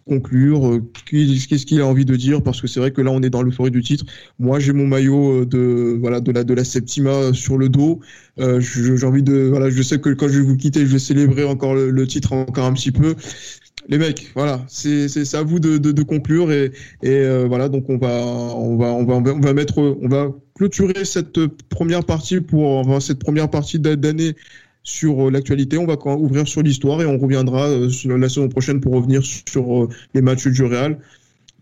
conclure, 0.08 0.80
qu'est-ce 1.06 1.66
qu'il 1.66 1.82
a 1.82 1.86
envie 1.86 2.06
de 2.06 2.16
dire 2.16 2.42
parce 2.42 2.62
que 2.62 2.66
c'est 2.68 2.80
vrai 2.80 2.92
que 2.92 3.02
là 3.02 3.12
on 3.12 3.22
est 3.22 3.30
dans 3.30 3.44
l'euphorie 3.44 3.70
du 3.70 3.84
titre. 3.84 4.06
Moi 4.40 4.58
j'ai 4.58 4.74
mon 4.74 4.88
maillot 4.88 5.46
de 5.46 5.96
voilà 6.00 6.22
de 6.22 6.32
la 6.32 6.44
de 6.44 6.56
la 6.56 6.64
Septima 6.64 7.34
sur 7.34 7.60
le 7.60 7.70
dos. 7.70 8.00
j'ai 8.40 9.04
envie 9.04 9.22
de 9.22 9.50
voilà 9.50 9.70
je 9.70 9.84
sais 9.84 10.00
que 10.00 10.10
quand 10.10 10.28
je 10.28 10.40
vais 10.40 10.46
vous 10.46 10.58
quitter 10.58 10.80
je 10.88 10.94
vais 10.94 10.98
célébrer 10.98 11.44
encore 11.44 11.76
le, 11.76 11.92
le 11.92 12.08
titre 12.08 12.34
encore 12.34 12.66
un 12.66 12.74
petit 12.74 12.92
peu 12.92 13.14
les 13.88 13.98
mecs, 13.98 14.32
voilà, 14.36 14.66
c'est 14.68 15.34
à 15.34 15.44
vous 15.44 15.60
de, 15.60 15.78
de, 15.78 15.92
de, 15.92 16.04
conclure 16.04 16.52
et, 16.52 16.72
et 17.04 17.10
euh, 17.10 17.46
voilà 17.48 17.70
donc 17.70 17.90
on 17.90 17.98
va 17.98 18.10
on 18.10 18.76
va 18.78 18.88
on 18.88 19.06
va 19.06 19.16
on 19.32 19.40
va 19.40 19.54
mettre 19.54 19.78
on 19.78 20.08
va 20.08 20.34
clôturer 20.56 21.06
cette 21.06 21.46
première 21.70 22.04
partie 22.04 22.42
pour 22.42 23.02
cette 23.02 23.20
première 23.20 23.50
partie 23.50 23.80
d'année 23.80 24.36
sur 24.84 25.28
euh, 25.28 25.32
l'actualité. 25.32 25.78
On 25.78 25.86
va 25.86 25.96
ouvrir 26.16 26.48
sur 26.48 26.64
l'histoire 26.64 27.02
et 27.02 27.06
on 27.06 27.18
reviendra 27.18 27.68
euh, 27.68 27.90
la 28.06 28.30
saison 28.30 28.50
prochaine 28.50 28.82
pour 28.82 28.94
revenir 28.94 29.24
sur 29.24 29.88
les 30.14 30.22
matchs 30.22 30.48
du 30.48 30.64
Real. 30.64 31.00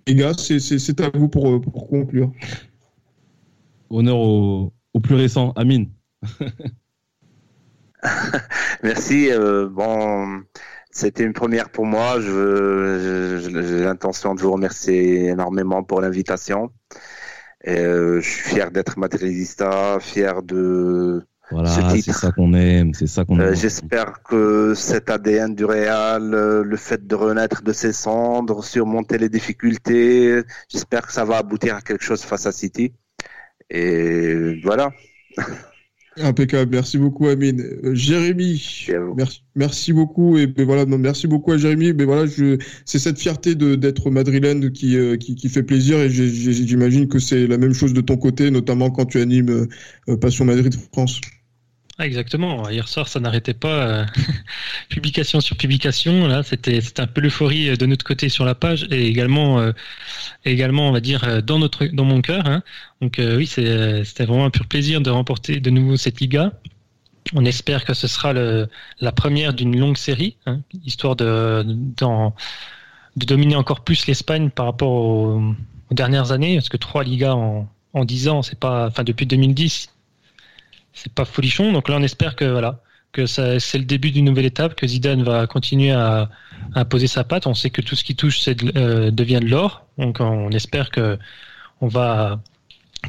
Les 0.08 0.16
gars, 0.16 0.34
c'est 0.38 1.02
à 1.02 1.10
vous 1.14 1.28
pour, 1.28 1.62
pour 1.62 1.88
conclure. 1.88 2.32
Honneur 3.90 4.18
au, 4.18 4.74
au 4.94 5.00
plus 5.00 5.16
récent, 5.16 5.52
Amine. 5.56 5.90
Merci. 8.84 9.30
bon, 9.72 10.44
c'était 10.96 11.24
une 11.26 11.34
première 11.34 11.70
pour 11.70 11.86
moi. 11.86 12.20
J'ai 12.22 13.84
l'intention 13.84 14.34
de 14.34 14.42
vous 14.42 14.54
remercier 14.54 15.26
énormément 15.28 15.84
pour 15.84 16.00
l'invitation. 16.00 16.72
Euh, 17.68 18.22
je 18.22 18.30
suis 18.30 18.50
fier 18.56 18.72
d'être 18.72 18.98
madridista, 18.98 19.98
fier 20.00 20.42
de 20.42 21.22
voilà, 21.52 21.70
c'est 21.70 22.12
ça 22.12 22.32
qu'on 22.32 22.54
aime, 22.54 22.94
c'est 22.94 23.08
ça 23.08 23.24
qu'on 23.24 23.40
euh, 23.40 23.54
J'espère 23.54 24.24
que 24.24 24.74
cet 24.74 25.12
ADN 25.12 25.54
du 25.54 25.66
Real, 25.66 26.34
euh, 26.34 26.64
le 26.64 26.78
fait 26.78 27.06
de 27.06 27.14
renaître 27.14 27.62
de 27.62 27.72
ses 27.72 27.94
cendres, 27.94 28.64
surmonter 28.64 29.20
les 29.20 29.30
difficultés, 29.30 30.42
j'espère 30.70 31.06
que 31.06 31.14
ça 31.14 31.24
va 31.24 31.38
aboutir 31.38 31.76
à 31.76 31.82
quelque 31.82 32.04
chose 32.04 32.24
face 32.24 32.48
à 32.48 32.52
City. 32.52 32.94
Et 33.70 34.60
voilà. 34.64 34.90
Impeccable, 36.18 36.72
merci 36.72 36.98
beaucoup 36.98 37.28
Amine. 37.28 37.62
Euh, 37.84 37.94
Jérémy, 37.94 38.88
merci, 39.18 39.44
merci 39.56 39.92
beaucoup 39.92 40.38
et 40.38 40.48
ben 40.48 40.66
voilà, 40.66 40.86
merci 40.86 41.28
beaucoup 41.28 41.52
à 41.52 41.58
Jérémy. 41.58 41.92
Ben 41.92 42.06
voilà, 42.06 42.26
je, 42.26 42.58
c'est 42.86 43.00
cette 43.00 43.20
fierté 43.20 43.54
de 43.54 43.76
d'être 43.76 44.10
madrilène 44.10 44.72
qui, 44.72 44.98
euh, 44.98 45.18
qui, 45.18 45.36
qui 45.36 45.50
fait 45.50 45.64
plaisir 45.64 46.00
et 46.00 46.10
j'imagine 46.10 47.10
que 47.10 47.20
c'est 47.20 47.48
la 47.48 47.58
même 47.58 47.74
chose 47.74 47.92
de 47.94 48.00
ton 48.00 48.16
côté, 48.16 48.50
notamment 48.50 48.92
quand 48.92 49.06
tu 49.06 49.20
animes 49.20 49.68
euh, 50.08 50.18
Passion 50.18 50.46
Madrid 50.46 50.74
France. 50.94 51.20
Ah, 51.98 52.06
exactement. 52.06 52.70
Hier 52.70 52.88
soir, 52.90 53.08
ça 53.08 53.22
n'arrêtait 53.22 53.54
pas. 53.54 53.68
Euh, 53.88 54.06
publication 54.90 55.40
sur 55.40 55.56
publication. 55.56 56.28
Là, 56.28 56.44
c'était 56.44 56.82
un 56.98 57.08
peu 57.08 57.22
l'euphorie 57.22 57.70
euh, 57.70 57.76
de 57.78 57.86
notre 57.86 58.04
côté 58.04 58.28
sur 58.28 58.44
la 58.44 58.54
page 58.54 58.86
et 58.92 59.08
également 59.08 59.60
euh, 59.60 59.72
également, 60.44 60.90
on 60.90 60.92
va 60.92 61.00
dire, 61.00 61.42
dans 61.42 61.58
notre 61.58 61.86
dans 61.86 62.04
mon 62.04 62.22
cœur. 62.22 62.46
Hein. 62.48 62.64
Donc 63.02 63.20
oui, 63.20 63.48
c'était 63.48 64.26
vraiment 64.26 64.46
un 64.46 64.50
pur 64.50 64.68
plaisir 64.68 65.00
de 65.02 65.10
remporter 65.10 65.60
de 65.62 65.70
nouveau 65.70 65.96
cette 65.96 66.20
Liga. 66.20 66.52
On 67.34 67.46
espère 67.46 67.86
que 67.86 67.94
ce 67.94 68.08
sera 68.08 68.34
le, 68.34 68.70
la 69.00 69.12
première 69.12 69.54
d'une 69.54 69.80
longue 69.80 69.98
série, 69.98 70.38
hein, 70.46 70.62
histoire 70.84 71.16
de 71.16 71.64
dans, 71.66 72.36
de 73.16 73.26
dominer 73.26 73.56
encore 73.56 73.84
plus 73.84 74.06
l'Espagne 74.06 74.50
par 74.50 74.68
rapport 74.68 74.92
aux, 74.92 75.42
aux, 75.90 75.94
dernières 75.94 76.32
années, 76.32 76.56
parce 76.56 76.70
que 76.70 76.78
trois 76.78 77.04
Ligas 77.04 77.34
en 77.34 77.68
en 77.96 78.04
dix 78.04 78.28
ans, 78.28 78.42
c'est 78.42 78.60
pas, 78.60 78.88
enfin 78.88 79.04
depuis 79.04 79.26
2010, 79.26 79.95
c'est 80.96 81.14
pas 81.14 81.26
folichon. 81.26 81.72
Donc 81.72 81.90
là, 81.90 81.98
on 82.00 82.04
espère 82.04 82.36
que 82.36 82.46
voilà, 82.46 82.82
que 83.12 83.26
c'est 83.28 83.78
le 83.78 83.86
début 83.86 84.12
d'une 84.12 84.26
nouvelle 84.26 84.46
étape, 84.46 84.76
que 84.76 84.88
Zidane 84.88 85.24
va 85.24 85.46
continuer 85.46 85.92
à, 85.92 86.30
à, 86.74 86.86
poser 86.86 87.08
sa 87.08 87.24
patte. 87.24 87.46
On 87.46 87.54
sait 87.54 87.70
que 87.70 87.82
tout 87.82 87.96
ce 87.96 88.04
qui 88.04 88.16
touche 88.16 88.48
euh, 88.48 89.12
devient 89.12 89.40
de 89.42 89.50
l'or. 89.50 89.86
Donc 89.98 90.20
on 90.20 90.50
espère 90.52 90.90
que 90.90 91.20
on 91.82 91.88
va 91.88 92.42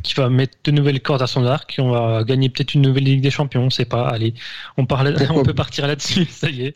qu'il 0.02 0.16
va 0.16 0.28
mettre 0.28 0.58
de 0.64 0.70
nouvelles 0.70 1.00
cordes 1.00 1.22
à 1.22 1.26
son 1.26 1.44
arc, 1.46 1.76
on 1.78 1.90
va 1.90 2.24
gagner 2.24 2.48
peut-être 2.48 2.74
une 2.74 2.82
nouvelle 2.82 3.04
Ligue 3.04 3.22
des 3.22 3.30
Champions, 3.30 3.62
on 3.62 3.70
sait 3.70 3.84
pas. 3.84 4.08
Allez, 4.08 4.34
on 4.76 4.86
parle, 4.86 5.16
on 5.30 5.42
peut 5.42 5.54
partir 5.54 5.86
là-dessus, 5.86 6.26
ça 6.30 6.50
y 6.50 6.66
est. 6.66 6.74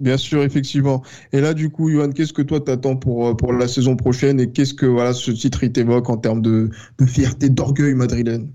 Bien, 0.00 0.16
sûr, 0.16 0.42
effectivement. 0.42 1.02
Et 1.32 1.40
là, 1.40 1.54
du 1.54 1.70
coup, 1.70 1.90
Johan, 1.90 2.10
qu'est-ce 2.10 2.32
que 2.32 2.42
toi 2.42 2.60
t'attends 2.60 2.96
pour 2.96 3.28
euh, 3.28 3.34
pour 3.34 3.52
la 3.52 3.68
saison 3.68 3.96
prochaine 3.96 4.40
et 4.40 4.50
qu'est-ce 4.50 4.74
que 4.74 4.86
voilà 4.86 5.12
ce 5.12 5.30
titre 5.30 5.64
il 5.64 5.72
t'évoque 5.72 6.08
en 6.08 6.16
termes 6.16 6.42
de, 6.42 6.70
de 6.98 7.06
fierté, 7.06 7.48
d'orgueil 7.48 7.94
madrilène? 7.94 8.48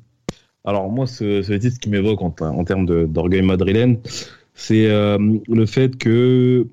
Alors 0.68 0.90
moi, 0.92 1.08
ce, 1.08 1.58
titre 1.58 1.80
qui 1.80 1.90
m'évoque 1.90 2.22
en, 2.22 2.64
termes 2.66 2.86
d'orgueil 3.08 3.42
madrilène, 3.42 4.00
c'est 4.54 4.88
euh, 4.88 5.18
le 5.48 5.66
fait 5.66 5.98
que 5.98 6.68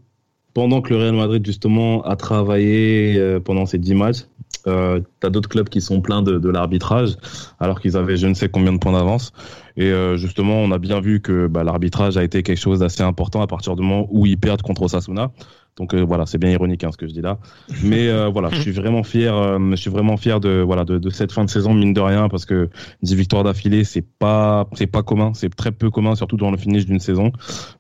pendant 0.53 0.83
que 0.83 0.93
le 0.93 1.01
Real 1.01 1.15
Madrid 1.15 1.47
justement 1.47 2.03
a 2.03 2.17
travaillé 2.17 3.17
euh, 3.17 3.39
pendant 3.39 3.67
ces 3.67 3.79
10 3.79 3.95
matchs, 3.95 4.25
euh, 4.67 5.01
tu 5.21 5.27
as 5.27 5.31
d'autres 5.31 5.49
clubs 5.49 5.69
qui 5.69 5.81
sont 5.81 6.01
pleins 6.01 6.23
de, 6.23 6.39
de 6.39 6.49
l'arbitrage, 6.49 7.17
alors 7.61 7.81
qu'ils 7.81 7.97
avaient 7.97 8.17
je 8.17 8.27
ne 8.27 8.35
sais 8.35 8.49
combien 8.49 8.73
de 8.73 8.79
points 8.79 8.93
d'avance. 8.93 9.33
Et 9.77 9.91
euh, 9.91 10.17
justement, 10.17 10.55
on 10.55 10.71
a 10.71 10.79
bien 10.79 11.01
vu 11.01 11.21
que 11.21 11.47
bah, 11.47 11.65
l'arbitrage 11.65 12.17
a 12.17 12.25
été 12.25 12.43
quelque 12.43 12.59
chose 12.59 12.79
d'assez 12.79 13.03
important 13.03 13.43
à 13.43 13.47
partir 13.47 13.77
du 13.77 13.83
moment 13.83 14.09
où 14.11 14.27
ils 14.27 14.39
perdent 14.39 14.63
contre 14.63 14.83
Osasuna. 14.83 15.33
Donc 15.77 15.93
euh, 15.93 16.05
voilà, 16.05 16.25
c'est 16.27 16.39
bien 16.39 16.51
ironique 16.51 16.85
hein, 16.85 16.91
ce 16.93 16.97
que 16.97 17.09
je 17.09 17.13
dis 17.13 17.21
là. 17.21 17.39
Mais 17.83 18.09
euh, 18.09 18.29
voilà, 18.29 18.49
je 18.51 18.61
suis 18.61 18.71
vraiment 18.71 19.03
fier, 19.03 19.35
euh, 19.35 19.59
je 19.73 19.77
suis 19.77 19.91
vraiment 19.91 20.17
fier 20.17 20.39
de 20.39 20.63
voilà 20.65 20.85
de, 20.85 20.99
de, 20.99 21.11
cette 21.11 21.33
fin 21.33 21.45
de 21.45 21.51
saison 21.51 21.75
mine 21.75 21.93
de 21.93 22.01
rien 22.01 22.29
parce 22.29 22.47
que 22.47 22.71
10 23.03 23.15
victoires 23.17 23.43
d'affilée, 23.43 23.83
c'est 23.83 24.07
pas 24.19 24.69
c'est 24.75 24.87
pas 24.87 25.03
commun, 25.03 25.33
c'est 25.35 25.53
très 25.55 25.73
peu 25.73 25.91
commun 25.91 26.15
surtout 26.15 26.37
dans 26.37 26.53
le 26.53 26.57
finish 26.57 26.87
d'une 26.87 27.01
saison. 27.01 27.33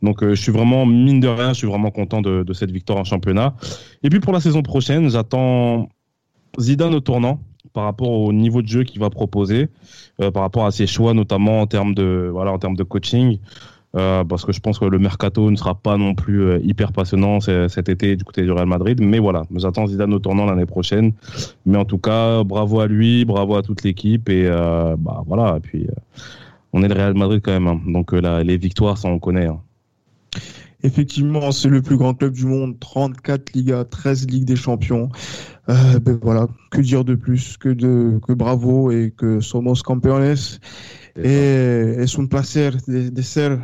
Donc 0.03 0.25
je 0.25 0.35
suis 0.35 0.51
vraiment 0.51 0.87
mine 0.87 1.21
de 1.21 1.29
rien, 1.29 1.53
je 1.53 1.59
suis 1.59 1.69
vraiment 1.69 1.91
content 1.91 2.21
de, 2.21 2.43
de 2.43 2.53
cette 2.53 2.73
victoire 2.73 2.99
en 2.99 3.05
championnat. 3.05 3.55
Et 4.03 4.11
puis 4.11 4.19
pour 4.19 4.33
la 4.33 4.41
saison 4.41 4.63
prochaine, 4.63 5.09
j'attends 5.09 5.89
Zidane 6.59 6.95
au 6.95 7.01
tournant 7.01 7.41
par 7.73 7.85
rapport 7.85 8.11
au 8.11 8.33
niveau 8.33 8.63
de 8.63 8.69
jeu 8.69 8.85
qu'il 8.85 9.01
va 9.01 9.11
proposer, 9.11 9.69
par 10.19 10.43
rapport 10.43 10.67
à 10.67 10.71
ses 10.71 10.87
choix 10.87 11.13
notamment 11.13 11.61
en 11.61 11.67
termes 11.67 11.95
de 11.95 12.29
voilà 12.33 12.53
en 12.53 12.59
termes 12.59 12.77
de 12.77 12.85
coaching. 12.85 13.39
Euh, 13.97 14.25
parce 14.25 14.45
que 14.45 14.53
je 14.53 14.59
pense 14.59 14.79
que 14.79 14.87
le 14.87 14.99
mercato 14.99 15.51
ne 15.51 15.57
sera 15.57 15.77
pas 15.77 15.97
non 15.97 16.15
plus 16.15 16.43
euh, 16.43 16.59
hyper 16.65 16.93
passionnant 16.93 17.39
cet 17.41 17.89
été 17.89 18.17
du 18.17 18.25
côté 18.25 18.43
du 18.43 18.51
Real 18.51 18.67
Madrid. 18.67 19.01
Mais 19.01 19.19
voilà, 19.19 19.45
j'attends 19.55 19.87
Zidane 19.87 20.13
au 20.15 20.19
tournant 20.19 20.47
l'année 20.47 20.67
prochaine. 20.67 21.13
Mais 21.65 21.79
en 21.79 21.85
tout 21.85 21.99
cas, 21.99 22.43
bravo 22.43 22.81
à 22.81 22.89
lui, 22.89 23.25
bravo 23.25 23.55
à 23.57 23.63
toute 23.63 23.85
l'équipe 23.85 24.29
et 24.29 24.47
euh, 24.47 24.97
bah 24.99 25.23
voilà. 25.27 25.57
Et 25.57 25.61
puis 25.61 25.87
on 26.73 26.83
est 26.83 26.89
le 26.89 26.95
Real 26.95 27.15
Madrid 27.15 27.41
quand 27.45 27.53
même. 27.53 27.69
Hein. 27.69 27.81
Donc 27.87 28.13
là, 28.13 28.43
les 28.43 28.57
victoires, 28.57 28.99
ça 28.99 29.09
on 29.09 29.19
connaît. 29.19 29.47
Hein. 29.47 29.61
Effectivement, 30.83 31.51
c'est 31.51 31.71
le 31.71 31.81
plus 31.81 31.97
grand 31.97 32.13
club 32.13 32.35
du 32.35 32.45
monde, 32.45 32.79
34 32.79 33.55
Ligas, 33.55 33.85
13 33.85 34.27
Ligues 34.29 34.45
des 34.45 34.57
Champions. 34.57 35.09
Euh, 35.71 35.99
ben 35.99 36.19
voilà, 36.21 36.47
que 36.71 36.83
dire 36.83 37.05
de 37.05 37.15
plus 37.15 37.57
que 37.57 37.71
de 37.71 38.21
que 38.27 38.35
bravo 38.35 38.91
et 38.91 39.15
que 39.17 39.41
somos 39.41 39.83
campeones. 39.83 40.35
Et 41.17 41.31
es 41.31 42.19
un 42.19 42.27
placer 42.27 42.73
de, 42.87 43.09
de 43.09 43.23
ser 43.23 43.57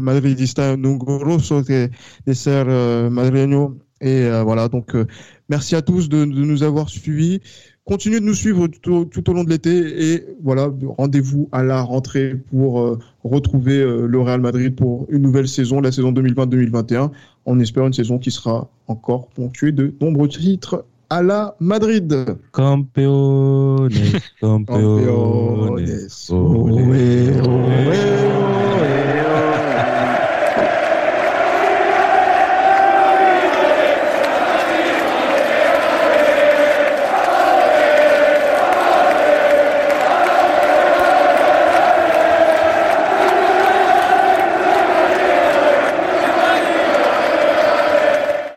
madridista, 0.00 0.72
un 0.72 0.96
grosso 0.96 1.62
de, 1.62 1.90
de 2.26 2.32
ser 2.34 2.66
uh, 2.68 3.10
madrileño. 3.10 3.76
Et 4.00 4.24
euh, 4.24 4.42
voilà, 4.42 4.68
donc 4.68 4.94
euh, 4.94 5.06
merci 5.48 5.74
à 5.74 5.82
tous 5.82 6.08
de, 6.08 6.24
de, 6.24 6.44
nous 6.44 6.62
avoir 6.62 6.88
suivis. 6.88 7.40
Continuez 7.84 8.20
de 8.20 8.24
nous 8.24 8.34
suivre 8.34 8.66
tout, 8.66 9.04
tout 9.06 9.30
au 9.30 9.32
long 9.32 9.44
de 9.44 9.48
l'été 9.50 10.12
et 10.12 10.24
voilà, 10.42 10.70
rendez-vous 10.98 11.48
à 11.52 11.62
la 11.62 11.80
rentrée 11.82 12.34
pour 12.50 12.80
euh, 12.80 12.98
retrouver 13.24 13.78
euh, 13.78 14.06
le 14.06 14.20
Real 14.20 14.40
Madrid 14.40 14.74
pour 14.74 15.06
une 15.08 15.22
nouvelle 15.22 15.48
saison, 15.48 15.80
la 15.80 15.92
saison 15.92 16.12
2020-2021. 16.12 17.10
On 17.46 17.60
espère 17.60 17.86
une 17.86 17.92
saison 17.92 18.18
qui 18.18 18.30
sera 18.30 18.68
encore 18.88 19.28
ponctuée 19.28 19.72
de 19.72 19.94
nombreux 20.00 20.28
titres 20.28 20.84
à 21.08 21.22
la 21.22 21.54
Madrid. 21.60 22.36
Campeones, 22.50 23.90
campeones. 24.40 24.98
campeones. 25.08 26.08
Oh, 26.28 27.76